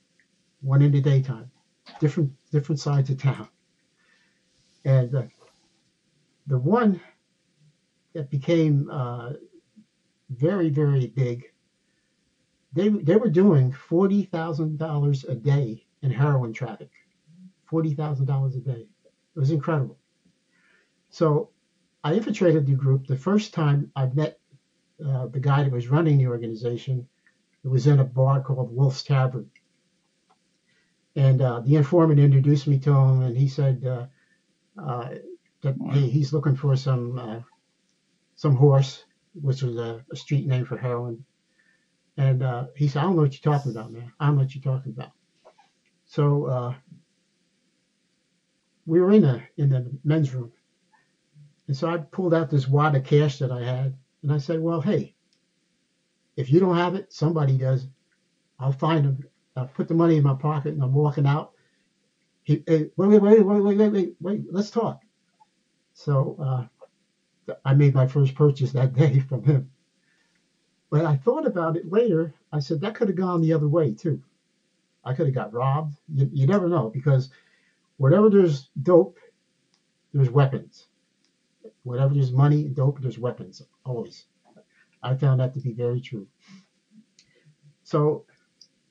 one 0.60 0.82
in 0.82 0.92
the 0.92 1.00
daytime, 1.00 1.50
different 2.00 2.32
different 2.50 2.80
sides 2.80 3.10
of 3.10 3.18
town. 3.18 3.48
And 4.84 5.14
uh, 5.14 5.22
the 6.46 6.58
one 6.58 7.00
that 8.14 8.30
became 8.30 8.88
uh, 8.90 9.32
very 10.30 10.70
very 10.70 11.06
big, 11.06 11.44
they 12.72 12.88
they 12.88 13.16
were 13.16 13.30
doing 13.30 13.72
forty 13.72 14.24
thousand 14.24 14.78
dollars 14.78 15.24
a 15.24 15.34
day 15.34 15.84
in 16.02 16.10
heroin 16.10 16.52
traffic, 16.52 16.90
forty 17.66 17.94
thousand 17.94 18.26
dollars 18.26 18.56
a 18.56 18.60
day. 18.60 18.86
It 19.36 19.38
was 19.38 19.50
incredible. 19.50 19.98
So 21.10 21.50
I 22.02 22.14
infiltrated 22.14 22.66
the 22.66 22.74
group. 22.74 23.06
The 23.06 23.16
first 23.16 23.54
time 23.54 23.90
I 23.96 24.06
met 24.06 24.38
uh, 25.04 25.26
the 25.26 25.40
guy 25.40 25.62
that 25.62 25.72
was 25.72 25.88
running 25.88 26.18
the 26.18 26.28
organization, 26.28 27.08
it 27.64 27.68
was 27.68 27.86
in 27.86 27.98
a 27.98 28.04
bar 28.04 28.42
called 28.42 28.74
Wolf's 28.74 29.02
Tavern. 29.02 29.50
And 31.16 31.40
uh, 31.42 31.60
the 31.60 31.76
informant 31.76 32.20
introduced 32.20 32.66
me 32.66 32.78
to 32.80 32.92
him, 32.92 33.22
and 33.22 33.36
he 33.36 33.48
said 33.48 33.84
uh, 33.84 34.06
uh 34.80 35.14
that 35.62 35.76
hey, 35.92 36.08
he's 36.08 36.32
looking 36.32 36.56
for 36.56 36.76
some 36.76 37.18
uh, 37.18 37.40
some 38.44 38.56
horse, 38.56 39.04
which 39.40 39.62
was 39.62 39.76
a, 39.78 40.04
a, 40.12 40.16
street 40.16 40.46
name 40.46 40.66
for 40.66 40.76
heroin. 40.76 41.24
And 42.18 42.42
uh, 42.42 42.66
he 42.76 42.88
said, 42.88 43.00
"I 43.00 43.02
don't 43.04 43.16
know 43.16 43.22
what 43.22 43.32
you're 43.32 43.54
talking 43.54 43.72
about, 43.72 43.90
man. 43.90 44.12
I 44.20 44.26
don't 44.26 44.36
know 44.36 44.42
what 44.42 44.54
you're 44.54 44.74
talking 44.74 44.92
about." 44.92 45.12
So 46.04 46.74
we 48.86 49.00
were 49.00 49.12
in 49.12 49.24
a 49.24 49.42
in 49.56 49.70
the 49.70 49.90
men's 50.04 50.34
room, 50.34 50.52
and 51.68 51.76
so 51.76 51.88
I 51.88 51.96
pulled 51.96 52.34
out 52.34 52.50
this 52.50 52.68
wad 52.68 52.94
of 52.94 53.04
cash 53.04 53.38
that 53.38 53.50
I 53.50 53.62
had, 53.64 53.96
and 54.22 54.30
I 54.30 54.38
said, 54.38 54.60
"Well, 54.60 54.82
hey, 54.82 55.14
if 56.36 56.52
you 56.52 56.60
don't 56.60 56.76
have 56.76 56.94
it, 56.94 57.12
somebody 57.12 57.56
does. 57.56 57.88
I'll 58.60 58.72
find 58.72 59.06
them. 59.06 59.18
I 59.56 59.64
put 59.64 59.88
the 59.88 59.94
money 59.94 60.16
in 60.16 60.22
my 60.22 60.34
pocket, 60.34 60.74
and 60.74 60.82
I'm 60.82 60.92
walking 60.92 61.26
out. 61.26 61.52
He, 62.42 62.62
hey, 62.66 62.90
wait, 62.96 63.08
wait, 63.08 63.22
wait, 63.22 63.40
wait, 63.40 63.62
wait, 63.62 63.76
wait, 63.78 63.92
wait, 63.92 64.16
wait. 64.20 64.44
Let's 64.50 64.70
talk." 64.70 65.00
So 65.94 66.36
uh, 66.40 66.66
I 67.64 67.74
made 67.74 67.94
my 67.94 68.06
first 68.06 68.34
purchase 68.34 68.72
that 68.72 68.94
day 69.02 69.20
from 69.20 69.42
him. 69.44 69.70
But 70.90 71.04
I 71.04 71.16
thought 71.16 71.46
about 71.46 71.76
it 71.76 71.90
later. 71.90 72.32
I 72.52 72.60
said 72.60 72.80
that 72.80 72.94
could 72.94 73.08
have 73.08 73.16
gone 73.16 73.40
the 73.40 73.52
other 73.52 73.68
way 73.68 73.94
too. 73.94 74.22
I 75.04 75.12
could 75.12 75.26
have 75.26 75.34
got 75.34 75.52
robbed. 75.52 75.96
You, 76.12 76.30
you 76.32 76.46
never 76.46 76.68
know 76.68 76.88
because 76.88 77.30
whatever 77.96 78.30
there's 78.30 78.68
dope, 78.82 79.18
there's 80.12 80.30
weapons. 80.30 80.86
Whatever 81.82 82.14
there's 82.14 82.32
money, 82.32 82.64
dope, 82.64 83.00
there's 83.00 83.18
weapons. 83.18 83.62
Always. 83.84 84.24
I 85.02 85.14
found 85.14 85.40
that 85.40 85.52
to 85.54 85.60
be 85.60 85.72
very 85.72 86.00
true. 86.00 86.26
So 87.82 88.24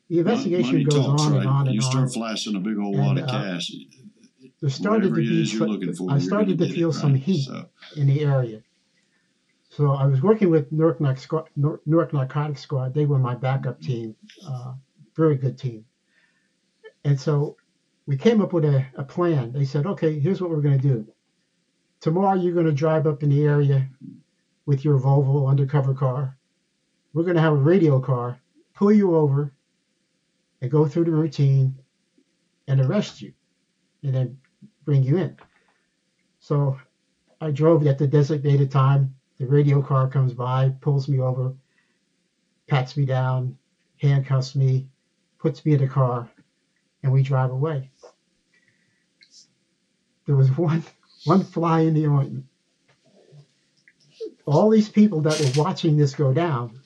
the 0.10 0.20
investigation 0.20 0.74
money 0.74 0.84
goes 0.84 1.06
talks, 1.06 1.24
on 1.24 1.32
right? 1.32 1.40
and 1.42 1.50
on 1.50 1.68
and 1.68 1.76
you 1.76 1.82
on. 1.82 1.92
start 1.92 2.14
flashing 2.14 2.56
a 2.56 2.60
big 2.60 2.78
old 2.78 2.98
wad 2.98 3.18
of 3.18 3.24
uh, 3.24 3.32
cash. 3.32 3.72
There 4.64 4.70
started 4.70 5.10
to 5.10 5.16
be. 5.16 5.46
For, 5.46 6.10
I 6.10 6.20
started 6.20 6.58
to 6.60 6.70
feel 6.70 6.92
it, 6.92 6.94
some 6.94 7.12
right? 7.12 7.22
heat 7.22 7.48
so. 7.48 7.68
in 7.98 8.08
the 8.08 8.22
area. 8.22 8.62
So 9.68 9.92
I 9.92 10.06
was 10.06 10.22
working 10.22 10.50
with 10.50 10.72
Newark, 10.72 11.02
Newark 11.58 12.14
Narcotics 12.14 12.62
Squad. 12.62 12.94
They 12.94 13.06
were 13.06 13.20
my 13.20 13.36
backup 13.36 13.82
team, 13.82 14.16
uh, 14.48 14.76
very 15.18 15.36
good 15.36 15.58
team. 15.58 15.84
And 17.04 17.20
so 17.20 17.58
we 18.06 18.16
came 18.16 18.40
up 18.42 18.54
with 18.54 18.64
a, 18.64 18.86
a 18.96 19.04
plan. 19.04 19.52
They 19.52 19.66
said, 19.66 19.86
okay, 19.86 20.18
here's 20.18 20.40
what 20.40 20.50
we're 20.50 20.62
going 20.62 20.80
to 20.80 20.88
do. 20.88 21.08
Tomorrow 22.00 22.36
you're 22.36 22.54
going 22.54 22.66
to 22.66 22.72
drive 22.72 23.06
up 23.06 23.22
in 23.22 23.32
the 23.32 23.44
area 23.44 23.90
with 24.66 24.86
your 24.86 24.98
Volvo 24.98 25.50
undercover 25.50 25.94
car. 25.94 26.38
We're 27.12 27.24
going 27.24 27.36
to 27.36 27.42
have 27.42 27.52
a 27.52 27.58
radio 27.58 28.00
car 28.00 28.40
pull 28.76 28.94
you 28.94 29.14
over 29.14 29.52
and 30.62 30.72
go 30.72 30.88
through 30.88 31.04
the 31.04 31.12
routine 31.12 31.80
and 32.66 32.80
arrest 32.80 33.22
you 33.22 33.34
and 34.04 34.14
then 34.14 34.38
bring 34.86 35.04
you 35.04 35.18
in. 35.18 35.38
So 36.40 36.78
I 37.42 37.52
drove 37.52 37.86
at 37.88 37.98
the 37.98 38.08
designated 38.08 38.72
time. 38.72 39.16
The 39.40 39.48
radio 39.48 39.82
car 39.82 40.08
comes 40.08 40.34
by, 40.34 40.74
pulls 40.82 41.08
me 41.10 41.20
over, 41.20 41.54
pats 42.68 42.96
me 42.96 43.06
down, 43.06 43.58
handcuffs 43.98 44.56
me, 44.56 44.88
puts 45.40 45.66
me 45.66 45.74
in 45.74 45.80
the 45.80 45.88
car, 45.88 46.30
and 47.02 47.12
we 47.12 47.24
drive 47.24 47.52
away. 47.52 47.90
There 50.26 50.36
was 50.36 50.50
one 50.58 50.84
one 51.26 51.44
fly 51.44 51.82
in 51.82 51.94
the 51.94 52.08
ointment. 52.08 52.46
All 54.46 54.70
these 54.70 54.90
people 54.90 55.22
that 55.22 55.40
were 55.40 55.64
watching 55.64 55.96
this 55.96 56.16
go 56.16 56.34
down, 56.34 56.82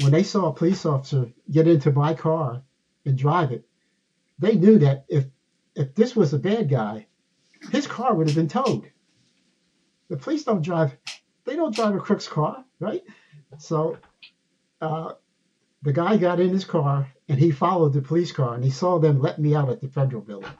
when 0.00 0.10
they 0.10 0.24
saw 0.24 0.46
a 0.46 0.52
police 0.52 0.84
officer 0.84 1.30
get 1.50 1.68
into 1.68 1.92
my 1.92 2.14
car 2.14 2.62
and 3.04 3.16
drive 3.16 3.52
it, 3.52 3.64
they 4.38 4.56
knew 4.56 4.78
that 4.78 5.06
if 5.08 5.24
if 5.76 5.94
this 5.94 6.16
was 6.16 6.32
a 6.32 6.38
bad 6.38 6.68
guy, 6.68 7.06
his 7.70 7.86
car 7.86 8.14
would 8.14 8.26
have 8.28 8.36
been 8.36 8.48
towed. 8.48 8.90
The 10.08 10.16
police 10.16 10.44
don't 10.44 10.62
drive; 10.62 10.96
they 11.44 11.56
don't 11.56 11.74
drive 11.74 11.94
a 11.94 12.00
crook's 12.00 12.28
car, 12.28 12.64
right? 12.80 13.02
So 13.58 13.98
uh, 14.80 15.12
the 15.82 15.92
guy 15.92 16.16
got 16.16 16.40
in 16.40 16.50
his 16.50 16.64
car 16.64 17.12
and 17.28 17.38
he 17.38 17.50
followed 17.50 17.92
the 17.92 18.02
police 18.02 18.32
car 18.32 18.54
and 18.54 18.64
he 18.64 18.70
saw 18.70 18.98
them 18.98 19.20
let 19.20 19.38
me 19.38 19.54
out 19.54 19.68
at 19.68 19.80
the 19.80 19.88
federal 19.88 20.22
building. 20.22 20.50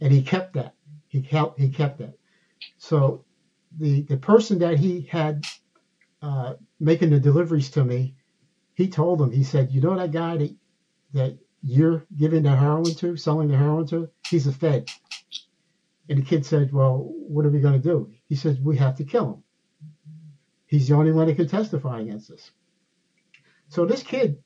And 0.00 0.12
he 0.12 0.22
kept 0.22 0.54
that. 0.54 0.74
He 1.06 1.22
kept 1.22 1.58
he 1.58 1.68
kept 1.68 1.98
that. 1.98 2.18
So 2.78 3.24
the 3.78 4.02
the 4.02 4.16
person 4.16 4.58
that 4.60 4.78
he 4.78 5.02
had 5.02 5.44
uh, 6.22 6.54
making 6.80 7.10
the 7.10 7.20
deliveries 7.20 7.70
to 7.70 7.84
me, 7.84 8.16
he 8.74 8.88
told 8.88 9.20
him, 9.20 9.30
he 9.30 9.44
said, 9.44 9.70
you 9.70 9.80
know 9.80 9.96
that 9.96 10.10
guy 10.10 10.36
that 10.36 10.56
that 11.12 11.38
you're 11.66 12.04
giving 12.14 12.42
the 12.42 12.54
heroin 12.54 12.94
to, 12.96 13.16
selling 13.16 13.48
the 13.48 13.56
heroin 13.56 13.86
to, 13.86 14.10
he's 14.28 14.46
a 14.46 14.52
Fed. 14.52 14.90
And 16.08 16.18
the 16.18 16.22
kid 16.22 16.44
said, 16.44 16.72
well, 16.72 17.10
what 17.10 17.46
are 17.46 17.50
we 17.50 17.60
going 17.60 17.80
to 17.80 17.88
do? 17.88 18.12
He 18.28 18.36
says, 18.36 18.60
we 18.60 18.76
have 18.76 18.96
to 18.96 19.04
kill 19.04 19.34
him. 19.34 19.42
He's 20.66 20.88
the 20.88 20.94
only 20.94 21.12
one 21.12 21.26
that 21.26 21.36
can 21.36 21.48
testify 21.48 22.00
against 22.00 22.30
us. 22.30 22.50
So 23.68 23.86
this 23.86 24.02
kid 24.02 24.42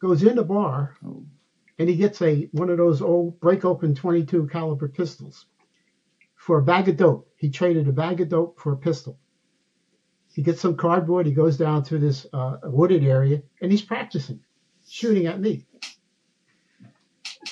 goes 0.00 0.22
in 0.22 0.36
the 0.36 0.44
bar 0.44 0.96
and 1.78 1.88
he 1.88 1.96
gets 1.96 2.22
a 2.22 2.48
one 2.52 2.70
of 2.70 2.78
those 2.78 3.02
old 3.02 3.38
break 3.40 3.64
open 3.64 3.94
22 3.94 4.46
caliber 4.46 4.88
pistols 4.88 5.46
for 6.36 6.58
a 6.58 6.62
bag 6.62 6.88
of 6.88 6.96
dope. 6.96 7.28
He 7.36 7.50
traded 7.50 7.86
a 7.86 7.92
bag 7.92 8.20
of 8.20 8.30
dope 8.30 8.58
for 8.58 8.72
a 8.72 8.76
pistol. 8.78 9.18
He 10.32 10.42
gets 10.42 10.60
some 10.60 10.76
cardboard. 10.76 11.26
He 11.26 11.32
goes 11.32 11.58
down 11.58 11.82
to 11.84 11.98
this 11.98 12.26
uh, 12.32 12.56
wooded 12.64 13.04
area 13.04 13.42
and 13.60 13.70
he's 13.70 13.82
practicing 13.82 14.40
shooting 14.88 15.26
at 15.26 15.40
me. 15.40 15.66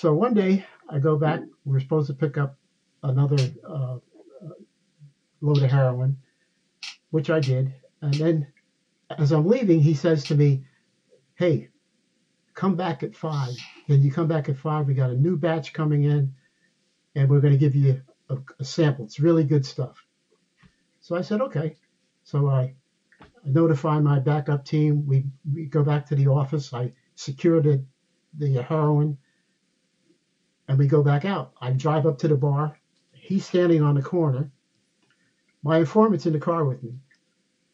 So 0.01 0.15
one 0.15 0.33
day 0.33 0.65
I 0.89 1.01
go 1.01 1.17
back. 1.17 1.41
We're 1.65 1.81
supposed 1.81 2.07
to 2.07 2.15
pick 2.15 2.39
up 2.39 2.57
another 3.03 3.37
uh, 3.69 3.97
load 5.41 5.61
of 5.61 5.69
heroin, 5.73 6.19
which 7.11 7.31
I 7.31 7.41
did. 7.41 7.75
And 8.01 8.15
then 8.15 8.47
as 9.19 9.33
I'm 9.33 9.49
leaving, 9.49 9.81
he 9.81 9.95
says 9.95 10.23
to 10.27 10.37
me, 10.37 10.63
hey, 11.35 11.71
come 12.55 12.77
back 12.77 13.03
at 13.03 13.17
five. 13.17 13.57
Then 13.89 14.03
you 14.03 14.13
come 14.13 14.29
back 14.29 14.49
at 14.49 14.57
five. 14.57 14.87
We 14.87 14.95
got 14.95 15.11
a 15.11 15.17
new 15.17 15.37
batch 15.37 15.73
coming 15.73 16.05
in, 16.05 16.33
and 17.17 17.29
we're 17.29 17.41
going 17.41 17.55
to 17.55 17.59
give 17.59 17.75
you 17.75 18.01
a, 18.31 18.37
a 18.61 18.65
sample. 18.65 19.05
It's 19.05 19.19
really 19.19 19.43
good 19.43 19.67
stuff. 19.67 19.97
So 21.01 21.17
I 21.17 21.23
said, 21.23 21.41
okay. 21.41 21.75
So 22.23 22.49
I, 22.49 22.73
I 23.21 23.27
notify 23.47 23.99
my 23.99 24.21
backup 24.21 24.65
team. 24.65 25.09
We, 25.09 25.25
we 25.53 25.65
go 25.65 25.83
back 25.83 26.07
to 26.07 26.15
the 26.15 26.29
office. 26.29 26.73
I 26.73 26.93
secure 27.17 27.61
the, 27.61 27.85
the 28.39 28.63
heroin, 28.63 29.19
and 30.69 30.79
we 30.79 30.87
go 30.87 31.03
back 31.03 31.25
out. 31.25 31.53
I 31.61 31.71
drive 31.73 32.07
up 32.07 32.19
to 32.19 32.29
the 32.29 32.37
bar. 32.37 32.79
He's 33.13 33.47
standing 33.47 33.83
on 33.83 33.95
the 33.95 34.03
corner. 34.03 34.51
My 35.63 35.79
informant's 35.79 36.27
in 36.27 36.33
the 36.33 36.39
car 36.39 36.65
with 36.65 36.83
me. 36.83 36.95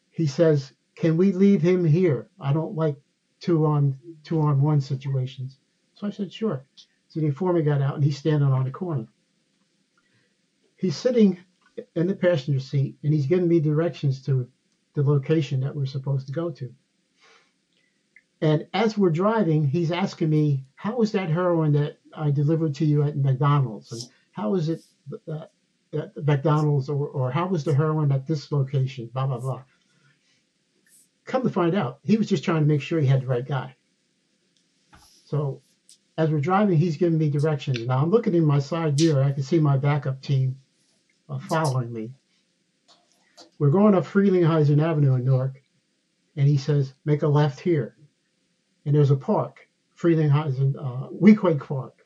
He 0.09 0.25
says, 0.25 0.73
Can 0.95 1.17
we 1.17 1.31
leave 1.31 1.61
him 1.61 1.85
here? 1.85 2.29
I 2.39 2.53
don't 2.53 2.75
like 2.75 2.95
two 3.39 3.65
on 3.65 3.97
two 4.23 4.41
on 4.41 4.61
one 4.61 4.81
situations. 4.81 5.57
So 5.93 6.07
I 6.07 6.09
said, 6.09 6.31
sure. 6.31 6.65
So 7.07 7.19
the 7.19 7.27
informant 7.27 7.65
got 7.65 7.81
out 7.81 7.95
and 7.95 8.03
he's 8.03 8.17
standing 8.17 8.51
on 8.51 8.65
the 8.65 8.71
corner. 8.71 9.07
He's 10.77 10.97
sitting 10.97 11.37
in 11.95 12.07
the 12.07 12.15
passenger 12.15 12.59
seat, 12.59 12.97
and 13.03 13.13
he's 13.13 13.25
giving 13.25 13.47
me 13.47 13.59
directions 13.59 14.21
to 14.23 14.49
the 14.93 15.03
location 15.03 15.59
that 15.61 15.75
we're 15.75 15.85
supposed 15.85 16.27
to 16.27 16.33
go 16.33 16.49
to. 16.51 16.73
And 18.41 18.67
as 18.73 18.97
we're 18.97 19.09
driving, 19.11 19.67
he's 19.67 19.91
asking 19.91 20.29
me, 20.29 20.65
"How 20.75 20.97
was 20.97 21.11
that 21.13 21.29
heroin 21.29 21.71
that 21.73 21.97
I 22.15 22.31
delivered 22.31 22.75
to 22.75 22.85
you 22.85 23.03
at 23.03 23.17
McDonald's? 23.17 23.91
And 23.91 24.01
how 24.31 24.51
was 24.51 24.69
it 24.69 24.81
uh, 25.27 25.45
at 25.93 26.15
McDonald's, 26.17 26.89
or, 26.89 27.07
or 27.07 27.31
how 27.31 27.47
was 27.47 27.63
the 27.63 27.73
heroin 27.73 28.11
at 28.11 28.27
this 28.27 28.51
location? 28.51 29.09
Blah 29.13 29.27
blah 29.27 29.39
blah." 29.39 29.63
Come 31.25 31.43
to 31.43 31.49
find 31.49 31.73
out, 31.73 31.99
he 32.03 32.17
was 32.17 32.27
just 32.27 32.43
trying 32.43 32.61
to 32.61 32.67
make 32.67 32.81
sure 32.81 32.99
he 32.99 33.07
had 33.07 33.21
the 33.21 33.27
right 33.27 33.47
guy. 33.47 33.75
So 35.23 35.61
as 36.17 36.29
we're 36.29 36.39
driving, 36.39 36.77
he's 36.77 36.97
giving 36.97 37.17
me 37.17 37.29
directions. 37.29 37.79
Now 37.87 37.97
I'm 37.97 38.11
looking 38.11 38.35
in 38.35 38.45
my 38.45 38.59
side 38.59 38.99
mirror. 38.99 39.23
I 39.23 39.31
can 39.31 39.43
see 39.43 39.59
my 39.59 39.77
backup 39.77 40.21
team 40.21 40.59
uh, 41.29 41.39
following 41.39 41.91
me. 41.91 42.11
We're 43.57 43.71
going 43.71 43.95
up 43.95 44.05
Frelinghuysen 44.05 44.83
Avenue 44.83 45.15
in 45.15 45.25
Newark, 45.25 45.61
and 46.35 46.47
he 46.47 46.57
says, 46.57 46.93
make 47.05 47.23
a 47.23 47.27
left 47.27 47.59
here. 47.59 47.94
And 48.85 48.93
there's 48.93 49.11
a 49.11 49.15
park, 49.15 49.67
Frelinghuysen, 49.97 50.75
uh, 50.77 51.09
Weequahic 51.09 51.65
Park. 51.65 52.05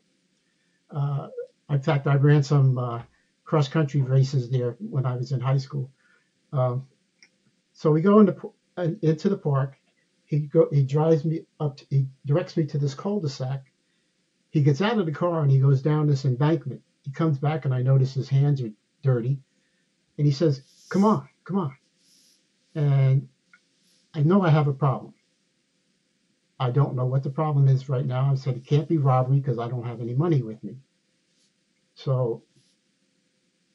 Uh, 0.90 1.28
in 1.70 1.82
fact, 1.82 2.08
I 2.08 2.16
ran 2.16 2.42
some 2.42 2.78
uh, 2.78 3.02
cross 3.44 3.68
country 3.68 4.02
races 4.02 4.50
there 4.50 4.78
when 4.80 5.06
I 5.06 5.16
was 5.16 5.32
in 5.32 5.40
high 5.40 5.58
school. 5.58 5.92
Um, 6.54 6.88
so 7.74 7.92
we 7.92 8.02
go 8.02 8.20
into, 8.20 8.54
into 9.02 9.30
the 9.30 9.38
park. 9.38 9.76
He 10.26 10.40
go, 10.42 10.68
he 10.72 10.84
drives 10.84 11.26
me 11.26 11.46
up, 11.60 11.78
to, 11.78 11.86
he 11.90 12.08
directs 12.26 12.56
me 12.56 12.66
to 12.68 12.78
this 12.78 12.94
cul-de-sac. 12.94 13.64
He 14.52 14.62
gets 14.62 14.82
out 14.82 14.98
of 14.98 15.06
the 15.06 15.12
car 15.12 15.42
and 15.42 15.52
he 15.52 15.60
goes 15.60 15.82
down 15.82 16.08
this 16.08 16.26
embankment. 16.26 16.82
He 17.04 17.12
comes 17.12 17.38
back 17.38 17.66
and 17.66 17.74
I 17.74 17.82
notice 17.82 18.14
his 18.14 18.30
hands 18.30 18.62
are 18.62 18.72
dirty. 19.02 19.40
And 20.18 20.28
he 20.28 20.34
says, 20.34 20.62
Come 20.90 21.06
on, 21.06 21.28
come 21.46 21.58
on. 21.58 21.76
And 22.76 23.30
I 24.14 24.22
know 24.22 24.42
I 24.42 24.50
have 24.50 24.68
a 24.68 24.74
problem. 24.74 25.14
I 26.60 26.72
don't 26.72 26.96
know 26.96 27.06
what 27.06 27.24
the 27.24 27.30
problem 27.30 27.68
is 27.68 27.90
right 27.90 28.06
now. 28.06 28.32
I 28.32 28.36
said, 28.36 28.58
It 28.58 28.68
can't 28.68 28.88
be 28.90 28.98
robbery 28.98 29.40
because 29.40 29.60
I 29.60 29.70
don't 29.70 29.86
have 29.86 30.02
any 30.02 30.14
money 30.14 30.42
with 30.42 30.64
me. 30.64 30.78
So 31.96 32.44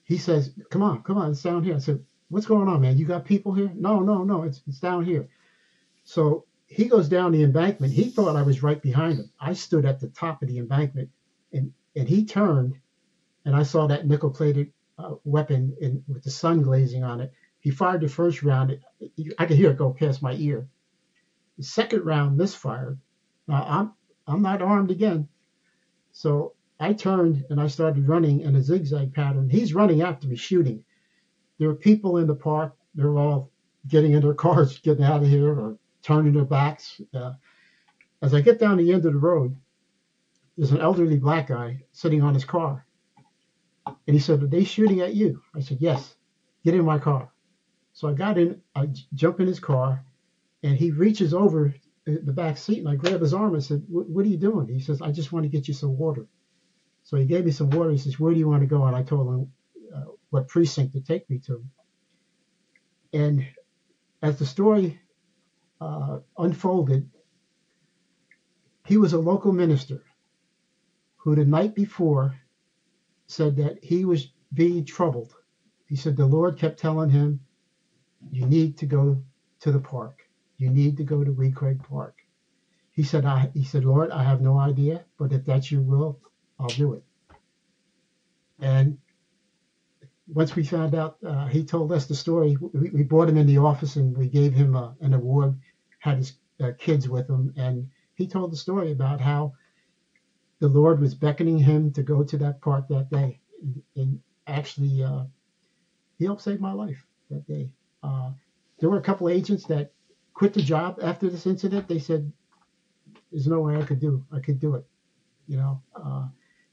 he 0.04 0.18
says, 0.18 0.54
Come 0.70 0.82
on, 0.82 1.02
come 1.02 1.18
on, 1.18 1.30
it's 1.32 1.42
down 1.42 1.64
here. 1.64 1.76
I 1.76 1.78
said, 1.78 2.04
What's 2.28 2.46
going 2.46 2.68
on, 2.68 2.80
man? 2.80 2.98
You 2.98 3.06
got 3.06 3.24
people 3.24 3.54
here? 3.54 3.70
No, 3.74 4.00
no, 4.00 4.24
no, 4.24 4.42
it's, 4.42 4.62
it's 4.66 4.80
down 4.80 5.04
here. 5.04 5.28
So 6.04 6.46
he 6.66 6.86
goes 6.86 7.08
down 7.08 7.32
the 7.32 7.42
embankment. 7.42 7.92
He 7.92 8.04
thought 8.04 8.36
I 8.36 8.42
was 8.42 8.62
right 8.62 8.80
behind 8.80 9.18
him. 9.18 9.30
I 9.40 9.52
stood 9.54 9.84
at 9.86 10.00
the 10.00 10.08
top 10.08 10.42
of 10.42 10.48
the 10.48 10.58
embankment 10.58 11.10
and, 11.52 11.72
and 11.96 12.08
he 12.08 12.26
turned 12.26 12.76
and 13.44 13.54
I 13.54 13.62
saw 13.62 13.86
that 13.86 14.06
nickel 14.06 14.30
plated 14.30 14.72
uh, 14.98 15.14
weapon 15.24 15.76
in, 15.80 16.02
with 16.08 16.24
the 16.24 16.30
sun 16.30 16.62
glazing 16.62 17.04
on 17.04 17.20
it. 17.20 17.32
He 17.60 17.70
fired 17.70 18.00
the 18.00 18.08
first 18.08 18.42
round. 18.42 18.78
I 19.38 19.46
could 19.46 19.56
hear 19.56 19.70
it 19.70 19.78
go 19.78 19.92
past 19.92 20.22
my 20.22 20.34
ear. 20.34 20.68
The 21.58 21.64
second 21.64 22.04
round 22.04 22.36
misfired. 22.36 22.98
Now 23.46 23.64
I'm 23.68 23.92
I'm 24.26 24.42
not 24.42 24.62
armed 24.62 24.90
again, 24.90 25.28
so 26.12 26.54
I 26.80 26.92
turned 26.92 27.44
and 27.50 27.60
I 27.60 27.68
started 27.68 28.08
running 28.08 28.40
in 28.40 28.56
a 28.56 28.62
zigzag 28.62 29.14
pattern. 29.14 29.48
He's 29.50 29.74
running 29.74 30.02
after 30.02 30.26
me, 30.26 30.36
shooting. 30.36 30.84
There 31.58 31.68
are 31.70 31.74
people 31.74 32.18
in 32.18 32.26
the 32.26 32.34
park. 32.34 32.76
They're 32.94 33.16
all 33.18 33.52
getting 33.86 34.12
in 34.12 34.22
their 34.22 34.34
cars, 34.46 34.78
getting 34.78 35.04
out 35.04 35.22
of 35.22 35.28
here, 35.28 35.48
or 35.48 35.78
turning 36.02 36.32
their 36.32 36.44
backs. 36.44 37.00
Uh, 37.12 37.34
as 38.22 38.34
I 38.34 38.40
get 38.40 38.58
down 38.58 38.78
the 38.78 38.92
end 38.92 39.04
of 39.06 39.12
the 39.12 39.18
road, 39.18 39.54
there's 40.56 40.72
an 40.72 40.80
elderly 40.80 41.18
black 41.18 41.48
guy 41.48 41.82
sitting 41.92 42.22
on 42.22 42.34
his 42.34 42.44
car. 42.44 42.86
And 43.86 44.14
he 44.14 44.18
said, 44.18 44.42
Are 44.42 44.46
they 44.46 44.64
shooting 44.64 45.00
at 45.00 45.14
you? 45.14 45.42
I 45.54 45.60
said, 45.60 45.78
Yes. 45.80 46.16
Get 46.64 46.74
in 46.74 46.84
my 46.84 46.98
car. 46.98 47.30
So 47.92 48.08
I 48.08 48.14
got 48.14 48.38
in, 48.38 48.60
I 48.74 48.88
jump 49.14 49.40
in 49.40 49.46
his 49.46 49.60
car, 49.60 50.04
and 50.64 50.78
he 50.78 50.90
reaches 50.90 51.34
over 51.34 51.74
the 52.06 52.32
back 52.32 52.56
seat, 52.56 52.78
and 52.78 52.88
I 52.88 52.96
grab 52.96 53.20
his 53.20 53.34
arm 53.34 53.54
and 53.54 53.62
said, 53.62 53.84
What 53.88 54.24
are 54.24 54.28
you 54.28 54.38
doing? 54.38 54.66
He 54.66 54.80
says, 54.80 55.02
I 55.02 55.12
just 55.12 55.30
want 55.30 55.44
to 55.44 55.50
get 55.50 55.68
you 55.68 55.74
some 55.74 55.96
water. 55.96 56.26
So 57.04 57.18
he 57.18 57.26
gave 57.26 57.44
me 57.44 57.50
some 57.50 57.70
water. 57.70 57.90
He 57.90 57.98
says, 57.98 58.18
Where 58.18 58.32
do 58.32 58.38
you 58.38 58.48
want 58.48 58.62
to 58.62 58.66
go? 58.66 58.84
And 58.84 58.96
I 58.96 59.02
told 59.02 59.28
him 59.28 59.52
uh, 59.94 60.12
what 60.30 60.48
precinct 60.48 60.94
to 60.94 61.02
take 61.02 61.28
me 61.28 61.38
to. 61.46 61.62
And 63.12 63.46
as 64.22 64.38
the 64.38 64.46
story 64.46 64.98
uh, 65.82 66.20
unfolded, 66.38 67.10
he 68.86 68.96
was 68.96 69.12
a 69.12 69.18
local 69.18 69.52
minister 69.52 70.02
who 71.18 71.34
the 71.34 71.44
night 71.44 71.74
before 71.74 72.34
said 73.26 73.56
that 73.56 73.84
he 73.84 74.06
was 74.06 74.32
being 74.54 74.86
troubled. 74.86 75.34
He 75.86 75.96
said 75.96 76.16
the 76.16 76.26
Lord 76.26 76.58
kept 76.58 76.78
telling 76.80 77.10
him, 77.10 77.40
You 78.30 78.46
need 78.46 78.78
to 78.78 78.86
go 78.86 79.22
to 79.60 79.72
the 79.72 79.80
park. 79.80 80.23
You 80.56 80.70
need 80.70 80.96
to 80.98 81.04
go 81.04 81.24
to 81.24 81.32
Weequahic 81.32 81.82
Park. 81.82 82.16
He 82.92 83.02
said, 83.02 83.24
I 83.24 83.50
he 83.54 83.64
said, 83.64 83.84
Lord, 83.84 84.10
I 84.10 84.22
have 84.22 84.40
no 84.40 84.58
idea, 84.58 85.04
but 85.18 85.32
if 85.32 85.44
that's 85.44 85.70
your 85.70 85.82
will, 85.82 86.20
I'll 86.58 86.68
do 86.68 86.94
it. 86.94 87.04
And 88.60 88.98
once 90.28 90.54
we 90.54 90.64
found 90.64 90.94
out, 90.94 91.18
uh, 91.26 91.46
he 91.46 91.64
told 91.64 91.92
us 91.92 92.06
the 92.06 92.14
story. 92.14 92.56
We, 92.60 92.90
we, 92.90 93.02
brought 93.02 93.28
him 93.28 93.36
in 93.36 93.46
the 93.46 93.58
office 93.58 93.96
and 93.96 94.16
we 94.16 94.28
gave 94.28 94.54
him 94.54 94.74
a, 94.74 94.94
an 95.00 95.12
award, 95.12 95.58
had 95.98 96.18
his 96.18 96.34
uh, 96.62 96.70
kids 96.78 97.08
with 97.08 97.28
him, 97.28 97.52
and 97.56 97.88
he 98.14 98.26
told 98.26 98.52
the 98.52 98.56
story 98.56 98.92
about 98.92 99.20
how 99.20 99.52
the 100.60 100.68
Lord 100.68 101.00
was 101.00 101.14
beckoning 101.14 101.58
him 101.58 101.92
to 101.92 102.02
go 102.02 102.22
to 102.22 102.38
that 102.38 102.60
park 102.60 102.88
that 102.88 103.10
day. 103.10 103.40
And, 103.60 103.82
and 103.96 104.20
actually, 104.46 105.02
uh, 105.02 105.24
he 106.18 106.24
helped 106.24 106.42
save 106.42 106.60
my 106.60 106.72
life 106.72 107.04
that 107.30 107.46
day. 107.46 107.70
Uh, 108.02 108.30
there 108.78 108.88
were 108.88 108.98
a 108.98 109.02
couple 109.02 109.28
agents 109.28 109.66
that 109.66 109.92
quit 110.34 110.52
the 110.52 110.62
job 110.62 110.98
after 111.02 111.30
this 111.30 111.46
incident. 111.46 111.88
They 111.88 111.98
said, 111.98 112.30
"There's 113.30 113.46
no 113.46 113.60
way 113.60 113.76
I 113.76 113.84
could 113.84 114.00
do. 114.00 114.24
I 114.32 114.40
could 114.40 114.60
do 114.60 114.74
it." 114.74 114.84
You 115.46 115.56
know, 115.56 115.82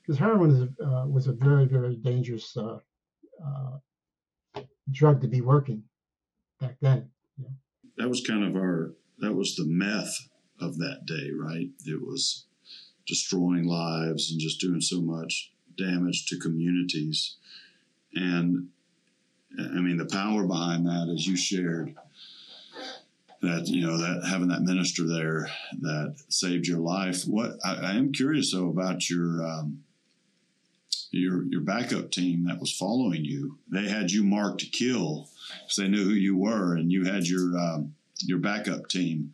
because 0.01 0.19
uh, 0.19 0.23
heroin 0.23 0.51
is, 0.51 0.61
uh, 0.85 1.05
was 1.07 1.27
a 1.27 1.33
very, 1.33 1.65
very 1.65 1.95
dangerous 1.95 2.55
uh, 2.57 2.79
uh, 3.45 4.61
drug 4.91 5.21
to 5.21 5.27
be 5.27 5.41
working 5.41 5.83
back 6.59 6.77
then. 6.81 7.09
That 7.97 8.09
was 8.09 8.25
kind 8.25 8.43
of 8.43 8.55
our. 8.55 8.93
That 9.19 9.35
was 9.35 9.55
the 9.55 9.65
meth 9.67 10.17
of 10.59 10.77
that 10.77 11.05
day, 11.05 11.29
right? 11.37 11.69
It 11.85 12.01
was 12.01 12.45
destroying 13.05 13.65
lives 13.65 14.31
and 14.31 14.39
just 14.39 14.59
doing 14.59 14.81
so 14.81 15.01
much 15.01 15.51
damage 15.77 16.25
to 16.27 16.39
communities. 16.39 17.35
And 18.13 18.69
I 19.59 19.79
mean, 19.79 19.97
the 19.97 20.05
power 20.05 20.45
behind 20.45 20.87
that, 20.87 21.09
as 21.13 21.27
you 21.27 21.35
shared, 21.35 21.95
that 23.41 23.67
you 23.67 23.85
know 23.85 23.97
that 23.97 24.27
having 24.27 24.49
that 24.49 24.61
minister 24.61 25.07
there 25.07 25.49
that 25.81 26.15
saved 26.29 26.67
your 26.67 26.79
life. 26.79 27.23
What 27.23 27.53
I, 27.63 27.75
I 27.75 27.91
am 27.93 28.11
curious 28.11 28.51
though 28.51 28.69
about 28.69 29.09
your 29.09 29.45
um, 29.45 29.83
your 31.11 31.43
your 31.45 31.61
backup 31.61 32.11
team 32.11 32.45
that 32.45 32.59
was 32.59 32.71
following 32.71 33.25
you. 33.25 33.57
They 33.71 33.87
had 33.87 34.11
you 34.11 34.23
marked 34.23 34.61
to 34.61 34.67
kill 34.67 35.27
because 35.61 35.75
they 35.77 35.87
knew 35.87 36.03
who 36.03 36.11
you 36.11 36.37
were, 36.37 36.75
and 36.75 36.91
you 36.91 37.05
had 37.05 37.27
your 37.27 37.57
um, 37.57 37.95
your 38.19 38.39
backup 38.39 38.87
team. 38.87 39.33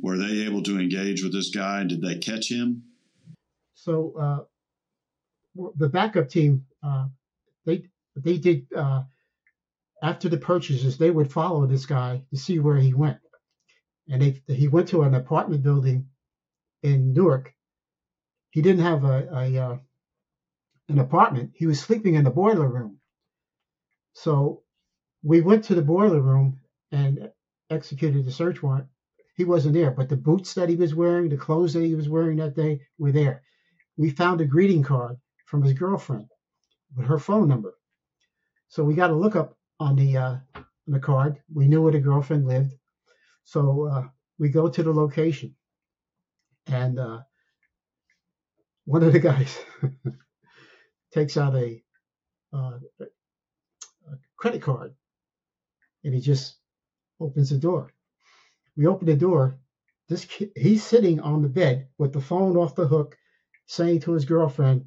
Were 0.00 0.16
they 0.16 0.44
able 0.46 0.62
to 0.62 0.80
engage 0.80 1.22
with 1.22 1.32
this 1.32 1.50
guy? 1.50 1.84
Did 1.84 2.00
they 2.00 2.16
catch 2.16 2.50
him? 2.50 2.84
So 3.74 4.14
uh, 4.18 5.72
the 5.76 5.88
backup 5.88 6.28
team, 6.28 6.64
uh, 6.82 7.08
they 7.66 7.84
they 8.16 8.38
did 8.38 8.66
uh, 8.74 9.02
after 10.02 10.28
the 10.28 10.38
purchases, 10.38 10.98
they 10.98 11.10
would 11.10 11.32
follow 11.32 11.66
this 11.66 11.86
guy 11.86 12.22
to 12.30 12.36
see 12.36 12.58
where 12.58 12.76
he 12.76 12.92
went, 12.92 13.18
and 14.12 14.22
they, 14.22 14.42
he 14.54 14.68
went 14.68 14.88
to 14.90 15.02
an 15.02 15.14
apartment 15.14 15.64
building 15.64 16.08
in 16.84 17.14
Newark. 17.14 17.54
He 18.50 18.62
didn't 18.62 18.84
have 18.84 19.04
a, 19.04 19.28
a 19.32 19.58
uh, 19.58 19.78
an 20.90 21.00
apartment. 21.00 21.52
He 21.56 21.66
was 21.66 21.80
sleeping 21.80 22.14
in 22.14 22.24
the 22.24 22.30
boiler 22.30 22.68
room. 22.68 22.98
So 24.14 24.62
we 25.24 25.40
went 25.40 25.64
to 25.64 25.74
the 25.74 25.82
boiler 25.82 26.22
room 26.22 26.60
and 26.92 27.30
executed 27.70 28.26
the 28.26 28.32
search 28.32 28.62
warrant. 28.62 28.88
He 29.36 29.44
wasn't 29.44 29.74
there, 29.74 29.92
but 29.92 30.10
the 30.10 30.16
boots 30.16 30.54
that 30.54 30.70
he 30.70 30.76
was 30.76 30.94
wearing, 30.94 31.30
the 31.30 31.38
clothes 31.38 31.74
that 31.74 31.84
he 31.84 31.96
was 31.96 32.10
wearing 32.10 32.38
that 32.38 32.56
day 32.56 32.82
were 32.98 33.12
there 33.12 33.42
we 33.98 34.10
found 34.10 34.40
a 34.42 34.46
greeting 34.46 34.82
card 34.84 35.16
from 35.46 35.62
his 35.62 35.74
girlfriend 35.74 36.28
with 36.96 37.06
her 37.06 37.20
phone 37.20 37.48
number. 37.48 37.74
So 38.68 38.84
we 38.84 38.94
got 38.94 39.10
a 39.10 39.14
look 39.14 39.36
up 39.36 39.56
on 39.80 39.96
the 39.96 40.16
uh, 40.16 40.36
on 40.56 40.64
the 40.88 41.00
card. 41.00 41.40
We 41.54 41.68
knew 41.68 41.82
where 41.82 41.92
the 41.92 42.00
girlfriend 42.00 42.48
lived, 42.48 42.74
so 43.44 43.88
uh, 43.88 44.08
we 44.38 44.50
go 44.50 44.68
to 44.68 44.82
the 44.82 44.92
location, 44.92 45.54
and 46.66 46.98
uh, 46.98 47.20
one 48.86 49.02
of 49.02 49.12
the 49.12 49.20
guys 49.20 49.58
takes 51.14 51.36
out 51.36 51.54
a, 51.56 51.82
uh, 52.54 52.78
a 53.00 53.06
credit 54.36 54.62
card, 54.62 54.94
and 56.04 56.14
he 56.14 56.20
just 56.20 56.56
opens 57.20 57.50
the 57.50 57.58
door. 57.58 57.92
We 58.76 58.86
open 58.86 59.06
the 59.06 59.16
door. 59.16 59.58
This 60.08 60.24
kid, 60.24 60.52
he's 60.56 60.84
sitting 60.84 61.20
on 61.20 61.42
the 61.42 61.48
bed 61.48 61.88
with 61.98 62.12
the 62.12 62.20
phone 62.20 62.56
off 62.56 62.74
the 62.74 62.86
hook 62.86 63.16
saying 63.66 64.00
to 64.00 64.12
his 64.12 64.24
girlfriend, 64.24 64.86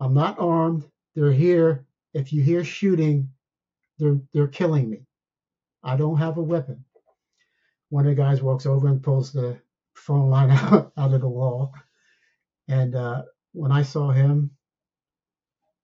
I'm 0.00 0.14
not 0.14 0.38
armed. 0.38 0.84
They're 1.14 1.32
here. 1.32 1.86
If 2.14 2.32
you 2.32 2.42
hear 2.42 2.64
shooting, 2.64 3.30
they're 3.98 4.20
they're 4.34 4.48
killing 4.48 4.90
me. 4.90 5.06
I 5.84 5.96
don't 5.96 6.18
have 6.18 6.38
a 6.38 6.42
weapon. 6.42 6.85
One 7.88 8.06
of 8.06 8.16
the 8.16 8.22
guys 8.22 8.42
walks 8.42 8.66
over 8.66 8.88
and 8.88 9.02
pulls 9.02 9.32
the 9.32 9.58
phone 9.94 10.28
line 10.28 10.50
out, 10.52 10.92
out 10.96 11.14
of 11.14 11.20
the 11.20 11.28
wall. 11.28 11.72
And 12.68 12.94
uh, 12.94 13.22
when 13.52 13.72
I 13.72 13.82
saw 13.82 14.10
him, 14.10 14.50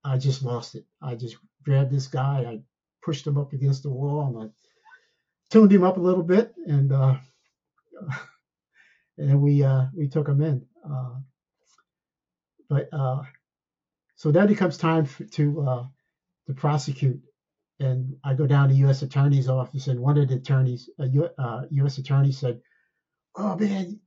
I 0.04 0.18
just 0.18 0.42
lost 0.42 0.74
it. 0.74 0.84
I 1.00 1.14
just 1.14 1.36
grabbed 1.64 1.92
this 1.92 2.08
guy, 2.08 2.44
I 2.48 2.60
pushed 3.04 3.26
him 3.26 3.38
up 3.38 3.52
against 3.52 3.82
the 3.82 3.90
wall, 3.90 4.26
and 4.28 4.50
I 4.50 4.52
tuned 5.50 5.72
him 5.72 5.84
up 5.84 5.96
a 5.96 6.00
little 6.00 6.24
bit, 6.24 6.52
and 6.66 6.92
uh, 6.92 7.16
and 9.18 9.40
we 9.40 9.62
uh, 9.62 9.86
we 9.96 10.08
took 10.08 10.28
him 10.28 10.42
in. 10.42 10.66
Uh, 10.84 11.14
but 12.68 12.88
uh, 12.92 13.22
so 14.16 14.32
then 14.32 14.48
it 14.48 14.56
comes 14.56 14.76
time 14.76 15.04
for, 15.04 15.24
to 15.24 15.60
uh, 15.62 15.86
to 16.46 16.54
prosecute, 16.54 17.20
and 17.82 18.16
I 18.24 18.34
go 18.34 18.46
down 18.46 18.68
to 18.68 18.74
U.S. 18.76 19.02
Attorney's 19.02 19.48
office, 19.48 19.88
and 19.88 20.00
one 20.00 20.18
of 20.18 20.28
the 20.28 20.36
attorneys, 20.36 20.90
uh, 20.98 21.62
U.S. 21.70 21.98
attorney, 21.98 22.32
said, 22.32 22.60
"Oh 23.36 23.56
man, 23.56 24.00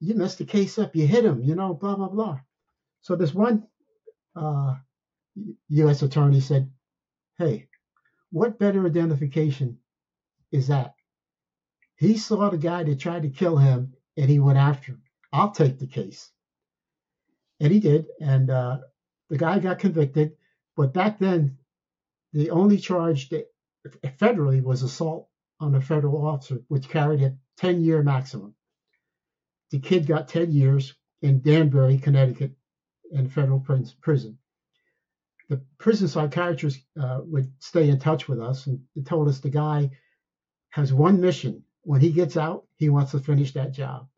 you 0.00 0.14
messed 0.14 0.38
the 0.38 0.44
case 0.44 0.78
up. 0.78 0.96
You 0.96 1.06
hit 1.06 1.24
him, 1.24 1.42
you 1.42 1.54
know, 1.54 1.74
blah 1.74 1.96
blah 1.96 2.08
blah." 2.08 2.40
So 3.02 3.16
this 3.16 3.34
one 3.34 3.66
uh, 4.36 4.76
U.S. 5.68 6.02
attorney 6.02 6.40
said, 6.40 6.70
"Hey, 7.38 7.68
what 8.30 8.58
better 8.58 8.86
identification 8.86 9.78
is 10.50 10.68
that? 10.68 10.94
He 11.96 12.16
saw 12.16 12.50
the 12.50 12.58
guy 12.58 12.84
that 12.84 12.98
tried 12.98 13.22
to 13.22 13.30
kill 13.30 13.56
him, 13.56 13.94
and 14.16 14.28
he 14.30 14.38
went 14.38 14.58
after 14.58 14.92
him. 14.92 15.02
I'll 15.32 15.52
take 15.52 15.78
the 15.78 15.86
case." 15.86 16.30
And 17.60 17.72
he 17.72 17.80
did, 17.80 18.06
and 18.20 18.50
uh, 18.50 18.78
the 19.30 19.38
guy 19.38 19.58
got 19.60 19.78
convicted. 19.78 20.36
But 20.76 20.92
back 20.92 21.18
then, 21.18 21.58
the 22.32 22.50
only 22.50 22.78
charge 22.78 23.28
that 23.30 23.52
federally 24.18 24.62
was 24.62 24.82
assault 24.82 25.28
on 25.60 25.74
a 25.74 25.80
federal 25.80 26.26
officer, 26.26 26.62
which 26.68 26.88
carried 26.88 27.22
a 27.22 27.36
10 27.58 27.82
year 27.82 28.02
maximum. 28.02 28.54
The 29.70 29.78
kid 29.78 30.06
got 30.06 30.28
10 30.28 30.52
years 30.52 30.94
in 31.22 31.40
Danbury, 31.40 31.98
Connecticut, 31.98 32.52
in 33.12 33.28
federal 33.28 33.60
prison. 34.00 34.38
The 35.48 35.62
prison 35.78 36.08
psychiatrist 36.08 36.80
uh, 37.00 37.20
would 37.24 37.52
stay 37.58 37.88
in 37.88 37.98
touch 37.98 38.28
with 38.28 38.40
us 38.40 38.66
and 38.66 38.80
told 39.04 39.28
us 39.28 39.40
the 39.40 39.50
guy 39.50 39.90
has 40.70 40.92
one 40.92 41.20
mission. 41.20 41.62
When 41.82 42.00
he 42.00 42.10
gets 42.10 42.36
out, 42.36 42.64
he 42.76 42.88
wants 42.88 43.10
to 43.10 43.18
finish 43.18 43.52
that 43.52 43.72
job. 43.72 44.08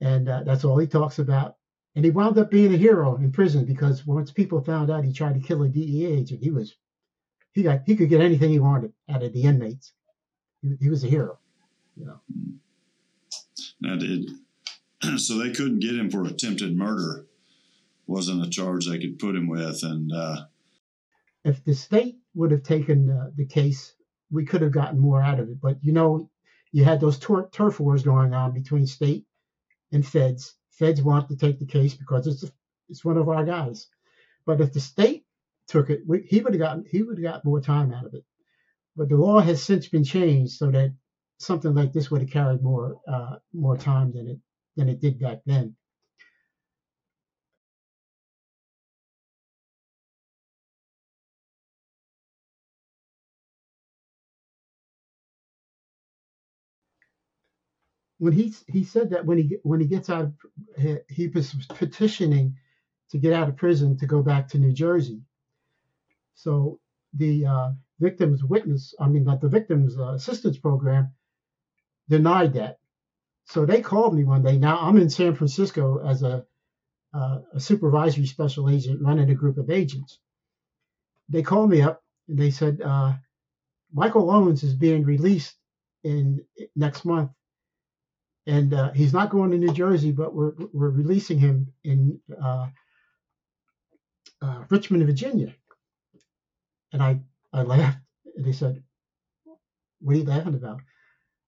And 0.00 0.28
uh, 0.28 0.42
that's 0.44 0.64
all 0.64 0.78
he 0.78 0.86
talks 0.86 1.18
about. 1.18 1.56
And 1.94 2.04
he 2.04 2.10
wound 2.10 2.38
up 2.38 2.50
being 2.50 2.74
a 2.74 2.78
hero 2.78 3.16
in 3.16 3.30
prison 3.30 3.64
because 3.64 4.06
once 4.06 4.32
people 4.32 4.60
found 4.62 4.90
out 4.90 5.04
he 5.04 5.12
tried 5.12 5.34
to 5.34 5.46
kill 5.46 5.62
a 5.62 5.68
DEA 5.68 6.06
agent, 6.06 6.42
he 6.42 6.50
was 6.50 6.74
he 7.52 7.62
got 7.62 7.82
he 7.86 7.96
could 7.96 8.08
get 8.08 8.20
anything 8.20 8.50
he 8.50 8.58
wanted 8.58 8.92
out 9.08 9.22
of 9.22 9.32
the 9.32 9.42
inmates. 9.42 9.92
He, 10.62 10.74
he 10.80 10.88
was 10.88 11.04
a 11.04 11.08
hero, 11.08 11.38
you 11.96 12.06
know. 12.06 12.20
Now 13.80 13.96
did 13.96 14.30
so 15.18 15.38
they 15.38 15.50
couldn't 15.50 15.80
get 15.80 15.96
him 15.96 16.10
for 16.10 16.24
attempted 16.24 16.76
murder. 16.76 17.26
Wasn't 18.06 18.44
a 18.44 18.50
charge 18.50 18.86
they 18.86 18.98
could 18.98 19.18
put 19.18 19.36
him 19.36 19.48
with, 19.48 19.82
and 19.82 20.12
uh, 20.12 20.36
if 21.44 21.64
the 21.64 21.74
state 21.74 22.18
would 22.34 22.50
have 22.50 22.62
taken 22.62 23.10
uh, 23.10 23.30
the 23.36 23.46
case, 23.46 23.94
we 24.30 24.44
could 24.44 24.62
have 24.62 24.72
gotten 24.72 24.98
more 24.98 25.22
out 25.22 25.40
of 25.40 25.48
it. 25.48 25.60
But 25.60 25.78
you 25.82 25.92
know, 25.92 26.30
you 26.72 26.84
had 26.84 27.00
those 27.00 27.18
tur- 27.18 27.48
turf 27.52 27.80
wars 27.80 28.02
going 28.02 28.34
on 28.34 28.52
between 28.52 28.86
state 28.86 29.24
and 29.92 30.06
feds. 30.06 30.54
Feds 30.70 31.02
want 31.02 31.28
to 31.28 31.36
take 31.36 31.58
the 31.58 31.66
case 31.66 31.94
because 31.94 32.26
it's 32.26 32.50
it's 32.88 33.04
one 33.04 33.18
of 33.18 33.28
our 33.28 33.44
guys. 33.44 33.88
But 34.44 34.60
if 34.60 34.72
the 34.72 34.80
state 34.80 35.24
took 35.72 35.90
it, 35.90 36.02
we, 36.06 36.22
he 36.28 36.40
would 36.42 36.54
have 36.54 36.60
gotten 36.60 36.84
he 36.90 37.02
would 37.02 37.18
have 37.18 37.24
got 37.24 37.44
more 37.44 37.60
time 37.60 37.92
out 37.92 38.06
of 38.06 38.14
it. 38.14 38.24
But 38.96 39.08
the 39.08 39.16
law 39.16 39.40
has 39.40 39.62
since 39.62 39.88
been 39.88 40.04
changed 40.04 40.52
so 40.54 40.70
that 40.70 40.94
something 41.38 41.74
like 41.74 41.92
this 41.92 42.10
would 42.10 42.20
have 42.20 42.30
carried 42.30 42.62
more 42.62 43.00
uh, 43.08 43.36
more 43.54 43.76
time 43.76 44.12
than 44.12 44.28
it 44.28 44.38
than 44.76 44.88
it 44.88 45.00
did 45.00 45.18
back 45.18 45.40
then. 45.46 45.76
When 58.18 58.34
he 58.34 58.54
he 58.68 58.84
said 58.84 59.10
that 59.10 59.26
when 59.26 59.38
he 59.38 59.56
when 59.62 59.80
he 59.80 59.86
gets 59.86 60.10
out, 60.10 60.32
he, 60.78 60.98
he 61.08 61.28
was 61.28 61.54
petitioning 61.70 62.56
to 63.10 63.18
get 63.18 63.32
out 63.32 63.48
of 63.48 63.56
prison 63.56 63.98
to 63.98 64.06
go 64.06 64.22
back 64.22 64.48
to 64.48 64.58
New 64.58 64.72
Jersey 64.72 65.22
so 66.34 66.80
the 67.14 67.46
uh, 67.46 67.70
victims 68.00 68.42
witness, 68.44 68.94
I 68.98 69.08
mean, 69.08 69.24
not 69.24 69.40
the 69.40 69.48
victims 69.48 69.98
uh, 69.98 70.14
assistance 70.14 70.58
program 70.58 71.12
denied 72.08 72.54
that. 72.54 72.78
So 73.46 73.66
they 73.66 73.80
called 73.80 74.14
me 74.14 74.24
one 74.24 74.42
day. 74.42 74.58
Now 74.58 74.78
I'm 74.78 74.96
in 74.96 75.10
San 75.10 75.34
Francisco 75.34 76.06
as 76.06 76.22
a, 76.22 76.44
uh, 77.14 77.38
a 77.54 77.60
supervisory 77.60 78.26
special 78.26 78.70
agent 78.70 79.02
running 79.02 79.30
a 79.30 79.34
group 79.34 79.58
of 79.58 79.70
agents. 79.70 80.18
They 81.28 81.42
called 81.42 81.70
me 81.70 81.82
up 81.82 82.02
and 82.28 82.38
they 82.38 82.50
said, 82.50 82.80
uh, 82.80 83.14
Michael 83.92 84.30
Owens 84.30 84.62
is 84.62 84.74
being 84.74 85.04
released 85.04 85.54
in 86.04 86.44
next 86.74 87.04
month. 87.04 87.30
And 88.46 88.74
uh, 88.74 88.90
he's 88.92 89.12
not 89.12 89.30
going 89.30 89.50
to 89.52 89.58
New 89.58 89.72
Jersey, 89.72 90.10
but 90.10 90.34
we're, 90.34 90.52
we're 90.72 90.90
releasing 90.90 91.38
him 91.38 91.72
in 91.84 92.18
uh, 92.42 92.68
Richmond, 94.70 95.06
Virginia. 95.06 95.54
And 96.92 97.02
I, 97.02 97.20
I 97.52 97.62
laughed 97.62 97.98
and 98.36 98.46
he 98.46 98.52
said, 98.52 98.82
What 100.00 100.16
are 100.16 100.18
you 100.18 100.24
laughing 100.24 100.54
about? 100.54 100.80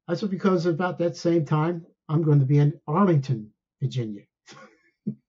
I 0.09 0.15
said, 0.15 0.31
Because 0.31 0.67
about 0.67 0.99
that 0.99 1.17
same 1.17 1.45
time, 1.45 1.87
I'm 2.09 2.23
going 2.23 2.41
to 2.41 2.47
be 2.47 2.59
in 2.59 2.81
Arlington, 2.87 3.51
Virginia. 3.81 4.23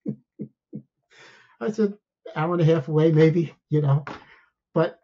I 1.60 1.70
said, 1.70 1.94
hour 2.34 2.52
and 2.52 2.62
a 2.62 2.64
half 2.64 2.88
away, 2.88 3.12
maybe, 3.12 3.54
you 3.70 3.80
know. 3.80 4.04
But 4.74 4.98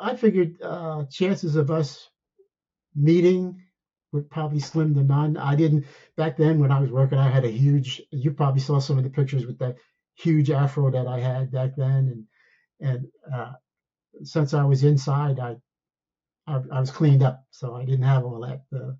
I 0.00 0.16
figured 0.16 0.60
uh, 0.62 1.04
chances 1.10 1.56
of 1.56 1.70
us 1.70 2.08
meeting 2.94 3.62
were 4.12 4.22
probably 4.22 4.60
slim 4.60 4.94
to 4.94 5.02
none. 5.02 5.36
I 5.36 5.54
didn't 5.54 5.84
back 6.16 6.36
then 6.36 6.60
when 6.60 6.72
I 6.72 6.80
was 6.80 6.90
working. 6.90 7.18
I 7.18 7.28
had 7.28 7.44
a 7.44 7.50
huge. 7.50 8.02
You 8.10 8.32
probably 8.32 8.60
saw 8.60 8.78
some 8.78 8.96
of 8.98 9.04
the 9.04 9.10
pictures 9.10 9.46
with 9.46 9.58
that 9.58 9.76
huge 10.14 10.50
afro 10.50 10.90
that 10.90 11.06
I 11.06 11.20
had 11.20 11.50
back 11.52 11.76
then, 11.76 12.26
and 12.80 12.90
and 12.90 13.06
uh, 13.32 13.52
since 14.24 14.54
I 14.54 14.64
was 14.64 14.84
inside, 14.84 15.38
I, 15.38 15.56
I, 16.46 16.62
I 16.72 16.80
was 16.80 16.90
cleaned 16.90 17.22
up, 17.22 17.44
so 17.50 17.74
I 17.74 17.84
didn't 17.84 18.04
have 18.04 18.24
all 18.24 18.40
that 18.40 18.62
uh, 18.74 18.92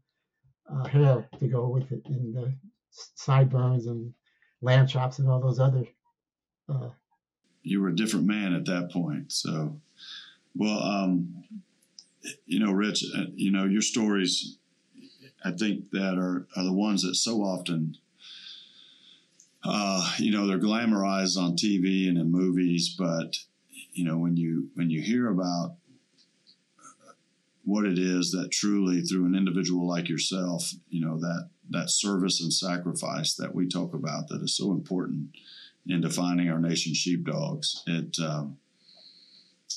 uh, 0.73 0.85
hair 0.89 1.29
to 1.39 1.49
go 1.49 1.69
with 1.69 1.91
it, 1.93 2.03
and 2.07 2.35
the 2.35 2.55
sideburns 2.91 3.87
and 3.87 4.13
lamb 4.61 4.87
chops 4.87 5.19
and 5.19 5.29
all 5.29 5.41
those 5.41 5.61
other. 5.61 5.85
Uh, 6.69 6.91
you 7.63 7.81
were 7.81 7.89
a 7.89 7.97
different 7.97 8.27
man 8.27 8.55
at 8.55 8.67
that 8.67 8.91
point. 8.93 9.33
So, 9.33 9.81
well, 10.55 10.79
um, 10.83 11.45
you 12.45 12.59
know, 12.59 12.73
Rich, 12.73 13.05
uh, 13.17 13.25
you 13.35 13.51
know 13.51 13.65
your 13.65 13.83
stories. 13.83 14.59
I 15.45 15.53
think 15.53 15.91
that 15.93 16.19
are 16.19 16.47
are 16.57 16.65
the 16.65 16.73
ones 16.73 17.03
that 17.03 17.15
so 17.15 17.43
often 17.43 17.97
uh, 19.69 20.13
you 20.19 20.31
know, 20.31 20.47
they're 20.47 20.59
glamorized 20.59 21.37
on 21.37 21.57
TV 21.57 22.09
and 22.09 22.17
in 22.17 22.31
movies, 22.31 22.95
but 22.97 23.37
you 23.97 24.05
know 24.05 24.19
when 24.19 24.37
you 24.37 24.69
when 24.75 24.91
you 24.91 25.03
hear 25.03 25.29
about 25.29 25.77
what 27.65 27.85
it 27.85 27.99
is 27.99 28.31
that 28.31 28.51
truly 28.53 29.01
through 29.01 29.27
an 29.27 29.35
individual 29.35 29.89
like 29.89 30.09
yourself 30.09 30.71
you 30.89 31.05
know 31.05 31.19
that 31.19 31.49
that 31.71 31.91
service 31.91 32.41
and 32.41 32.53
sacrifice 32.53 33.35
that 33.35 33.55
we 33.55 33.67
talk 33.67 33.93
about 33.93 34.29
that 34.29 34.43
is 34.43 34.57
so 34.57 34.71
important 34.71 35.31
in 35.89 36.01
defining 36.01 36.49
our 36.49 36.61
nation's 36.61 36.97
sheepdogs 36.97 37.83
it 37.87 38.17
um, 38.21 38.59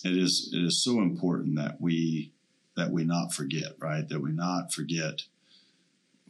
it 0.04 0.16
is 0.16 0.52
it 0.54 0.64
is 0.64 0.84
so 0.84 1.02
important 1.02 1.56
that 1.56 1.80
we 1.80 2.32
that 2.76 2.92
we 2.92 3.04
not 3.04 3.34
forget 3.34 3.74
right? 3.80 4.08
That 4.08 4.22
we 4.22 4.32
not 4.32 4.74
forget 4.74 5.24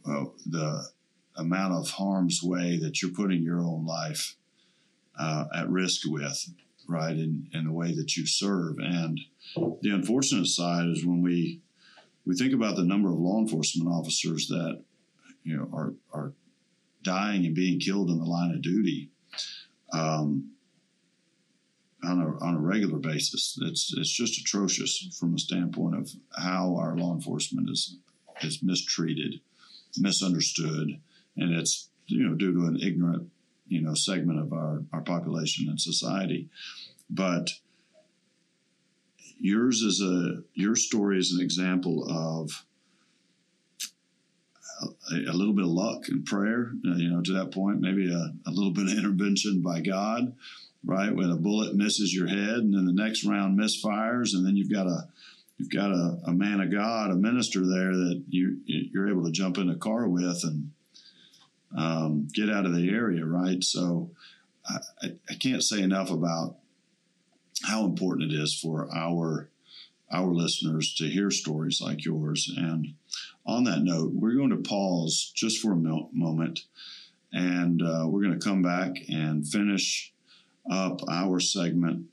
well, 0.04 0.34
the 0.46 0.88
amount 1.36 1.74
of 1.74 1.90
harm's 1.90 2.42
way 2.42 2.78
that 2.78 3.00
you're 3.00 3.12
putting 3.12 3.42
your 3.42 3.60
own 3.60 3.86
life 3.86 4.36
uh, 5.18 5.44
at 5.54 5.68
risk 5.68 6.02
with 6.06 6.50
right 6.90 7.16
in, 7.16 7.48
in 7.52 7.64
the 7.64 7.72
way 7.72 7.94
that 7.94 8.16
you 8.16 8.26
serve 8.26 8.76
and 8.78 9.20
the 9.82 9.90
unfortunate 9.90 10.46
side 10.46 10.86
is 10.88 11.04
when 11.04 11.22
we 11.22 11.60
we 12.26 12.36
think 12.36 12.52
about 12.52 12.76
the 12.76 12.84
number 12.84 13.10
of 13.10 13.18
law 13.18 13.38
enforcement 13.38 13.90
officers 13.90 14.48
that 14.48 14.82
you 15.42 15.56
know 15.56 15.68
are 15.72 15.94
are 16.12 16.32
dying 17.02 17.46
and 17.46 17.54
being 17.54 17.80
killed 17.80 18.10
in 18.10 18.18
the 18.18 18.24
line 18.24 18.50
of 18.50 18.62
duty 18.62 19.10
um, 19.92 20.50
on 22.04 22.20
a 22.20 22.44
on 22.44 22.54
a 22.54 22.60
regular 22.60 22.98
basis. 22.98 23.58
It's 23.62 23.92
it's 23.96 24.10
just 24.10 24.40
atrocious 24.40 25.16
from 25.18 25.34
a 25.34 25.38
standpoint 25.38 25.96
of 25.96 26.10
how 26.36 26.76
our 26.76 26.96
law 26.96 27.14
enforcement 27.14 27.68
is 27.70 27.96
is 28.42 28.62
mistreated, 28.62 29.40
misunderstood, 29.98 31.00
and 31.36 31.54
it's 31.54 31.88
you 32.06 32.28
know 32.28 32.34
due 32.34 32.52
to 32.52 32.66
an 32.66 32.78
ignorant 32.80 33.28
you 33.70 33.80
know 33.80 33.94
segment 33.94 34.38
of 34.38 34.52
our, 34.52 34.82
our 34.92 35.00
population 35.00 35.68
and 35.68 35.80
society 35.80 36.48
but 37.08 37.50
yours 39.38 39.80
is 39.82 40.00
a 40.02 40.42
your 40.54 40.76
story 40.76 41.18
is 41.18 41.32
an 41.32 41.40
example 41.40 42.06
of 42.08 42.64
a, 45.12 45.14
a, 45.30 45.34
little 45.34 45.52
bit 45.52 45.64
of 45.64 45.70
luck 45.70 46.08
and 46.08 46.24
prayer, 46.24 46.72
uh, 46.86 46.96
you 46.96 47.10
know, 47.10 47.20
to 47.20 47.32
that 47.34 47.52
point, 47.52 47.80
maybe 47.80 48.10
a, 48.10 48.32
a 48.48 48.50
little 48.50 48.70
bit 48.70 48.86
of 48.86 48.98
intervention 48.98 49.60
by 49.60 49.80
God, 49.80 50.34
right? 50.84 51.14
When 51.14 51.30
a 51.30 51.36
bullet 51.36 51.74
misses 51.74 52.14
your 52.14 52.28
head 52.28 52.58
and 52.58 52.74
then 52.74 52.86
the 52.86 52.92
next 52.92 53.24
round 53.24 53.58
misfires, 53.58 54.34
and 54.34 54.46
then 54.46 54.56
you've 54.56 54.72
got 54.72 54.86
a 54.86 55.08
you've 55.58 55.70
got 55.70 55.90
a, 55.90 56.18
a 56.26 56.32
man 56.32 56.60
of 56.60 56.70
God, 56.70 57.10
a 57.10 57.14
minister 57.14 57.60
there 57.60 57.92
that 57.92 58.22
you 58.28 58.58
you're 58.64 59.10
able 59.10 59.24
to 59.24 59.32
jump 59.32 59.58
in 59.58 59.70
a 59.70 59.76
car 59.76 60.08
with 60.08 60.44
and 60.44 60.70
um, 61.76 62.28
get 62.32 62.50
out 62.50 62.66
of 62.66 62.74
the 62.74 62.90
area, 62.90 63.24
right? 63.24 63.62
So 63.62 64.10
I, 64.68 64.78
I 65.28 65.34
can't 65.34 65.62
say 65.62 65.80
enough 65.80 66.10
about 66.10 66.56
how 67.64 67.84
important 67.84 68.32
it 68.32 68.36
is 68.36 68.58
for 68.58 68.88
our 68.94 69.48
our 70.12 70.34
listeners 70.34 70.92
to 70.96 71.04
hear 71.08 71.30
stories 71.30 71.80
like 71.80 72.04
yours. 72.04 72.52
And 72.56 72.94
on 73.46 73.62
that 73.64 73.82
note, 73.82 74.10
we're 74.12 74.34
going 74.34 74.50
to 74.50 74.56
pause 74.56 75.30
just 75.34 75.60
for 75.60 75.72
a 75.72 75.76
moment, 75.76 76.60
and 77.32 77.80
uh, 77.80 78.06
we're 78.08 78.22
going 78.22 78.38
to 78.38 78.44
come 78.44 78.62
back 78.62 78.96
and 79.08 79.46
finish 79.46 80.12
up 80.70 81.00
our 81.08 81.38
segment 81.38 82.06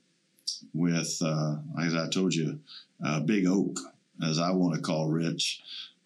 with, 0.72 1.18
uh, 1.22 1.56
as 1.80 1.94
I 1.94 2.08
told 2.08 2.34
you, 2.34 2.60
uh, 3.04 3.20
Big 3.20 3.46
Oak, 3.46 3.78
as 4.24 4.38
I 4.38 4.50
want 4.50 4.74
to 4.74 4.80
call 4.80 5.08
Rich. 5.08 5.60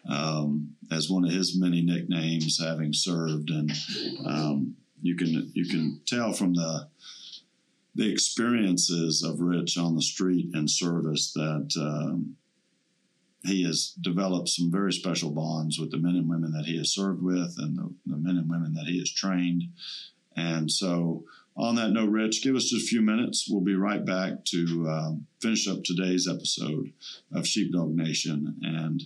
Um, 0.09 0.75
as 0.91 1.09
one 1.09 1.23
of 1.23 1.31
his 1.31 1.57
many 1.57 1.81
nicknames, 1.81 2.61
having 2.61 2.91
served, 2.91 3.49
and 3.49 3.71
um, 4.25 4.75
you 5.01 5.15
can 5.15 5.51
you 5.53 5.65
can 5.65 6.01
tell 6.05 6.33
from 6.33 6.53
the 6.53 6.87
the 7.95 8.11
experiences 8.11 9.23
of 9.23 9.39
Rich 9.39 9.77
on 9.77 9.95
the 9.95 10.01
street 10.01 10.49
and 10.53 10.69
service 10.69 11.31
that 11.33 11.69
um, 11.79 12.35
he 13.43 13.63
has 13.63 13.93
developed 14.01 14.49
some 14.49 14.71
very 14.71 14.93
special 14.93 15.29
bonds 15.29 15.77
with 15.77 15.91
the 15.91 15.97
men 15.97 16.15
and 16.15 16.29
women 16.29 16.51
that 16.53 16.65
he 16.65 16.77
has 16.77 16.93
served 16.93 17.21
with 17.21 17.55
and 17.57 17.77
the, 17.77 17.93
the 18.05 18.17
men 18.17 18.37
and 18.37 18.49
women 18.49 18.73
that 18.73 18.85
he 18.85 18.99
has 18.99 19.11
trained. 19.11 19.63
And 20.35 20.71
so, 20.71 21.25
on 21.55 21.75
that 21.75 21.91
note, 21.91 22.09
Rich, 22.09 22.43
give 22.43 22.55
us 22.55 22.69
just 22.69 22.85
a 22.85 22.87
few 22.87 23.01
minutes. 23.01 23.47
We'll 23.47 23.61
be 23.61 23.75
right 23.75 24.03
back 24.03 24.43
to 24.45 24.87
um, 24.89 25.27
finish 25.39 25.67
up 25.67 25.83
today's 25.83 26.27
episode 26.27 26.91
of 27.31 27.45
Sheepdog 27.45 27.91
Nation. 27.91 28.55
And 28.63 29.03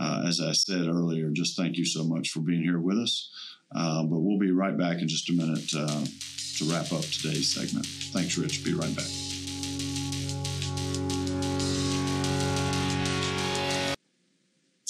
uh, 0.00 0.24
as 0.26 0.40
I 0.40 0.52
said 0.52 0.86
earlier, 0.88 1.30
just 1.30 1.56
thank 1.56 1.76
you 1.76 1.84
so 1.84 2.04
much 2.04 2.30
for 2.30 2.40
being 2.40 2.62
here 2.62 2.80
with 2.80 2.98
us. 2.98 3.30
Uh, 3.74 4.02
but 4.04 4.20
we'll 4.20 4.38
be 4.38 4.52
right 4.52 4.76
back 4.76 5.00
in 5.02 5.08
just 5.08 5.28
a 5.30 5.32
minute. 5.32 5.70
Uh, 5.76 6.04
to 6.56 6.64
wrap 6.64 6.90
up 6.90 7.02
today's 7.02 7.52
segment. 7.52 7.84
Thanks, 7.84 8.38
Rich. 8.38 8.64
Be 8.64 8.72
right 8.72 8.94
back. 8.96 9.04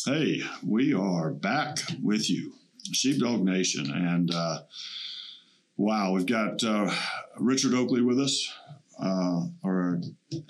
Hey, 0.04 0.42
we 0.64 0.94
are 0.94 1.32
back 1.32 1.78
with 2.00 2.30
you, 2.30 2.52
Sheepdog 2.92 3.42
Nation. 3.42 3.90
And 3.90 4.32
uh, 4.32 4.60
wow, 5.76 6.12
we've 6.12 6.26
got 6.26 6.62
uh, 6.62 6.88
Richard 7.40 7.74
Oakley 7.74 8.02
with 8.02 8.20
us, 8.20 8.48
uh, 8.98 9.42
or 9.62 10.00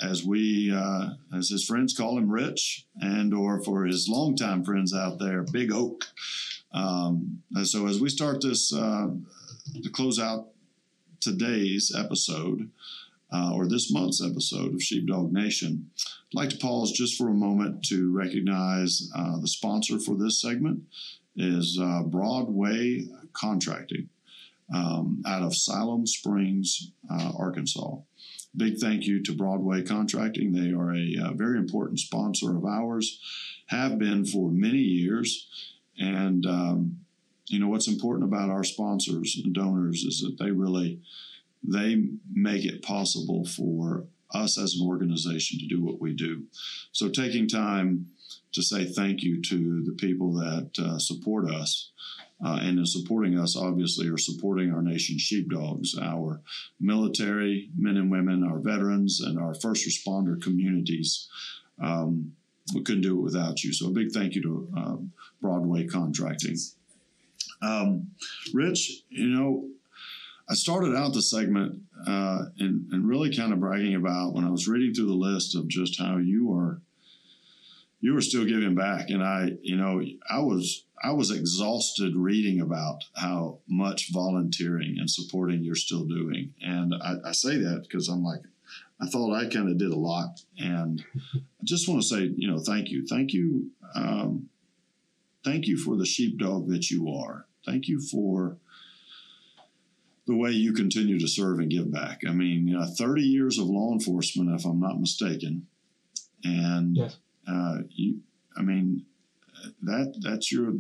as 0.01 0.25
we, 0.25 0.73
uh, 0.75 1.11
as 1.37 1.49
his 1.49 1.65
friends 1.65 1.97
call 1.97 2.19
him, 2.19 2.31
Rich, 2.31 2.87
and 3.01 3.35
or 3.35 3.63
for 3.63 3.85
his 3.85 4.09
longtime 4.09 4.65
friends 4.65 4.95
out 4.95 5.19
there, 5.19 5.43
Big 5.43 5.73
Oak. 5.73 6.07
Um, 6.73 7.43
so 7.65 7.87
as 7.87 8.01
we 8.01 8.09
start 8.09 8.43
this 8.43 8.73
uh, 8.73 9.09
to 9.83 9.91
close 9.91 10.19
out 10.19 10.49
today's 11.21 11.93
episode 11.97 12.71
uh, 13.33 13.53
or 13.55 13.67
this 13.67 13.91
month's 13.91 14.23
episode 14.23 14.75
of 14.75 14.83
Sheepdog 14.83 15.33
Nation, 15.33 15.91
I'd 15.97 16.35
like 16.35 16.51
to 16.51 16.59
pause 16.59 16.93
just 16.93 17.17
for 17.17 17.29
a 17.29 17.35
moment 17.35 17.85
to 17.87 18.15
recognize 18.15 19.11
uh, 19.17 19.39
the 19.41 19.49
sponsor 19.49 19.99
for 19.99 20.15
this 20.15 20.41
segment 20.41 20.83
is 21.37 21.79
uh, 21.81 22.03
Broadway 22.03 23.07
Contracting 23.33 24.09
um, 24.75 25.23
out 25.27 25.43
of 25.43 25.55
Siloam 25.55 26.07
Springs, 26.07 26.91
uh, 27.11 27.33
Arkansas. 27.39 27.97
Big 28.57 28.79
thank 28.79 29.05
you 29.05 29.23
to 29.23 29.33
Broadway 29.35 29.83
Contracting. 29.83 30.53
They 30.53 30.73
are 30.73 30.93
a, 30.93 31.15
a 31.17 31.29
uh, 31.29 31.33
very 31.35 31.59
important 31.59 32.01
sponsor 32.01 32.57
of 32.57 32.65
ours, 32.65 33.21
have 33.67 33.99
been 33.99 34.25
for 34.25 34.51
many 34.51 34.79
years, 34.79 35.49
and 35.99 36.47
um, 36.47 36.99
you 37.49 37.59
know 37.59 37.69
what's 37.69 37.89
important 37.89 38.25
about 38.25 38.51
our 38.51 38.65
sponsors 38.65 39.41
and 39.43 39.55
donors 39.55 40.03
is 40.03 40.21
that 40.21 40.43
they 40.43 40.51
really 40.51 41.01
they 41.63 42.05
make 42.33 42.65
it 42.65 42.83
possible 42.83 43.45
for 43.45 44.07
us 44.33 44.59
as 44.59 44.75
an 44.75 44.87
organization 44.87 45.59
to 45.59 45.67
do 45.67 45.83
what 45.83 46.01
we 46.01 46.13
do 46.13 46.45
so 46.93 47.09
taking 47.09 47.49
time 47.49 48.07
to 48.53 48.63
say 48.63 48.85
thank 48.85 49.23
you 49.23 49.41
to 49.41 49.83
the 49.85 49.93
people 49.93 50.33
that 50.33 50.71
uh, 50.79 50.99
support 50.99 51.49
us 51.49 51.91
uh, 52.45 52.59
and 52.61 52.79
in 52.79 52.87
supporting 52.87 53.39
us 53.39 53.57
obviously 53.57 54.09
are 54.09 54.19
supporting 54.19 54.73
our 54.73 54.83
nation's 54.83 55.23
sheepdogs. 55.23 55.97
Our 56.01 56.43
military 56.81 57.71
men 57.77 57.97
and 57.97 58.11
women 58.11 58.45
our 58.45 58.59
veterans 58.59 59.21
and 59.21 59.39
our 59.39 59.55
first 59.55 59.87
responder 59.87 60.41
communities 60.41 61.29
um, 61.83 62.33
we 62.75 62.83
couldn't 62.83 63.03
do 63.03 63.19
it 63.19 63.23
without 63.23 63.63
you. 63.63 63.73
So 63.73 63.87
a 63.87 63.93
big 63.93 64.13
thank 64.13 64.35
you 64.35 64.43
to 64.43 64.69
uh, 64.77 64.97
broadway 65.41 65.87
contracting. 65.87 66.57
Um, 67.63 68.11
Rich, 68.53 69.03
you 69.09 69.29
know, 69.29 69.69
I 70.49 70.55
started 70.55 70.95
out 70.95 71.13
the 71.13 71.23
segment 71.23 71.81
uh, 72.07 72.45
and, 72.59 72.87
and 72.93 73.09
really 73.09 73.35
kind 73.35 73.53
of 73.53 73.61
bragging 73.61 73.95
about 73.95 74.35
when 74.35 74.45
I 74.45 74.51
was 74.51 74.69
reading 74.69 74.95
through 74.95 75.07
the 75.07 75.13
list 75.13 75.57
of 75.57 75.69
just 75.69 75.99
how 75.99 76.19
you 76.19 76.53
are 76.53 76.81
you 78.01 78.15
were 78.15 78.21
still 78.21 78.45
giving 78.45 78.75
back. 78.75 79.11
And 79.11 79.23
i 79.23 79.53
you 79.63 79.77
know 79.77 80.03
i 80.31 80.39
was 80.39 80.86
i 81.03 81.13
was 81.13 81.31
exhausted 81.31 82.15
reading 82.17 82.61
about 82.61 83.05
how 83.15 83.59
much 83.69 84.13
volunteering 84.13 84.97
and 84.99 85.11
supporting 85.11 85.63
you're 85.63 85.75
still 85.75 86.05
doing 86.05 86.53
and 86.63 86.95
i, 87.03 87.15
I 87.29 87.33
say 87.33 87.57
that 87.59 87.83
because 87.83 88.09
i'm 88.09 88.25
like 88.25 88.43
i 89.01 89.07
thought 89.07 89.35
i 89.35 89.49
kind 89.49 89.69
of 89.69 89.79
did 89.79 89.93
a 89.93 89.97
lot 89.97 90.41
and 90.59 91.05
i 91.35 91.65
just 91.65 91.89
want 91.89 92.03
to 92.03 92.09
say 92.09 92.31
you 92.37 92.51
know 92.51 92.59
thank 92.59 92.89
you 92.89 93.07
thank 93.07 93.33
you 93.33 93.71
um, 93.95 94.49
thank 95.47 95.67
you 95.67 95.79
for 95.79 95.97
the 95.97 96.05
sheepdog 96.05 96.69
that 96.69 96.91
you 96.91 97.11
are. 97.11 97.47
Thank 97.65 97.87
you 97.89 98.01
for 98.01 98.59
the 100.27 100.37
way 100.37 100.51
you 100.51 100.73
continue 100.73 101.21
to 101.21 101.29
serve 101.29 101.61
and 101.61 101.71
give 101.71 101.91
back. 101.91 102.23
I 102.29 102.33
mean, 102.33 102.75
uh, 102.75 102.89
30 102.99 103.23
years 103.23 103.59
of 103.59 103.67
law 103.67 103.93
enforcement, 103.93 104.51
if 104.59 104.67
I'm 104.67 104.81
not 104.81 105.01
mistaken, 105.01 105.69
and 106.43 106.97
yes. 106.97 107.17
uh, 107.49 107.79
you, 107.91 108.21
I 108.57 108.63
mean, 108.63 109.07
that 109.83 110.21
that's 110.21 110.53
your 110.53 110.75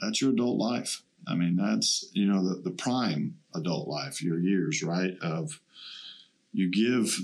that's 0.00 0.20
your 0.20 0.30
adult 0.32 0.58
life. 0.58 1.02
I 1.26 1.34
mean, 1.34 1.56
that's 1.56 2.10
you 2.12 2.26
know 2.26 2.48
the, 2.48 2.60
the 2.60 2.70
prime 2.70 3.36
adult 3.54 3.88
life, 3.88 4.22
your 4.22 4.38
years, 4.38 4.82
right? 4.82 5.16
Of 5.22 5.60
you 6.52 6.70
give 6.70 7.18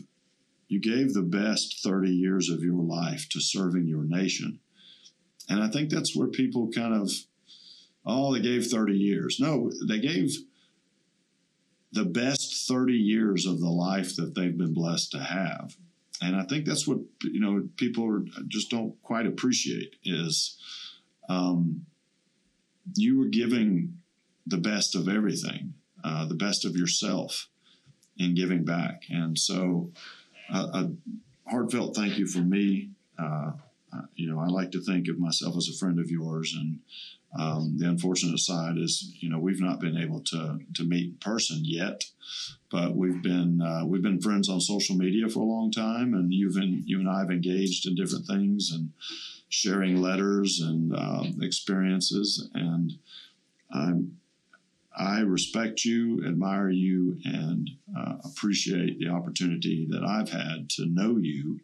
you 0.68 0.81
gave 0.81 1.14
the 1.14 1.22
best 1.22 1.83
30 1.83 2.11
years 2.11 2.49
of 2.49 2.62
your 2.62 2.81
life 2.81 3.28
to 3.31 3.41
serving 3.41 3.89
your 3.89 4.05
nation 4.05 4.61
and 5.51 5.61
I 5.61 5.68
think 5.68 5.91
that's 5.91 6.14
where 6.14 6.28
people 6.28 6.70
kind 6.70 6.95
of, 6.95 7.11
oh, 8.07 8.33
they 8.33 8.41
gave 8.41 8.66
30 8.66 8.97
years. 8.97 9.39
No, 9.41 9.70
they 9.87 9.99
gave 9.99 10.31
the 11.93 12.05
best 12.05 12.68
30 12.68 12.93
years 12.93 13.47
of 13.47 13.59
the 13.59 13.68
life 13.68 14.14
that 14.14 14.37
they've 14.37 14.57
been 14.57 14.72
blessed 14.72 15.11
to 15.11 15.18
have. 15.18 15.76
And 16.20 16.36
I 16.36 16.44
think 16.44 16.66
that's 16.66 16.86
what, 16.86 16.98
you 17.22 17.40
know, 17.40 17.68
people 17.76 18.24
just 18.48 18.70
don't 18.70 19.00
quite 19.02 19.26
appreciate 19.26 19.96
is 20.04 20.58
um, 21.28 21.86
you 22.94 23.18
were 23.18 23.26
giving 23.26 23.98
the 24.46 24.58
best 24.58 24.94
of 24.94 25.08
everything, 25.08 25.74
uh, 26.04 26.26
the 26.26 26.34
best 26.34 26.64
of 26.64 26.76
yourself 26.76 27.48
in 28.18 28.34
giving 28.34 28.64
back. 28.64 29.04
And 29.08 29.38
so 29.38 29.92
uh, 30.52 30.68
a 30.74 30.90
heartfelt 31.50 31.96
thank 31.96 32.18
you 32.18 32.26
for 32.26 32.40
me. 32.40 32.90
Uh, 33.18 33.52
uh, 33.93 34.03
you 34.14 34.30
know, 34.30 34.41
I 34.41 34.47
like 34.47 34.70
to 34.72 34.82
think 34.82 35.09
of 35.09 35.18
myself 35.18 35.57
as 35.57 35.68
a 35.68 35.78
friend 35.78 35.99
of 35.99 36.11
yours. 36.11 36.55
And 36.57 36.78
um, 37.38 37.76
the 37.78 37.88
unfortunate 37.88 38.38
side 38.38 38.76
is, 38.76 39.12
you 39.20 39.30
know, 39.30 39.38
we've 39.38 39.61
not 39.61 39.80
been 39.80 39.97
able 39.97 40.20
to 40.20 40.59
to 40.74 40.84
meet 40.84 41.11
in 41.11 41.16
person 41.20 41.61
yet, 41.62 42.05
but 42.70 42.97
we've 42.97 43.22
been 43.22 43.61
uh, 43.62 43.84
we've 43.86 44.03
been 44.03 44.20
friends 44.20 44.49
on 44.49 44.61
social 44.61 44.97
media 44.97 45.28
for 45.28 45.41
a 45.41 45.45
long 45.45 45.70
time, 45.70 46.14
and 46.14 46.32
you've 46.32 46.55
been 46.55 46.82
you 46.86 46.99
and 46.99 47.09
I 47.09 47.20
have 47.20 47.30
engaged 47.30 47.86
in 47.86 47.95
different 47.95 48.26
things 48.26 48.70
and 48.72 48.91
sharing 49.49 50.01
letters 50.01 50.61
and 50.61 50.95
uh, 50.95 51.24
experiences. 51.41 52.49
And 52.55 52.93
I'm 53.72 54.16
I 54.97 55.20
respect 55.20 55.84
you, 55.84 56.24
admire 56.26 56.70
you, 56.70 57.18
and 57.24 57.70
uh, 57.97 58.16
appreciate 58.24 58.99
the 58.99 59.09
opportunity 59.09 59.86
that 59.91 60.05
I've 60.05 60.30
had 60.30 60.68
to 60.70 60.86
know 60.86 61.16
you 61.16 61.61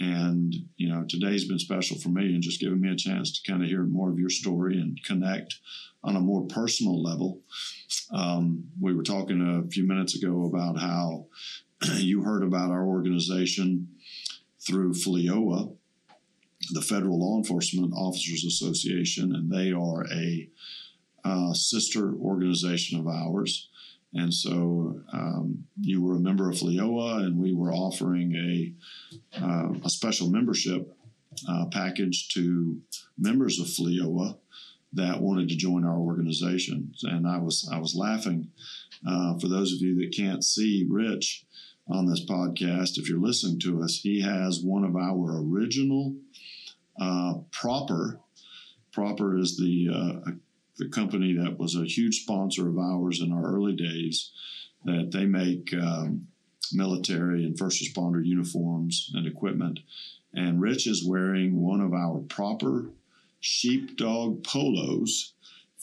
and, 0.00 0.54
you 0.76 0.88
know, 0.88 1.04
today's 1.08 1.46
been 1.46 1.58
special 1.58 1.98
for 1.98 2.08
me 2.08 2.34
and 2.34 2.42
just 2.42 2.60
giving 2.60 2.80
me 2.80 2.90
a 2.90 2.96
chance 2.96 3.32
to 3.32 3.50
kind 3.50 3.62
of 3.62 3.68
hear 3.68 3.84
more 3.84 4.10
of 4.10 4.18
your 4.18 4.30
story 4.30 4.80
and 4.80 5.02
connect 5.04 5.54
on 6.02 6.16
a 6.16 6.20
more 6.20 6.46
personal 6.46 7.02
level. 7.02 7.40
Um, 8.10 8.64
we 8.80 8.94
were 8.94 9.02
talking 9.02 9.40
a 9.64 9.70
few 9.70 9.86
minutes 9.86 10.16
ago 10.16 10.46
about 10.46 10.78
how 10.78 11.26
you 11.96 12.22
heard 12.22 12.42
about 12.42 12.70
our 12.70 12.84
organization 12.84 13.88
through 14.66 14.94
FLEOA, 14.94 15.76
the 16.72 16.82
Federal 16.82 17.20
Law 17.20 17.38
Enforcement 17.38 17.92
Officers 17.94 18.44
Association, 18.44 19.34
and 19.34 19.50
they 19.50 19.72
are 19.72 20.06
a 20.12 20.48
uh, 21.24 21.52
sister 21.52 22.14
organization 22.14 22.98
of 22.98 23.06
ours. 23.06 23.68
And 24.14 24.32
so 24.32 25.00
um, 25.12 25.64
you 25.80 26.02
were 26.02 26.16
a 26.16 26.20
member 26.20 26.48
of 26.48 26.56
FLEOA, 26.56 27.24
and 27.24 27.38
we 27.38 27.52
were 27.52 27.72
offering 27.72 28.34
a, 28.34 29.44
uh, 29.44 29.72
a 29.84 29.90
special 29.90 30.30
membership 30.30 30.96
uh, 31.48 31.66
package 31.72 32.28
to 32.28 32.80
members 33.18 33.58
of 33.58 33.66
FLEOA 33.66 34.38
that 34.92 35.20
wanted 35.20 35.48
to 35.48 35.56
join 35.56 35.84
our 35.84 35.98
organization. 35.98 36.94
And 37.02 37.26
I 37.26 37.38
was 37.38 37.68
I 37.70 37.78
was 37.78 37.96
laughing. 37.96 38.50
Uh, 39.06 39.36
for 39.38 39.48
those 39.48 39.72
of 39.72 39.80
you 39.80 39.96
that 39.96 40.16
can't 40.16 40.44
see 40.44 40.86
Rich 40.88 41.44
on 41.88 42.06
this 42.06 42.24
podcast, 42.24 42.96
if 42.96 43.08
you're 43.08 43.18
listening 43.18 43.58
to 43.60 43.82
us, 43.82 44.00
he 44.00 44.22
has 44.22 44.60
one 44.62 44.84
of 44.84 44.94
our 44.94 45.42
original 45.42 46.14
uh, 47.00 47.34
Proper 47.50 48.20
Propper 48.94 49.36
is 49.36 49.56
the 49.56 49.88
uh, 49.92 50.30
the 50.78 50.88
company 50.88 51.36
that 51.36 51.58
was 51.58 51.76
a 51.76 51.84
huge 51.84 52.22
sponsor 52.22 52.68
of 52.68 52.78
ours 52.78 53.20
in 53.20 53.32
our 53.32 53.44
early 53.44 53.74
days. 53.74 54.30
That 54.84 55.12
they 55.12 55.24
make 55.24 55.72
um, 55.72 56.26
military 56.72 57.44
and 57.44 57.58
first 57.58 57.82
responder 57.82 58.24
uniforms 58.24 59.10
and 59.14 59.26
equipment. 59.26 59.80
And 60.34 60.60
Rich 60.60 60.86
is 60.86 61.06
wearing 61.06 61.60
one 61.60 61.80
of 61.80 61.94
our 61.94 62.20
Propper 62.20 62.90
sheepdog 63.40 64.42
polos 64.42 65.34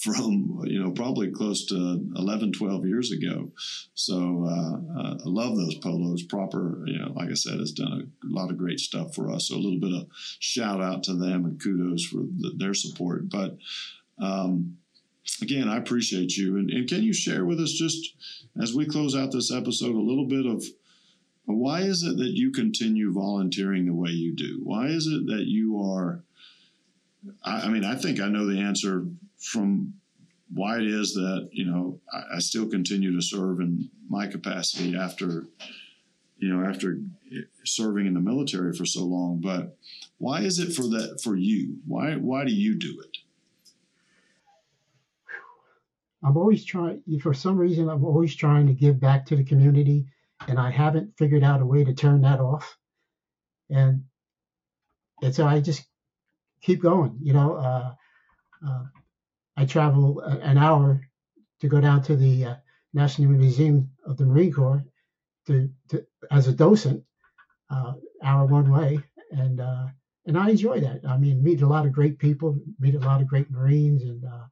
from 0.02 0.64
you 0.66 0.82
know 0.82 0.90
probably 0.90 1.30
close 1.30 1.68
to 1.68 2.04
11 2.16 2.54
12 2.54 2.88
years 2.88 3.12
ago 3.12 3.52
so 3.94 4.48
uh, 4.48 5.00
uh, 5.00 5.14
i 5.14 5.30
love 5.30 5.56
those 5.56 5.76
polos 5.76 6.24
Propper 6.24 6.84
you 6.88 6.98
know 6.98 7.14
like 7.16 7.30
i 7.30 7.36
said 7.36 7.60
has 7.60 7.72
done 7.72 8.12
a 8.24 8.28
lot 8.28 8.50
of 8.50 8.58
great 8.58 8.80
stuff 8.80 9.14
for 9.14 9.32
us 9.32 9.50
so 9.50 9.56
a 9.56 9.58
little 9.58 9.80
bit 9.80 9.94
of 9.94 10.08
shout 10.40 10.82
out 10.82 11.04
to 11.04 11.14
them 11.14 11.46
and 11.46 11.62
kudos 11.62 12.04
for 12.04 12.24
the, 12.40 12.52
their 12.58 12.74
support 12.74 13.30
but 13.30 13.58
um, 14.20 14.78
again 15.42 15.68
i 15.68 15.78
appreciate 15.78 16.36
you 16.36 16.58
and, 16.58 16.70
and 16.70 16.90
can 16.90 17.04
you 17.04 17.14
share 17.14 17.46
with 17.46 17.60
us 17.60 17.72
just 17.72 18.16
as 18.62 18.74
we 18.74 18.86
close 18.86 19.16
out 19.16 19.32
this 19.32 19.52
episode 19.52 19.96
a 19.96 20.00
little 20.00 20.26
bit 20.26 20.46
of 20.46 20.64
why 21.46 21.82
is 21.82 22.04
it 22.04 22.18
that 22.18 22.32
you 22.32 22.52
continue 22.52 23.12
volunteering 23.12 23.86
the 23.86 23.94
way 23.94 24.10
you 24.10 24.34
do 24.34 24.60
why 24.64 24.88
is 24.88 25.08
it 25.08 25.26
that 25.28 25.46
you 25.48 25.82
are 25.82 26.24
I, 27.44 27.62
I 27.62 27.68
mean, 27.70 27.86
I 27.86 27.96
think 27.96 28.20
I 28.20 28.28
know 28.28 28.46
the 28.46 28.60
answer 28.60 29.06
from 29.38 29.94
why 30.54 30.78
it 30.78 30.88
is 30.88 31.14
that 31.14 31.50
you 31.52 31.66
know 31.66 32.00
I, 32.12 32.36
I, 32.36 32.40
still 32.40 32.68
continue 32.68 33.16
to 33.16 33.22
serve 33.22 33.62
in 33.62 33.90
my 34.10 34.28
capacity 34.28 34.98
after 34.98 35.48
you 36.38 36.54
know 36.54 36.68
after 36.68 37.00
serving 37.64 38.06
in 38.06 38.14
the 38.14 38.20
military 38.20 38.74
for 38.74 38.86
so 38.86 39.06
long. 39.06 39.40
But 39.40 39.78
why 40.18 40.42
is 40.42 40.60
it 40.60 40.74
for 40.74 40.84
that 40.84 41.22
for 41.24 41.36
you? 41.36 41.78
Why 41.88 42.16
why 42.16 42.46
do 42.46 42.52
you 42.52 42.76
do 42.76 43.02
it? 43.02 43.18
I'm 46.24 46.38
always 46.38 46.64
trying. 46.66 47.02
For 47.22 47.34
some 47.34 47.58
reason, 47.58 47.90
I'm 47.90 48.06
always 48.06 48.36
trying 48.36 48.68
to 48.68 48.74
give 48.74 49.00
back 49.00 49.26
to 49.28 49.36
the 49.36 49.44
community, 49.44 50.06
and 50.48 50.60
I 50.60 50.70
haven't 50.70 51.18
figured 51.18 51.44
out 51.44 51.62
a 51.62 51.66
way 51.66 51.84
to 51.84 51.94
turn 51.94 52.22
that 52.22 52.40
off. 52.40 52.78
And 53.70 54.04
and 55.22 55.34
so 55.34 55.46
I 55.48 55.60
just 55.60 55.86
keep 56.62 56.82
going. 56.82 57.18
You 57.22 57.34
know, 57.34 57.56
uh, 57.56 57.94
uh, 58.68 58.84
I 59.58 59.66
travel 59.66 60.20
an 60.22 60.58
hour 60.58 61.02
to 61.60 61.68
go 61.68 61.80
down 61.80 62.02
to 62.04 62.16
the 62.16 62.46
uh, 62.46 62.56
National 62.94 63.32
Museum 63.32 63.92
of 64.06 64.18
the 64.18 64.26
Marine 64.26 64.52
Corps 64.52 64.84
to, 65.48 65.70
to 65.90 66.06
as 66.30 66.48
a 66.48 66.54
docent, 66.54 67.04
uh, 67.70 67.94
hour 68.24 68.46
one 68.46 68.70
way, 68.72 69.00
and 69.32 69.60
uh, 69.60 69.88
and 70.26 70.38
I 70.38 70.50
enjoy 70.50 70.80
that. 70.82 71.02
I 71.08 71.18
mean, 71.18 71.44
meet 71.44 71.62
a 71.62 71.68
lot 71.68 71.86
of 71.86 71.92
great 71.94 72.20
people, 72.20 72.60
meet 72.80 72.96
a 72.96 73.00
lot 73.00 73.22
of 73.22 73.28
great 73.28 73.50
Marines, 73.50 74.04
and 74.04 74.24
uh, 74.24 74.46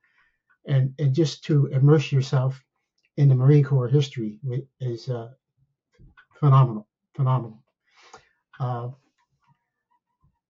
and 0.68 0.94
and 1.00 1.14
just 1.14 1.44
to 1.46 1.68
immerse 1.68 2.12
yourself 2.12 2.64
in 3.18 3.30
the 3.30 3.36
Marine 3.36 3.64
Corps 3.64 3.88
history 3.88 4.40
is 4.80 5.10
phenomenal, 6.40 6.88
phenomenal. 7.16 7.64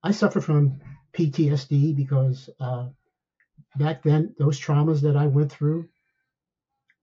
I 0.03 0.11
suffer 0.11 0.39
from 0.39 0.79
PTSD 1.13 1.95
because 1.95 2.49
uh, 2.59 2.89
back 3.75 4.03
then 4.03 4.33
those 4.37 4.59
traumas 4.59 5.01
that 5.01 5.17
I 5.17 5.27
went 5.27 5.51
through 5.51 5.89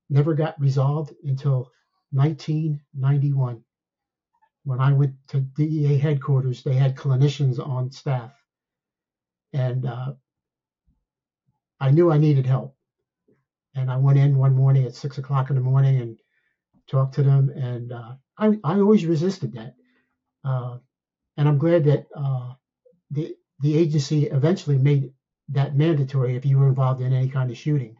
never 0.08 0.34
got 0.34 0.60
resolved 0.60 1.12
until 1.24 1.70
1991 2.12 3.62
when 4.64 4.80
I 4.80 4.92
went 4.92 5.14
to 5.28 5.40
DEA 5.40 5.98
headquarters. 5.98 6.62
They 6.62 6.74
had 6.74 6.96
clinicians 6.96 7.64
on 7.64 7.90
staff, 7.90 8.32
and 9.52 9.84
uh, 9.84 10.14
I 11.80 11.90
knew 11.90 12.10
I 12.10 12.18
needed 12.18 12.46
help. 12.46 12.75
And 13.76 13.90
I 13.90 13.96
went 13.96 14.18
in 14.18 14.38
one 14.38 14.54
morning 14.54 14.84
at 14.84 14.94
six 14.94 15.18
o'clock 15.18 15.50
in 15.50 15.56
the 15.56 15.62
morning 15.62 16.00
and 16.00 16.18
talked 16.88 17.14
to 17.16 17.22
them, 17.22 17.50
and 17.50 17.92
uh, 17.92 18.14
I 18.38 18.58
I 18.64 18.78
always 18.80 19.06
resisted 19.06 19.52
that. 19.52 19.74
Uh, 20.44 20.78
and 21.36 21.48
I'm 21.48 21.58
glad 21.58 21.84
that 21.84 22.06
uh, 22.16 22.54
the 23.10 23.36
the 23.60 23.76
agency 23.76 24.24
eventually 24.24 24.78
made 24.78 25.12
that 25.50 25.76
mandatory 25.76 26.36
if 26.36 26.44
you 26.44 26.58
were 26.58 26.68
involved 26.68 27.00
in 27.00 27.12
any 27.12 27.28
kind 27.28 27.50
of 27.50 27.56
shooting. 27.56 27.96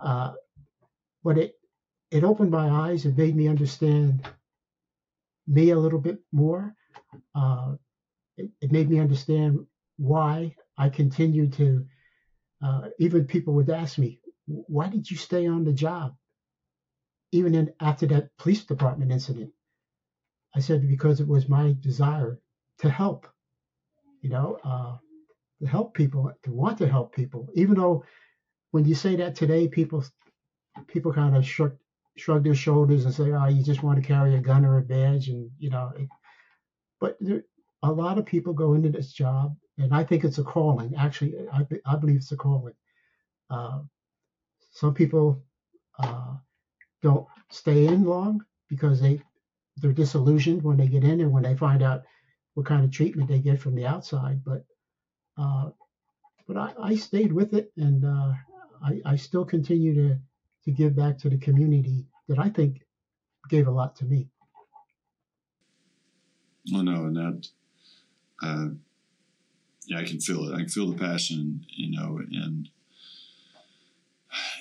Uh, 0.00 0.34
but 1.22 1.38
it 1.38 1.54
it 2.10 2.24
opened 2.24 2.50
my 2.50 2.68
eyes 2.68 3.04
and 3.04 3.16
made 3.16 3.36
me 3.36 3.48
understand 3.48 4.26
me 5.46 5.70
a 5.70 5.78
little 5.78 5.98
bit 5.98 6.18
more. 6.32 6.74
Uh, 7.34 7.74
it, 8.36 8.50
it, 8.60 8.72
made 8.72 8.88
me 8.88 8.98
understand 8.98 9.66
why 9.96 10.54
I 10.76 10.88
continued 10.88 11.52
to. 11.54 11.86
Uh, 12.62 12.88
even 12.98 13.24
people 13.24 13.54
would 13.54 13.70
ask 13.70 13.98
me, 13.98 14.20
"Why 14.48 14.88
did 14.88 15.10
you 15.10 15.16
stay 15.16 15.46
on 15.46 15.64
the 15.64 15.72
job?" 15.74 16.16
Even 17.32 17.54
in, 17.54 17.72
after 17.80 18.06
that 18.08 18.36
police 18.38 18.64
department 18.64 19.12
incident, 19.12 19.52
I 20.54 20.60
said 20.60 20.88
because 20.88 21.20
it 21.20 21.28
was 21.28 21.48
my 21.48 21.76
desire 21.80 22.40
to 22.78 22.90
help 22.90 23.26
you 24.22 24.30
know, 24.30 24.58
uh, 24.64 24.96
to 25.60 25.66
help 25.66 25.94
people, 25.94 26.32
to 26.44 26.52
want 26.52 26.78
to 26.78 26.88
help 26.88 27.14
people. 27.14 27.48
Even 27.54 27.76
though 27.76 28.04
when 28.72 28.84
you 28.84 28.94
say 28.94 29.16
that 29.16 29.34
today, 29.34 29.68
people 29.68 30.04
people 30.88 31.12
kind 31.12 31.36
of 31.36 31.46
shrug 31.46 31.76
shrug 32.16 32.44
their 32.44 32.54
shoulders 32.54 33.04
and 33.04 33.14
say, 33.14 33.32
"Oh, 33.32 33.46
you 33.46 33.62
just 33.62 33.82
want 33.82 34.00
to 34.00 34.06
carry 34.06 34.34
a 34.34 34.40
gun 34.40 34.64
or 34.64 34.78
a 34.78 34.82
badge," 34.82 35.28
and 35.28 35.50
you 35.58 35.70
know. 35.70 35.92
It, 35.96 36.08
but 37.00 37.16
there, 37.20 37.44
a 37.82 37.92
lot 37.92 38.18
of 38.18 38.26
people 38.26 38.54
go 38.54 38.74
into 38.74 38.90
this 38.90 39.12
job, 39.12 39.56
and 39.78 39.94
I 39.94 40.04
think 40.04 40.24
it's 40.24 40.38
a 40.38 40.44
calling. 40.44 40.94
Actually, 40.96 41.34
I, 41.52 41.66
I 41.86 41.96
believe 41.96 42.16
it's 42.16 42.32
a 42.32 42.36
calling. 42.36 42.74
Uh, 43.50 43.82
some 44.78 44.94
people 44.94 45.42
uh, 45.98 46.34
don't 47.02 47.26
stay 47.50 47.86
in 47.86 48.04
long 48.04 48.44
because 48.68 49.00
they 49.00 49.20
they're 49.78 49.92
disillusioned 49.92 50.62
when 50.62 50.76
they 50.76 50.86
get 50.86 51.02
in, 51.02 51.20
and 51.20 51.32
when 51.32 51.42
they 51.42 51.56
find 51.56 51.82
out 51.82 52.04
what 52.54 52.66
kind 52.66 52.84
of 52.84 52.92
treatment 52.92 53.28
they 53.28 53.40
get 53.40 53.60
from 53.60 53.74
the 53.74 53.86
outside. 53.86 54.40
But 54.44 54.64
uh, 55.36 55.70
but 56.46 56.56
I, 56.56 56.72
I, 56.80 56.94
stayed 56.94 57.32
with 57.32 57.54
it, 57.54 57.72
and 57.76 58.04
uh, 58.04 58.34
I, 58.84 59.00
I, 59.04 59.16
still 59.16 59.44
continue 59.44 59.94
to 59.94 60.18
to 60.64 60.70
give 60.70 60.94
back 60.94 61.18
to 61.18 61.28
the 61.28 61.38
community 61.38 62.06
that 62.28 62.38
I 62.38 62.48
think 62.48 62.82
gave 63.48 63.66
a 63.66 63.72
lot 63.72 63.96
to 63.96 64.04
me. 64.04 64.28
Oh 66.72 66.82
no, 66.82 67.06
and 67.06 67.16
that 67.16 67.48
uh, 68.44 68.68
yeah, 69.88 69.98
I 69.98 70.04
can 70.04 70.20
feel 70.20 70.48
it. 70.48 70.54
I 70.54 70.58
can 70.58 70.68
feel 70.68 70.92
the 70.92 70.98
passion, 70.98 71.66
you 71.68 71.90
know, 71.96 72.20
and 72.30 72.68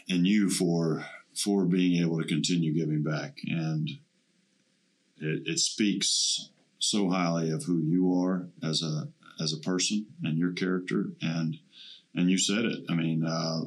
and 0.09 0.25
you 0.25 0.49
for 0.49 1.05
for 1.35 1.65
being 1.65 2.01
able 2.01 2.19
to 2.19 2.27
continue 2.27 2.73
giving 2.73 3.03
back, 3.03 3.37
and 3.47 3.89
it, 5.17 5.43
it 5.45 5.59
speaks 5.59 6.49
so 6.79 7.09
highly 7.09 7.51
of 7.51 7.63
who 7.63 7.79
you 7.79 8.13
are 8.21 8.47
as 8.63 8.81
a 8.81 9.09
as 9.41 9.53
a 9.53 9.59
person 9.59 10.07
and 10.23 10.37
your 10.37 10.51
character 10.51 11.11
and 11.21 11.57
and 12.15 12.31
you 12.31 12.37
said 12.37 12.65
it. 12.65 12.83
I 12.89 12.95
mean, 12.95 13.23
uh, 13.23 13.61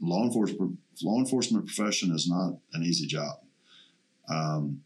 law 0.00 0.24
enforcement 0.24 0.78
law 1.02 1.18
enforcement 1.18 1.66
profession 1.66 2.12
is 2.12 2.28
not 2.28 2.54
an 2.72 2.82
easy 2.82 3.06
job. 3.06 3.40
Um, 4.28 4.82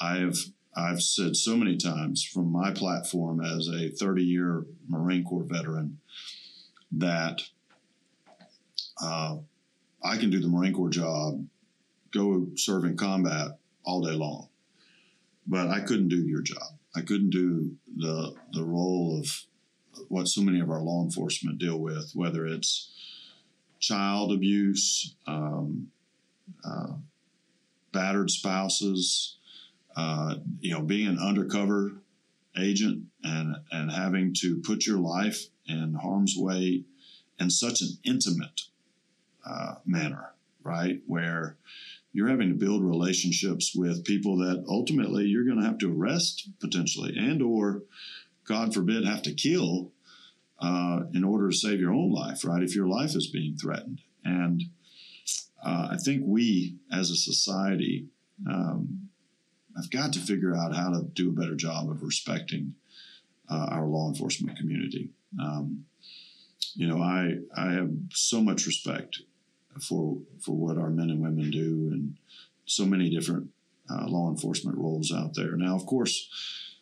I've 0.00 0.38
I've 0.76 1.02
said 1.02 1.36
so 1.36 1.56
many 1.56 1.76
times 1.76 2.24
from 2.24 2.50
my 2.50 2.72
platform 2.72 3.40
as 3.40 3.68
a 3.68 3.90
30 3.90 4.22
year 4.22 4.66
Marine 4.88 5.24
Corps 5.24 5.44
veteran 5.44 6.00
that 6.92 7.42
uh, 9.02 9.36
I 10.04 10.16
can 10.18 10.30
do 10.30 10.40
the 10.40 10.48
Marine 10.48 10.74
Corps 10.74 10.90
job, 10.90 11.44
go 12.12 12.46
serve 12.56 12.84
in 12.84 12.96
combat 12.96 13.58
all 13.84 14.02
day 14.02 14.12
long 14.12 14.48
but 15.46 15.68
I 15.68 15.80
couldn't 15.80 16.08
do 16.08 16.22
your 16.26 16.42
job. 16.42 16.78
I 16.94 17.00
couldn't 17.00 17.30
do 17.30 17.76
the 17.96 18.34
the 18.52 18.64
role 18.64 19.18
of 19.18 19.44
what 20.08 20.28
so 20.28 20.40
many 20.40 20.60
of 20.60 20.70
our 20.70 20.80
law 20.80 21.02
enforcement 21.02 21.58
deal 21.58 21.78
with, 21.78 22.12
whether 22.14 22.46
it's 22.46 22.90
child 23.80 24.32
abuse, 24.32 25.14
um, 25.26 25.88
uh, 26.64 26.94
battered 27.92 28.30
spouses, 28.30 29.36
uh, 29.96 30.36
you 30.60 30.72
know, 30.72 30.82
being 30.82 31.08
an 31.08 31.18
undercover 31.18 31.92
agent 32.56 33.04
and 33.22 33.56
and 33.72 33.90
having 33.90 34.32
to 34.32 34.60
put 34.60 34.86
your 34.86 34.98
life 34.98 35.46
in 35.66 35.94
harm's 35.94 36.36
way 36.36 36.84
in 37.38 37.50
such 37.50 37.80
an 37.80 37.88
intimate 38.04 38.62
uh, 39.46 39.74
manner, 39.84 40.32
right? 40.62 41.00
Where 41.06 41.56
you're 42.14 42.28
having 42.28 42.48
to 42.48 42.54
build 42.54 42.82
relationships 42.82 43.72
with 43.74 44.04
people 44.04 44.38
that 44.38 44.64
ultimately 44.68 45.24
you're 45.24 45.44
going 45.44 45.58
to 45.58 45.66
have 45.66 45.78
to 45.78 45.92
arrest 45.92 46.48
potentially 46.60 47.12
and 47.18 47.42
or 47.42 47.82
god 48.46 48.72
forbid 48.72 49.04
have 49.04 49.20
to 49.20 49.34
kill 49.34 49.90
uh, 50.60 51.00
in 51.12 51.24
order 51.24 51.50
to 51.50 51.56
save 51.56 51.80
your 51.80 51.92
own 51.92 52.10
life 52.10 52.44
right 52.44 52.62
if 52.62 52.74
your 52.74 52.86
life 52.86 53.14
is 53.14 53.26
being 53.26 53.56
threatened 53.56 54.00
and 54.24 54.62
uh, 55.62 55.88
i 55.90 55.96
think 55.96 56.22
we 56.24 56.76
as 56.90 57.10
a 57.10 57.16
society 57.16 58.06
um, 58.48 59.08
have 59.76 59.90
got 59.90 60.12
to 60.12 60.20
figure 60.20 60.54
out 60.54 60.74
how 60.74 60.90
to 60.90 61.02
do 61.12 61.28
a 61.28 61.32
better 61.32 61.56
job 61.56 61.90
of 61.90 62.02
respecting 62.02 62.74
uh, 63.50 63.66
our 63.70 63.86
law 63.86 64.08
enforcement 64.08 64.56
community 64.56 65.10
um, 65.42 65.84
you 66.76 66.86
know 66.86 67.02
i 67.02 67.34
i 67.56 67.72
have 67.72 67.90
so 68.12 68.40
much 68.40 68.66
respect 68.66 69.18
for 69.80 70.18
for 70.40 70.52
what 70.52 70.78
our 70.78 70.90
men 70.90 71.10
and 71.10 71.20
women 71.20 71.50
do, 71.50 71.90
and 71.92 72.16
so 72.66 72.84
many 72.84 73.10
different 73.10 73.48
uh, 73.90 74.06
law 74.06 74.30
enforcement 74.30 74.78
roles 74.78 75.12
out 75.12 75.34
there. 75.34 75.56
Now, 75.56 75.74
of 75.74 75.86
course, 75.86 76.28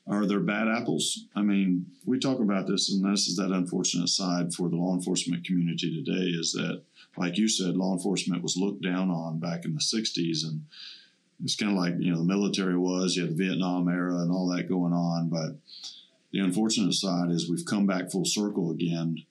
are 0.06 0.26
there 0.26 0.40
bad 0.40 0.68
apples? 0.68 1.26
I 1.34 1.42
mean, 1.42 1.86
we 2.04 2.18
talk 2.18 2.40
about 2.40 2.66
this, 2.66 2.92
and 2.92 3.04
this 3.04 3.28
is 3.28 3.36
that 3.36 3.50
unfortunate 3.50 4.08
side 4.08 4.52
for 4.54 4.68
the 4.68 4.76
law 4.76 4.94
enforcement 4.94 5.44
community 5.44 6.02
today 6.04 6.26
is 6.26 6.52
that, 6.52 6.82
like 7.16 7.38
you 7.38 7.48
said, 7.48 7.76
law 7.76 7.92
enforcement 7.92 8.42
was 8.42 8.56
looked 8.56 8.82
down 8.82 9.10
on 9.10 9.38
back 9.38 9.64
in 9.64 9.74
the 9.74 9.80
'60s, 9.80 10.44
and 10.44 10.64
it's 11.42 11.56
kind 11.56 11.72
of 11.72 11.78
like 11.78 11.94
you 11.98 12.12
know 12.12 12.18
the 12.18 12.24
military 12.24 12.76
was. 12.76 13.16
You 13.16 13.22
had 13.22 13.32
the 13.36 13.44
Vietnam 13.44 13.88
era 13.88 14.18
and 14.18 14.30
all 14.30 14.48
that 14.48 14.68
going 14.68 14.92
on, 14.92 15.28
but 15.28 15.56
the 16.32 16.40
unfortunate 16.40 16.94
side 16.94 17.30
is 17.30 17.50
we've 17.50 17.66
come 17.66 17.86
back 17.86 18.10
full 18.10 18.24
circle 18.24 18.70
again 18.70 19.24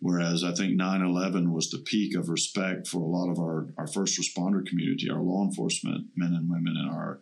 Whereas 0.00 0.44
I 0.44 0.52
think 0.52 0.74
9 0.74 1.02
11 1.02 1.52
was 1.52 1.70
the 1.70 1.78
peak 1.78 2.14
of 2.16 2.28
respect 2.28 2.86
for 2.86 2.98
a 2.98 3.06
lot 3.06 3.30
of 3.30 3.38
our, 3.38 3.68
our 3.78 3.86
first 3.86 4.20
responder 4.20 4.64
community, 4.64 5.10
our 5.10 5.22
law 5.22 5.44
enforcement 5.44 6.08
men 6.16 6.34
and 6.34 6.50
women, 6.50 6.76
and 6.76 6.90
our, 6.90 7.20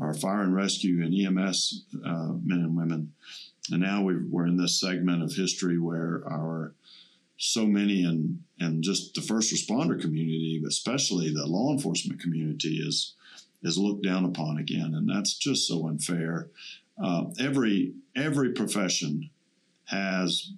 our 0.00 0.14
fire 0.14 0.42
and 0.42 0.54
rescue 0.54 1.04
and 1.04 1.14
EMS 1.14 1.84
uh, 2.04 2.32
men 2.42 2.60
and 2.60 2.76
women. 2.76 3.12
And 3.70 3.82
now 3.82 4.02
we 4.02 4.14
are 4.14 4.46
in 4.46 4.56
this 4.56 4.80
segment 4.80 5.22
of 5.22 5.34
history 5.34 5.78
where 5.78 6.22
our 6.26 6.74
so 7.38 7.66
many 7.66 8.02
and 8.02 8.40
and 8.58 8.82
just 8.82 9.14
the 9.14 9.20
first 9.20 9.52
responder 9.52 10.00
community, 10.00 10.58
but 10.62 10.68
especially 10.68 11.32
the 11.32 11.46
law 11.46 11.72
enforcement 11.72 12.20
community, 12.20 12.78
is 12.78 13.14
is 13.62 13.78
looked 13.78 14.04
down 14.04 14.24
upon 14.24 14.58
again, 14.58 14.94
and 14.94 15.08
that's 15.08 15.36
just 15.36 15.66
so 15.66 15.86
unfair. 15.88 16.50
Uh, 17.02 17.24
every 17.38 17.94
every 18.14 18.52
profession 18.52 19.30
has 19.86 20.52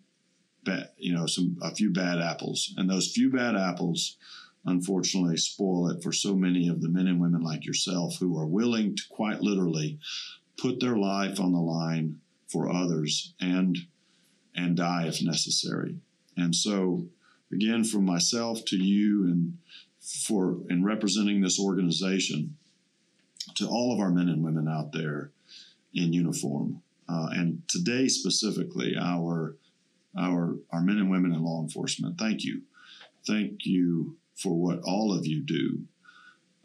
you 0.97 1.14
know, 1.14 1.27
some 1.27 1.57
a 1.62 1.75
few 1.75 1.91
bad 1.91 2.21
apples, 2.21 2.75
and 2.77 2.89
those 2.89 3.12
few 3.12 3.31
bad 3.31 3.57
apples, 3.57 4.16
unfortunately, 4.64 5.37
spoil 5.37 5.91
it 5.91 6.03
for 6.03 6.12
so 6.12 6.35
many 6.35 6.69
of 6.69 6.81
the 6.81 6.89
men 6.89 7.07
and 7.07 7.21
women 7.21 7.43
like 7.43 7.64
yourself 7.64 8.16
who 8.19 8.39
are 8.39 8.47
willing 8.47 8.97
to 8.97 9.03
quite 9.11 9.41
literally 9.41 9.99
put 10.59 10.81
their 10.81 10.97
life 10.97 11.41
on 11.41 11.53
the 11.53 11.61
line 11.61 12.21
for 12.49 12.71
others 12.71 13.35
and 13.41 13.79
and 14.55 14.77
die 14.77 15.07
if 15.07 15.23
necessary. 15.23 15.97
And 16.37 16.55
so, 16.55 17.07
again, 17.53 17.85
from 17.85 18.05
myself 18.05 18.64
to 18.66 18.77
you, 18.77 19.25
and 19.25 19.59
for 20.01 20.59
in 20.69 20.85
representing 20.85 21.41
this 21.41 21.61
organization, 21.61 22.57
to 23.55 23.66
all 23.66 23.93
of 23.93 24.01
our 24.01 24.11
men 24.11 24.29
and 24.29 24.43
women 24.45 24.69
out 24.69 24.93
there 24.93 25.31
in 25.95 26.12
uniform, 26.12 26.83
uh, 27.09 27.29
and 27.33 27.62
today 27.69 28.09
specifically, 28.09 28.97
our 28.99 29.57
our, 30.17 30.57
our 30.71 30.81
men 30.81 30.99
and 30.99 31.11
women 31.11 31.33
in 31.33 31.43
law 31.43 31.63
enforcement. 31.63 32.19
Thank 32.19 32.45
you. 32.45 32.63
Thank 33.27 33.65
you 33.65 34.17
for 34.35 34.55
what 34.55 34.81
all 34.85 35.13
of 35.13 35.27
you 35.27 35.43
do 35.43 35.85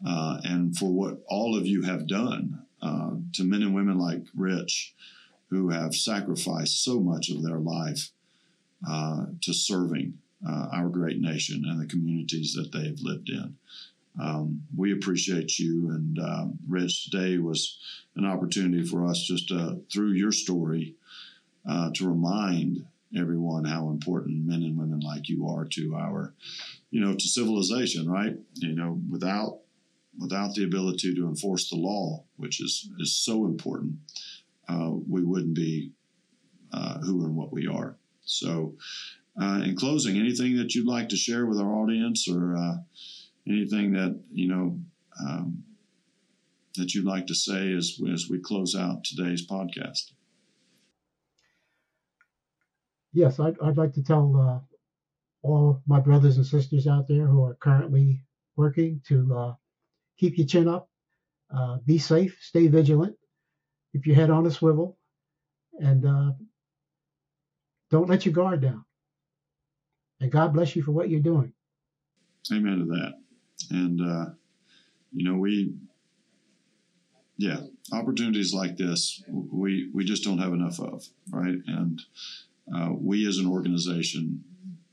uh, 0.06 0.40
and 0.44 0.76
for 0.76 0.92
what 0.92 1.18
all 1.28 1.56
of 1.56 1.66
you 1.66 1.82
have 1.82 2.06
done 2.06 2.62
uh, 2.80 3.10
to 3.32 3.44
men 3.44 3.62
and 3.62 3.74
women 3.74 3.98
like 3.98 4.22
Rich 4.36 4.94
who 5.50 5.70
have 5.70 5.94
sacrificed 5.94 6.82
so 6.82 7.00
much 7.00 7.30
of 7.30 7.42
their 7.42 7.58
life 7.58 8.10
uh, 8.88 9.26
to 9.42 9.52
serving 9.52 10.18
uh, 10.46 10.68
our 10.72 10.88
great 10.88 11.20
nation 11.20 11.64
and 11.66 11.80
the 11.80 11.86
communities 11.86 12.54
that 12.54 12.70
they 12.72 12.86
have 12.86 13.00
lived 13.00 13.28
in. 13.28 13.56
Um, 14.20 14.62
we 14.76 14.92
appreciate 14.92 15.58
you. 15.58 15.90
And 15.90 16.18
uh, 16.18 16.46
Rich, 16.68 17.10
today 17.10 17.38
was 17.38 17.78
an 18.16 18.24
opportunity 18.24 18.84
for 18.84 19.06
us 19.06 19.22
just 19.22 19.50
uh, 19.50 19.74
through 19.92 20.12
your 20.12 20.32
story 20.32 20.94
uh, 21.68 21.90
to 21.94 22.08
remind 22.08 22.84
everyone 23.16 23.64
how 23.64 23.88
important 23.90 24.46
men 24.46 24.62
and 24.62 24.78
women 24.78 25.00
like 25.00 25.28
you 25.28 25.48
are 25.48 25.64
to 25.64 25.94
our, 25.96 26.34
you 26.90 27.00
know, 27.00 27.14
to 27.14 27.28
civilization, 27.28 28.08
right? 28.08 28.36
You 28.54 28.74
know, 28.74 29.00
without 29.10 29.60
without 30.18 30.54
the 30.54 30.64
ability 30.64 31.14
to 31.14 31.26
enforce 31.26 31.68
the 31.68 31.76
law, 31.76 32.24
which 32.36 32.60
is 32.60 32.90
is 32.98 33.16
so 33.16 33.46
important, 33.46 33.96
uh, 34.68 34.90
we 35.08 35.22
wouldn't 35.22 35.54
be 35.54 35.92
uh, 36.72 36.98
who 36.98 37.24
and 37.24 37.36
what 37.36 37.52
we 37.52 37.66
are. 37.66 37.96
So, 38.24 38.74
uh, 39.40 39.62
in 39.64 39.76
closing, 39.76 40.16
anything 40.16 40.56
that 40.56 40.74
you'd 40.74 40.86
like 40.86 41.08
to 41.10 41.16
share 41.16 41.46
with 41.46 41.58
our 41.58 41.72
audience, 41.72 42.28
or 42.28 42.56
uh, 42.56 42.76
anything 43.48 43.92
that 43.92 44.20
you 44.32 44.48
know 44.48 44.78
um, 45.20 45.64
that 46.76 46.94
you'd 46.94 47.04
like 47.04 47.26
to 47.28 47.34
say 47.34 47.72
as 47.72 47.98
as 48.12 48.28
we 48.28 48.38
close 48.38 48.74
out 48.74 49.04
today's 49.04 49.46
podcast. 49.46 50.12
Yes, 53.14 53.40
I'd, 53.40 53.56
I'd 53.62 53.76
like 53.76 53.94
to 53.94 54.02
tell 54.02 54.36
uh, 54.36 55.46
all 55.46 55.80
my 55.86 56.00
brothers 56.00 56.36
and 56.36 56.46
sisters 56.46 56.86
out 56.86 57.08
there 57.08 57.26
who 57.26 57.44
are 57.44 57.54
currently 57.54 58.24
working 58.56 59.00
to 59.08 59.34
uh, 59.34 59.54
keep 60.18 60.36
your 60.36 60.46
chin 60.46 60.68
up, 60.68 60.88
uh, 61.54 61.78
be 61.86 61.98
safe, 61.98 62.36
stay 62.40 62.66
vigilant, 62.66 63.16
keep 63.92 64.06
your 64.06 64.16
head 64.16 64.30
on 64.30 64.46
a 64.46 64.50
swivel, 64.50 64.98
and 65.78 66.04
uh, 66.04 66.32
don't 67.90 68.08
let 68.08 68.26
your 68.26 68.34
guard 68.34 68.60
down. 68.60 68.84
And 70.20 70.30
God 70.30 70.52
bless 70.52 70.74
you 70.74 70.82
for 70.82 70.92
what 70.92 71.10
you're 71.10 71.20
doing. 71.20 71.52
Amen 72.52 72.78
to 72.78 72.84
that. 72.86 73.12
And, 73.70 74.00
uh, 74.00 74.30
you 75.12 75.24
know, 75.24 75.38
we, 75.38 75.74
yeah, 77.36 77.60
opportunities 77.92 78.54
like 78.54 78.76
this, 78.76 79.22
we, 79.28 79.90
we 79.92 80.04
just 80.04 80.24
don't 80.24 80.38
have 80.38 80.52
enough 80.52 80.80
of, 80.80 81.04
right? 81.30 81.56
And 81.66 82.00
uh, 82.72 82.90
we 82.92 83.26
as 83.26 83.38
an 83.38 83.46
organization 83.46 84.44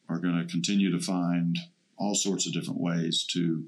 are 0.10 0.20
going 0.20 0.38
to 0.38 0.52
continue 0.52 0.92
to 0.92 1.04
find 1.04 1.58
all 1.98 2.16
sorts 2.16 2.48
of 2.48 2.54
different 2.54 2.80
ways 2.80 3.26
to 3.32 3.66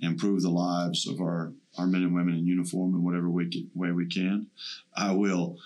improve 0.00 0.42
the 0.42 0.50
lives 0.50 1.06
of 1.06 1.20
our, 1.20 1.52
our 1.76 1.86
men 1.86 2.02
and 2.02 2.14
women 2.14 2.34
in 2.34 2.46
uniform 2.46 2.94
in 2.94 3.04
whatever 3.04 3.28
way, 3.28 3.48
we 3.92 4.06
can. 4.06 4.46
I 4.96 5.12
will, 5.12 5.58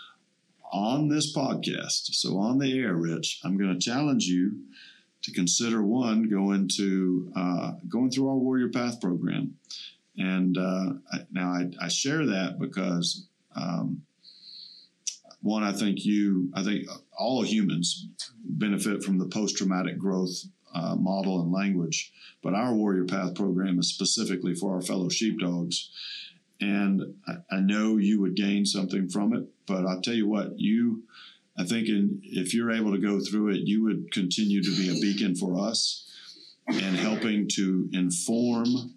on 0.72 1.08
this 1.08 1.34
podcast, 1.34 2.14
so 2.14 2.38
on 2.38 2.58
the 2.58 2.78
air, 2.78 2.94
Rich, 2.94 3.40
I'm 3.44 3.56
going 3.56 3.72
to 3.72 3.78
challenge 3.78 4.24
you 4.24 4.60
to 5.22 5.32
consider 5.32 5.82
one 5.82 6.28
going 6.28 6.68
to 6.76 7.32
uh, 7.36 7.72
going 7.88 8.10
through 8.10 8.28
our 8.28 8.36
Warrior 8.36 8.70
Path 8.70 9.00
program. 9.00 9.56
And 10.16 10.58
uh, 10.58 10.94
I, 11.12 11.18
now 11.30 11.52
I, 11.52 11.70
I, 11.80 11.88
share 11.88 12.26
that 12.26 12.58
because 12.58 13.26
um, 13.54 14.02
one, 15.43 15.64
I 15.64 15.72
think 15.72 16.05
you, 16.05 16.51
I 16.55 16.62
think 16.62 16.86
all 17.18 17.43
humans 17.43 18.07
benefit 18.45 19.03
from 19.03 19.18
the 19.18 19.26
post 19.26 19.57
traumatic 19.57 19.99
growth 19.99 20.45
uh, 20.74 20.95
model 20.97 21.43
and 21.43 21.53
language, 21.53 22.12
but 22.43 22.55
our 22.55 22.72
Warrior 22.72 23.05
Path 23.05 23.34
program 23.34 23.78
is 23.78 23.88
specifically 23.88 24.55
for 24.55 24.74
our 24.74 24.80
fellow 24.80 25.09
sheepdogs. 25.09 25.90
And 26.61 27.14
I, 27.26 27.57
I 27.57 27.61
know 27.61 27.97
you 27.97 28.20
would 28.20 28.36
gain 28.36 28.64
something 28.64 29.09
from 29.09 29.34
it, 29.34 29.45
but 29.66 29.84
I'll 29.84 30.01
tell 30.01 30.14
you 30.14 30.28
what, 30.28 30.59
you, 30.59 31.03
I 31.59 31.64
think 31.64 31.88
in, 31.88 32.20
if 32.22 32.55
you're 32.55 32.70
able 32.70 32.93
to 32.93 32.99
go 32.99 33.18
through 33.20 33.51
it, 33.51 33.62
you 33.64 33.82
would 33.82 34.12
continue 34.12 34.62
to 34.62 34.76
be 34.76 34.90
a 34.90 35.01
beacon 35.01 35.34
for 35.34 35.59
us 35.59 36.09
and 36.68 36.97
helping 36.97 37.49
to 37.55 37.88
inform 37.93 38.95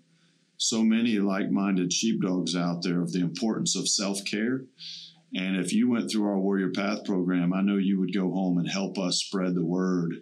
so 0.57 0.83
many 0.83 1.17
like 1.17 1.49
minded 1.49 1.91
sheepdogs 1.91 2.55
out 2.55 2.83
there 2.83 3.01
of 3.01 3.11
the 3.11 3.19
importance 3.19 3.75
of 3.75 3.89
self 3.89 4.23
care 4.23 4.61
and 5.35 5.57
if 5.57 5.73
you 5.73 5.89
went 5.89 6.09
through 6.09 6.29
our 6.29 6.39
Warrior 6.39 6.69
Path 6.69 7.03
program, 7.03 7.53
I 7.53 7.61
know 7.61 7.75
you 7.75 7.99
would 7.99 8.13
go 8.13 8.31
home 8.31 8.57
and 8.57 8.69
help 8.69 8.97
us 8.97 9.17
spread 9.17 9.53
the 9.53 9.65
word 9.65 10.21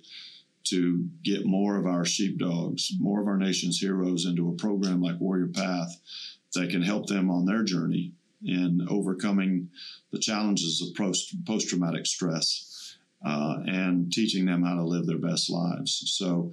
to 0.66 1.08
get 1.24 1.46
more 1.46 1.78
of 1.78 1.86
our 1.86 2.04
sheepdogs, 2.04 2.92
more 3.00 3.22
of 3.22 3.28
our 3.28 3.38
nation's 3.38 3.80
heroes 3.80 4.26
into 4.26 4.50
a 4.50 4.56
program 4.56 5.02
like 5.02 5.20
Warrior 5.20 5.50
Path 5.50 6.00
that 6.54 6.72
can 6.72 6.82
help 6.82 7.06
them 7.06 7.30
on 7.30 7.46
their 7.46 7.64
journey 7.64 8.14
in 8.44 8.88
overcoming 8.90 9.70
the 10.12 10.20
challenges 10.20 10.82
of 10.82 10.96
post 10.96 11.70
traumatic 11.70 12.08
stress. 12.08 12.70
Uh, 13.26 13.64
and 13.68 14.12
teaching 14.12 14.46
them 14.46 14.64
how 14.64 14.76
to 14.76 14.84
live 14.84 15.06
their 15.06 15.18
best 15.18 15.50
lives. 15.50 16.12
So 16.14 16.52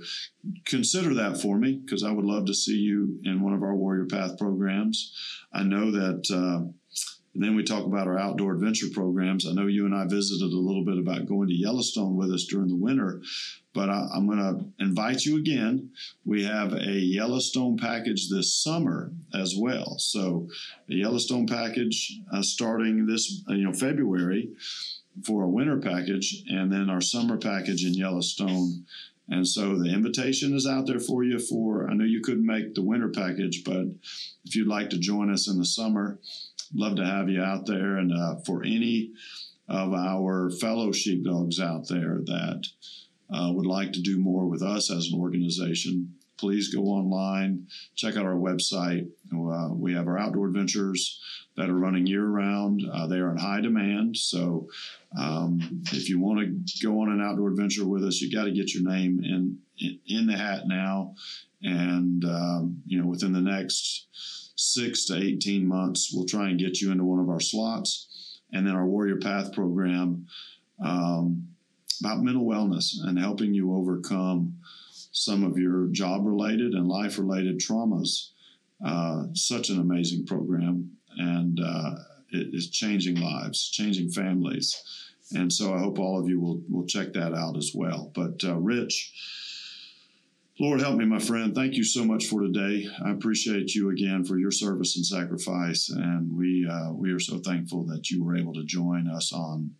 consider 0.67 1.13
that 1.15 1.37
for 1.37 1.59
me 1.59 1.81
because 1.85 2.05
I 2.05 2.13
would 2.13 2.25
love 2.25 2.47
to 2.47 2.55
see 2.55 2.77
you 2.77 3.19
in 3.25 3.41
one 3.43 3.55
of 3.55 3.65
our 3.65 3.75
Warrior 3.75 4.07
Path 4.07 4.39
programs. 4.39 5.13
I 5.53 5.65
know 5.65 5.91
that 5.91 6.31
uh, 6.31 6.71
And 7.35 7.43
then 7.43 7.55
we 7.55 7.63
talk 7.63 7.85
about 7.85 8.09
our 8.09 8.19
outdoor 8.19 8.55
adventure 8.55 8.89
programs. 8.93 9.47
I 9.47 9.53
know 9.53 9.69
you 9.69 9.87
and 9.87 9.95
I 9.95 10.05
visited 10.07 10.53
a 10.53 10.59
little 10.59 10.85
bit 10.85 10.99
about 10.99 11.27
going 11.27 11.49
to 11.49 11.55
Yellowstone 11.55 12.17
with 12.17 12.33
us 12.33 12.45
during 12.45 12.69
the 12.69 12.77
winter, 12.77 13.23
but 13.73 13.89
I, 13.89 14.09
am 14.17 14.27
going 14.27 14.39
to 14.39 14.85
invite 14.85 15.25
you 15.25 15.37
again. 15.37 15.91
We 16.25 16.45
have 16.45 16.73
a 16.73 16.91
Yellowstone 16.91 17.77
package 17.77 18.29
this 18.29 18.53
summer 18.53 19.13
as 19.33 19.55
well. 19.57 19.97
So, 19.99 20.49
a 20.89 20.95
Yellowstone 20.95 21.47
package 21.47 22.19
uh, 22.33 22.43
starting 22.43 23.07
this, 23.07 23.43
uh, 23.49 23.55
you 23.55 23.65
know, 23.65 23.73
February 23.73 24.51
for 25.25 25.45
a 25.45 25.49
winter 25.49 25.79
package, 25.79 26.43
and 26.49 26.73
then 26.73 26.91
our 26.91 27.01
summer 27.01 27.37
package 27.37 27.85
in 27.85 27.95
Yellowstone. 27.95 28.87
And 29.29 29.47
so 29.47 29.79
the 29.79 29.93
invitation 29.93 30.57
is 30.57 30.67
out 30.67 30.87
there 30.87 30.99
for 30.99 31.23
you 31.23 31.39
for, 31.39 31.89
I 31.89 31.95
know 31.95 32.05
you 32.05 32.21
couldn't 32.21 32.45
make 32.45 32.75
the 32.75 32.83
winter 32.83 33.09
package, 33.09 33.63
but 33.65 33.85
if 34.45 34.57
you'd 34.57 34.67
like 34.67 34.91
to 34.91 34.99
join 34.99 35.33
us 35.33 35.49
in 35.49 35.57
the 35.57 35.65
summer, 35.65 36.19
love 36.75 36.97
to 36.97 37.05
have 37.05 37.29
you 37.29 37.43
out 37.43 37.67
there. 37.67 37.97
And 37.97 38.13
uh, 38.13 38.37
for 38.47 38.63
any 38.63 39.13
of 39.69 39.93
our 39.93 40.51
fellow 40.51 40.93
sheepdogs 40.93 41.61
out 41.61 41.89
there 41.89 42.19
that 42.25 42.67
uh, 43.33 43.51
would 43.53 43.67
like 43.67 43.93
to 43.93 44.03
do 44.03 44.19
more 44.19 44.47
with 44.47 44.63
us 44.63 44.91
as 44.91 45.11
an 45.13 45.21
organization, 45.21 46.15
please 46.39 46.75
go 46.75 46.83
online, 46.85 47.67
check 47.95 48.17
out 48.17 48.25
our 48.25 48.35
website. 48.35 49.07
Uh, 49.33 49.69
we 49.75 49.93
have 49.93 50.09
our 50.09 50.19
outdoor 50.19 50.49
adventures 50.49 51.21
that 51.57 51.69
are 51.69 51.75
running 51.79 52.07
year 52.07 52.25
round. 52.25 52.83
Uh, 52.93 53.07
they 53.07 53.19
are 53.19 53.31
in 53.31 53.37
high 53.37 53.61
demand. 53.61 54.17
So 54.17 54.69
um, 55.19 55.83
if 55.93 56.09
you 56.09 56.19
want 56.19 56.41
to 56.41 56.87
go 56.87 57.01
on 57.01 57.13
an 57.13 57.21
outdoor 57.21 57.51
adventure 57.51 57.87
with 57.87 58.05
us, 58.05 58.21
you 58.21 58.35
got 58.35 58.45
to 58.45 58.53
get 58.53 58.73
your 58.73 58.91
name 58.91 59.21
in, 59.23 59.59
in, 59.79 59.99
in 60.07 60.27
the 60.27 60.37
hat 60.37 60.63
now. 60.67 61.15
And, 61.63 62.25
um, 62.25 62.83
you 62.87 63.01
know, 63.01 63.07
within 63.07 63.35
the 63.35 63.41
next 63.41 64.07
six 64.61 65.07
to 65.07 65.17
18 65.17 65.67
months, 65.67 66.13
we'll 66.13 66.27
try 66.27 66.51
and 66.51 66.59
get 66.59 66.81
you 66.81 66.93
into 66.93 67.05
one 67.05 67.19
of 67.19 67.29
our 67.29 67.41
slots. 67.41 68.41
And 68.53 68.67
then 68.67 68.75
our 68.75 68.87
Warrior 68.87 69.17
Path 69.17 69.53
program 69.53 70.27
um, 70.85 71.49
about 72.01 72.23
mental 72.23 72.45
wellness 72.45 72.95
and 73.03 73.19
helping 73.19 73.55
you 73.55 73.75
overcome 73.75 74.59
some 75.13 75.45
of 75.45 75.59
your 75.59 75.87
job 75.89 76.27
related 76.27 76.73
and 76.75 76.89
life 76.89 77.19
related 77.19 77.59
traumas. 77.59 78.31
Uh, 78.85 79.25
such 79.35 79.69
an 79.69 79.79
amazing 79.79 80.25
program, 80.25 80.91
and 81.19 81.61
uh, 81.63 81.97
it 82.31 82.49
is 82.55 82.71
changing 82.71 83.21
lives, 83.21 83.69
changing 83.69 84.11
families. 84.11 84.83
And 85.35 85.53
so 85.53 85.75
I 85.75 85.79
hope 85.79 85.99
all 85.99 86.19
of 86.19 86.29
you 86.29 86.41
will, 86.41 86.63
will 86.69 86.87
check 86.87 87.13
that 87.13 87.35
out 87.35 87.57
as 87.57 87.73
well. 87.75 88.11
But, 88.15 88.43
uh, 88.43 88.57
Rich, 88.57 89.13
Lord, 90.61 90.83
help 90.83 90.99
me, 90.99 91.07
my 91.07 91.19
friend. 91.19 91.55
Thank 91.55 91.77
you 91.77 91.85
so 91.85 92.05
much 92.05 92.27
for 92.27 92.43
today. 92.43 92.87
I 93.03 93.13
appreciate 93.13 93.75
you 93.75 93.89
again 93.89 94.25
for 94.25 94.39
your 94.39 94.51
service 94.51 94.95
and 94.95 95.07
sacrifice, 95.07 95.89
and 95.89 96.37
we 96.37 96.69
uh, 96.71 96.93
we 96.93 97.13
are 97.13 97.19
so 97.19 97.39
thankful 97.39 97.87
that 97.87 98.11
you 98.11 98.23
were 98.23 98.37
able 98.37 98.53
to 98.53 98.65
join 98.65 99.09
us 99.09 99.33
on 99.33 99.71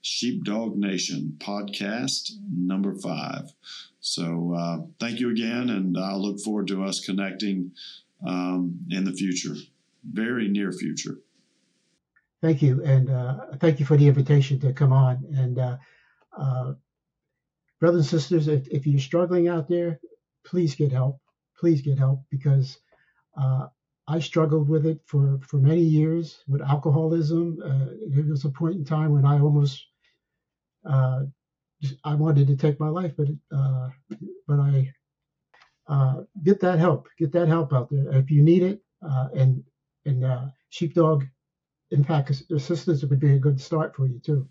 Sheepdog 0.00 0.76
Nation 0.76 1.34
podcast 1.38 2.30
number 2.48 2.94
five. 2.94 3.52
So 3.98 4.54
uh, 4.56 4.78
thank 5.00 5.18
you 5.18 5.28
again, 5.30 5.70
and 5.70 5.98
I 5.98 6.14
look 6.14 6.38
forward 6.38 6.68
to 6.68 6.84
us 6.84 7.04
connecting 7.04 7.72
um, 8.24 8.78
in 8.90 9.02
the 9.02 9.12
future, 9.12 9.56
very 10.08 10.46
near 10.46 10.70
future. 10.70 11.18
Thank 12.40 12.62
you, 12.62 12.80
and 12.84 13.10
uh, 13.10 13.38
thank 13.58 13.80
you 13.80 13.86
for 13.86 13.96
the 13.96 14.06
invitation 14.06 14.60
to 14.60 14.72
come 14.72 14.92
on. 14.92 15.24
And 15.36 15.58
uh, 15.58 15.78
uh 16.38 16.74
brothers 17.80 18.12
and 18.12 18.20
sisters, 18.22 18.46
if, 18.46 18.68
if 18.68 18.86
you're 18.86 19.00
struggling 19.00 19.48
out 19.48 19.68
there, 19.68 19.98
please 20.44 20.74
get 20.74 20.92
help. 20.92 21.20
Please 21.58 21.80
get 21.80 21.98
help 21.98 22.24
because 22.30 22.78
uh, 23.40 23.66
I 24.08 24.18
struggled 24.18 24.68
with 24.68 24.86
it 24.86 25.00
for, 25.06 25.38
for 25.46 25.58
many 25.58 25.82
years 25.82 26.42
with 26.48 26.60
alcoholism. 26.62 27.58
Uh, 27.64 27.94
there 28.08 28.24
was 28.24 28.44
a 28.44 28.50
point 28.50 28.76
in 28.76 28.84
time 28.84 29.12
when 29.12 29.24
I 29.24 29.40
almost 29.40 29.86
uh, 30.84 31.22
I 32.04 32.14
wanted 32.14 32.46
to 32.48 32.56
take 32.56 32.78
my 32.78 32.88
life, 32.88 33.12
but 33.16 33.28
uh, 33.56 33.88
but 34.46 34.60
I 34.60 34.92
uh, 35.88 36.22
get 36.42 36.60
that 36.60 36.78
help. 36.78 37.08
Get 37.18 37.32
that 37.32 37.48
help 37.48 37.72
out 37.72 37.90
there 37.90 38.12
if 38.12 38.30
you 38.30 38.42
need 38.42 38.62
it. 38.62 38.82
Uh, 39.02 39.28
and 39.34 39.64
and 40.04 40.24
uh, 40.24 40.46
sheepdog 40.70 41.24
impact 41.90 42.30
assistance 42.50 43.04
would 43.04 43.20
be 43.20 43.34
a 43.34 43.38
good 43.38 43.60
start 43.60 43.94
for 43.94 44.06
you 44.06 44.20
too. 44.20 44.48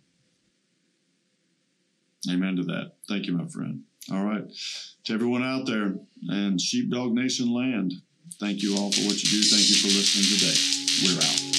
Amen 2.29 2.55
to 2.57 2.63
that. 2.63 2.93
Thank 3.07 3.25
you, 3.25 3.33
my 3.33 3.47
friend. 3.47 3.83
All 4.09 4.23
right. 4.23 4.43
To 5.05 5.13
everyone 5.13 5.43
out 5.43 5.65
there 5.65 5.95
and 6.29 6.59
Sheepdog 6.59 7.13
Nation 7.13 7.53
land, 7.53 7.93
thank 8.39 8.61
you 8.61 8.75
all 8.77 8.91
for 8.91 9.01
what 9.01 9.21
you 9.21 9.29
do. 9.29 9.43
Thank 9.43 9.69
you 9.69 9.75
for 9.75 9.87
listening 9.87 10.39
today. 10.39 11.15
We're 11.15 11.21
out. 11.21 11.50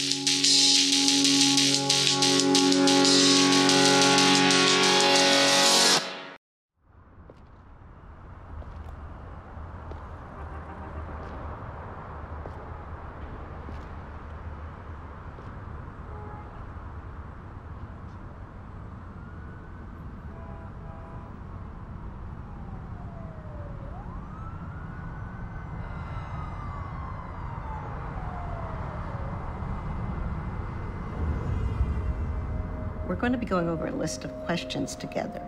Going 33.17 33.33
to 33.33 33.39
be 33.39 33.47
going 33.47 33.69
over 33.69 33.87
a 33.87 33.91
list 33.93 34.25
of 34.25 34.31
questions 34.45 34.95
together. 34.95 35.43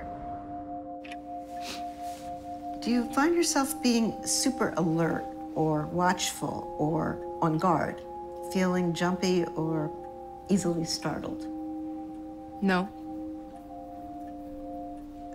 Do 2.80 2.90
you 2.90 3.10
find 3.14 3.34
yourself 3.34 3.82
being 3.82 4.14
super 4.26 4.74
alert 4.76 5.24
or 5.54 5.86
watchful 5.86 6.76
or 6.78 7.18
on 7.40 7.58
guard, 7.58 8.02
feeling 8.52 8.92
jumpy 8.92 9.44
or 9.56 9.90
easily 10.50 10.84
startled? 10.84 11.46
No. 12.62 12.88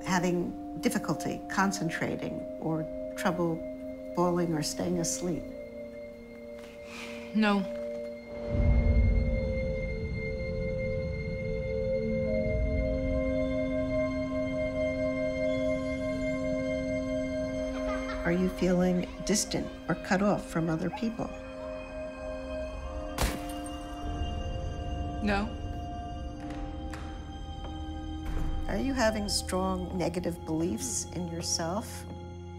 Having 0.05 0.53
difficulty 0.81 1.41
concentrating 1.49 2.39
or 2.59 2.85
trouble 3.17 3.57
falling 4.15 4.53
or 4.53 4.61
staying 4.61 4.99
asleep? 4.99 5.43
No. 7.33 7.63
Are 18.29 18.41
you 18.43 18.47
feeling 18.47 19.07
distant 19.25 19.65
or 19.87 19.95
cut 19.95 20.21
off 20.21 20.47
from 20.51 20.69
other 20.69 20.91
people? 20.91 21.27
No. 25.23 25.49
Are 28.67 28.77
you 28.77 28.93
having 28.93 29.27
strong 29.29 29.97
negative 29.97 30.45
beliefs 30.45 31.07
in 31.15 31.27
yourself 31.29 32.05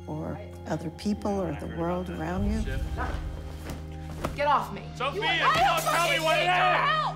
or 0.08 0.40
other 0.66 0.90
people 0.90 1.40
or 1.40 1.56
the 1.60 1.72
world 1.78 2.10
around 2.10 2.50
you? 2.50 2.64
Get 4.34 4.48
off 4.48 4.72
me. 4.72 4.82
Sophia, 4.96 5.22
you, 5.22 5.28
you 5.28 5.38
don't 5.38 5.82
tell 5.82 6.10
me 6.10 6.18
what 6.18 6.36
it 6.36 6.48
is! 6.48 7.09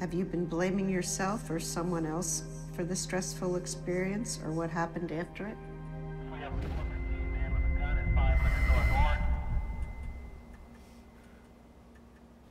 Have 0.00 0.14
you 0.14 0.24
been 0.24 0.46
blaming 0.46 0.88
yourself 0.88 1.50
or 1.50 1.60
someone 1.60 2.06
else 2.06 2.42
for 2.72 2.84
the 2.84 2.96
stressful 2.96 3.56
experience 3.56 4.40
or 4.42 4.50
what 4.50 4.70
happened 4.70 5.12
after 5.12 5.46
it? 5.46 5.56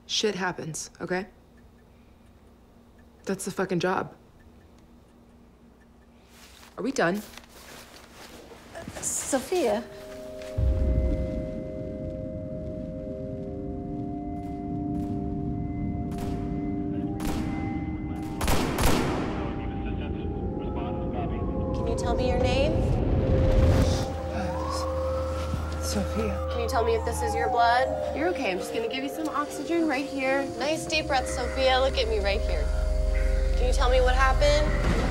Shit 0.06 0.36
happens, 0.36 0.92
okay? 1.02 1.26
That's 3.26 3.46
the 3.46 3.52
fucking 3.52 3.80
job. 3.80 4.14
Are 6.78 6.84
we 6.84 6.92
done? 6.92 7.20
Uh, 8.76 9.02
Sophia. 9.02 9.84
This 27.10 27.24
is 27.24 27.34
your 27.34 27.50
blood. 27.50 28.16
You're 28.16 28.28
okay. 28.28 28.52
I'm 28.52 28.60
just 28.60 28.72
gonna 28.72 28.88
give 28.88 29.04
you 29.04 29.10
some 29.10 29.28
oxygen 29.30 29.88
right 29.88 30.06
here. 30.06 30.46
Nice 30.60 30.86
deep 30.86 31.08
breath, 31.08 31.28
Sophia. 31.28 31.80
Look 31.80 31.98
at 31.98 32.08
me 32.08 32.20
right 32.20 32.40
here. 32.42 32.64
Can 33.58 33.66
you 33.66 33.74
tell 33.74 33.90
me 33.90 34.00
what 34.00 34.14
happened? 34.14 35.09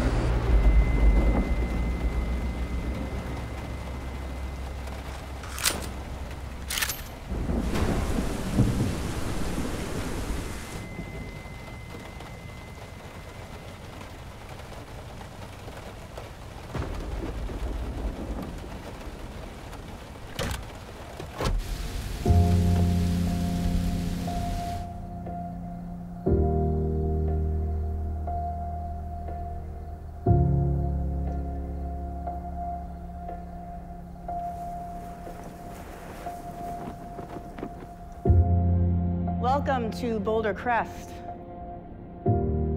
Welcome 39.68 39.90
to 40.00 40.18
Boulder 40.18 40.54
Crest. 40.54 41.10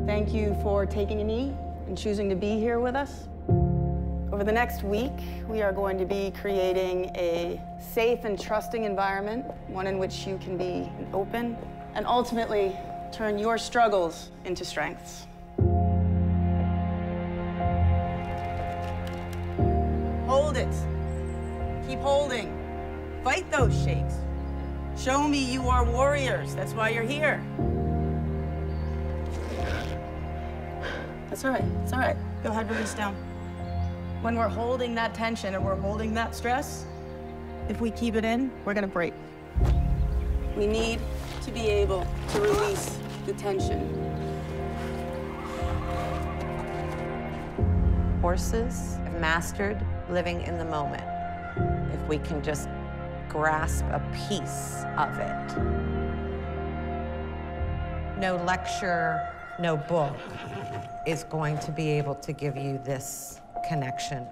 Thank 0.05 0.33
you 0.33 0.53
for 0.61 0.85
taking 0.85 1.21
a 1.21 1.23
knee 1.23 1.55
and 1.87 1.97
choosing 1.97 2.27
to 2.27 2.35
be 2.35 2.59
here 2.59 2.81
with 2.81 2.95
us. 2.95 3.29
Over 4.29 4.43
the 4.43 4.51
next 4.51 4.83
week, 4.83 5.13
we 5.47 5.61
are 5.61 5.71
going 5.71 5.97
to 5.99 6.05
be 6.05 6.31
creating 6.31 7.05
a 7.15 7.61
safe 7.79 8.25
and 8.25 8.37
trusting 8.37 8.83
environment, 8.83 9.45
one 9.67 9.87
in 9.87 9.99
which 9.99 10.27
you 10.27 10.37
can 10.39 10.57
be 10.57 10.91
open 11.13 11.55
and 11.95 12.05
ultimately 12.05 12.75
turn 13.13 13.39
your 13.39 13.57
struggles 13.57 14.29
into 14.43 14.65
strengths. 14.65 15.27
Hold 20.27 20.57
it. 20.57 20.75
Keep 21.87 21.99
holding. 21.99 22.51
Fight 23.23 23.49
those 23.49 23.81
shakes. 23.81 24.15
Show 25.03 25.27
me 25.27 25.39
you 25.39 25.67
are 25.67 25.83
warriors. 25.83 26.53
That's 26.53 26.73
why 26.73 26.89
you're 26.89 27.01
here. 27.01 27.43
That's 31.27 31.43
all 31.43 31.49
right. 31.49 31.63
It's 31.81 31.91
all 31.91 31.97
right. 31.97 32.15
Go 32.43 32.51
ahead, 32.51 32.69
release 32.69 32.93
down. 32.93 33.15
When 34.21 34.35
we're 34.35 34.47
holding 34.47 34.93
that 34.93 35.15
tension 35.15 35.55
and 35.55 35.65
we're 35.65 35.75
holding 35.75 36.13
that 36.13 36.35
stress, 36.35 36.85
if 37.67 37.81
we 37.81 37.89
keep 37.89 38.13
it 38.13 38.23
in, 38.23 38.51
we're 38.63 38.75
gonna 38.75 38.85
break. 38.85 39.15
We 40.55 40.67
need 40.67 40.99
to 41.45 41.51
be 41.51 41.61
able 41.61 42.05
to 42.33 42.41
release 42.41 42.99
the 43.25 43.33
tension. 43.33 43.89
Horses 48.21 48.97
have 49.03 49.19
mastered 49.19 49.83
living 50.11 50.43
in 50.43 50.59
the 50.59 50.65
moment. 50.65 51.01
If 51.91 52.07
we 52.07 52.19
can 52.19 52.43
just 52.43 52.69
grasp 53.31 53.85
a 53.85 54.01
piece 54.27 54.83
of 54.97 55.17
it. 55.17 55.57
No 58.19 58.35
lecture, 58.45 59.33
no 59.57 59.77
book 59.77 60.17
is 61.07 61.23
going 61.23 61.57
to 61.59 61.71
be 61.71 61.89
able 61.91 62.15
to 62.15 62.33
give 62.33 62.57
you 62.57 62.77
this 62.83 63.39
connection. 63.67 64.27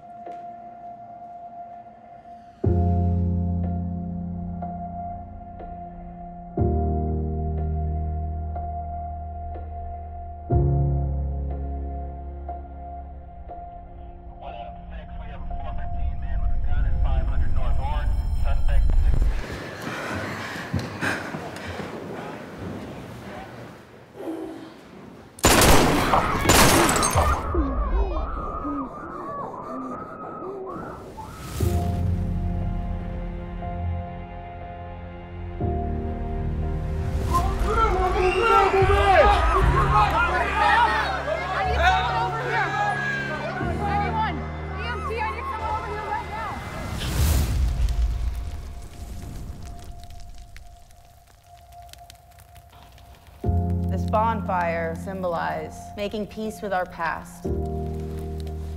Bonfire 54.90 55.04
symbolize 55.04 55.76
making 55.96 56.26
peace 56.26 56.62
with 56.62 56.72
our 56.72 56.86
past 56.86 57.44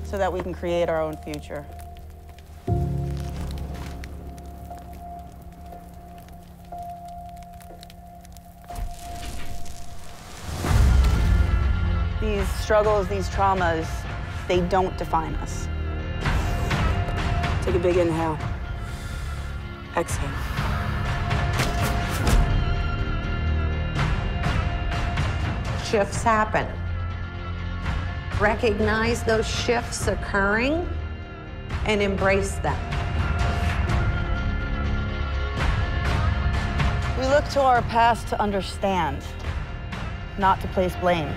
so 0.04 0.18
that 0.18 0.32
we 0.32 0.42
can 0.42 0.54
create 0.54 0.90
our 0.90 1.02
own 1.02 1.18
future. 1.18 1.66
These 12.22 12.48
struggles, 12.62 13.08
these 13.08 13.30
traumas, 13.30 13.88
they 14.48 14.62
don't 14.62 14.96
define 14.98 15.36
us. 15.36 15.68
Take 17.66 17.76
a 17.76 17.80
big 17.80 17.98
inhale. 17.98 18.38
Exhale. 19.96 20.53
Shifts 25.94 26.24
happen. 26.24 26.68
Recognize 28.42 29.22
those 29.22 29.48
shifts 29.48 30.08
occurring 30.08 30.90
and 31.86 32.02
embrace 32.02 32.56
them. 32.56 32.76
We 37.20 37.28
look 37.28 37.48
to 37.50 37.62
our 37.62 37.84
past 37.84 38.28
to 38.30 38.42
understand, 38.42 39.24
not 40.40 40.60
to 40.62 40.68
place 40.70 40.96
blame. 40.96 41.32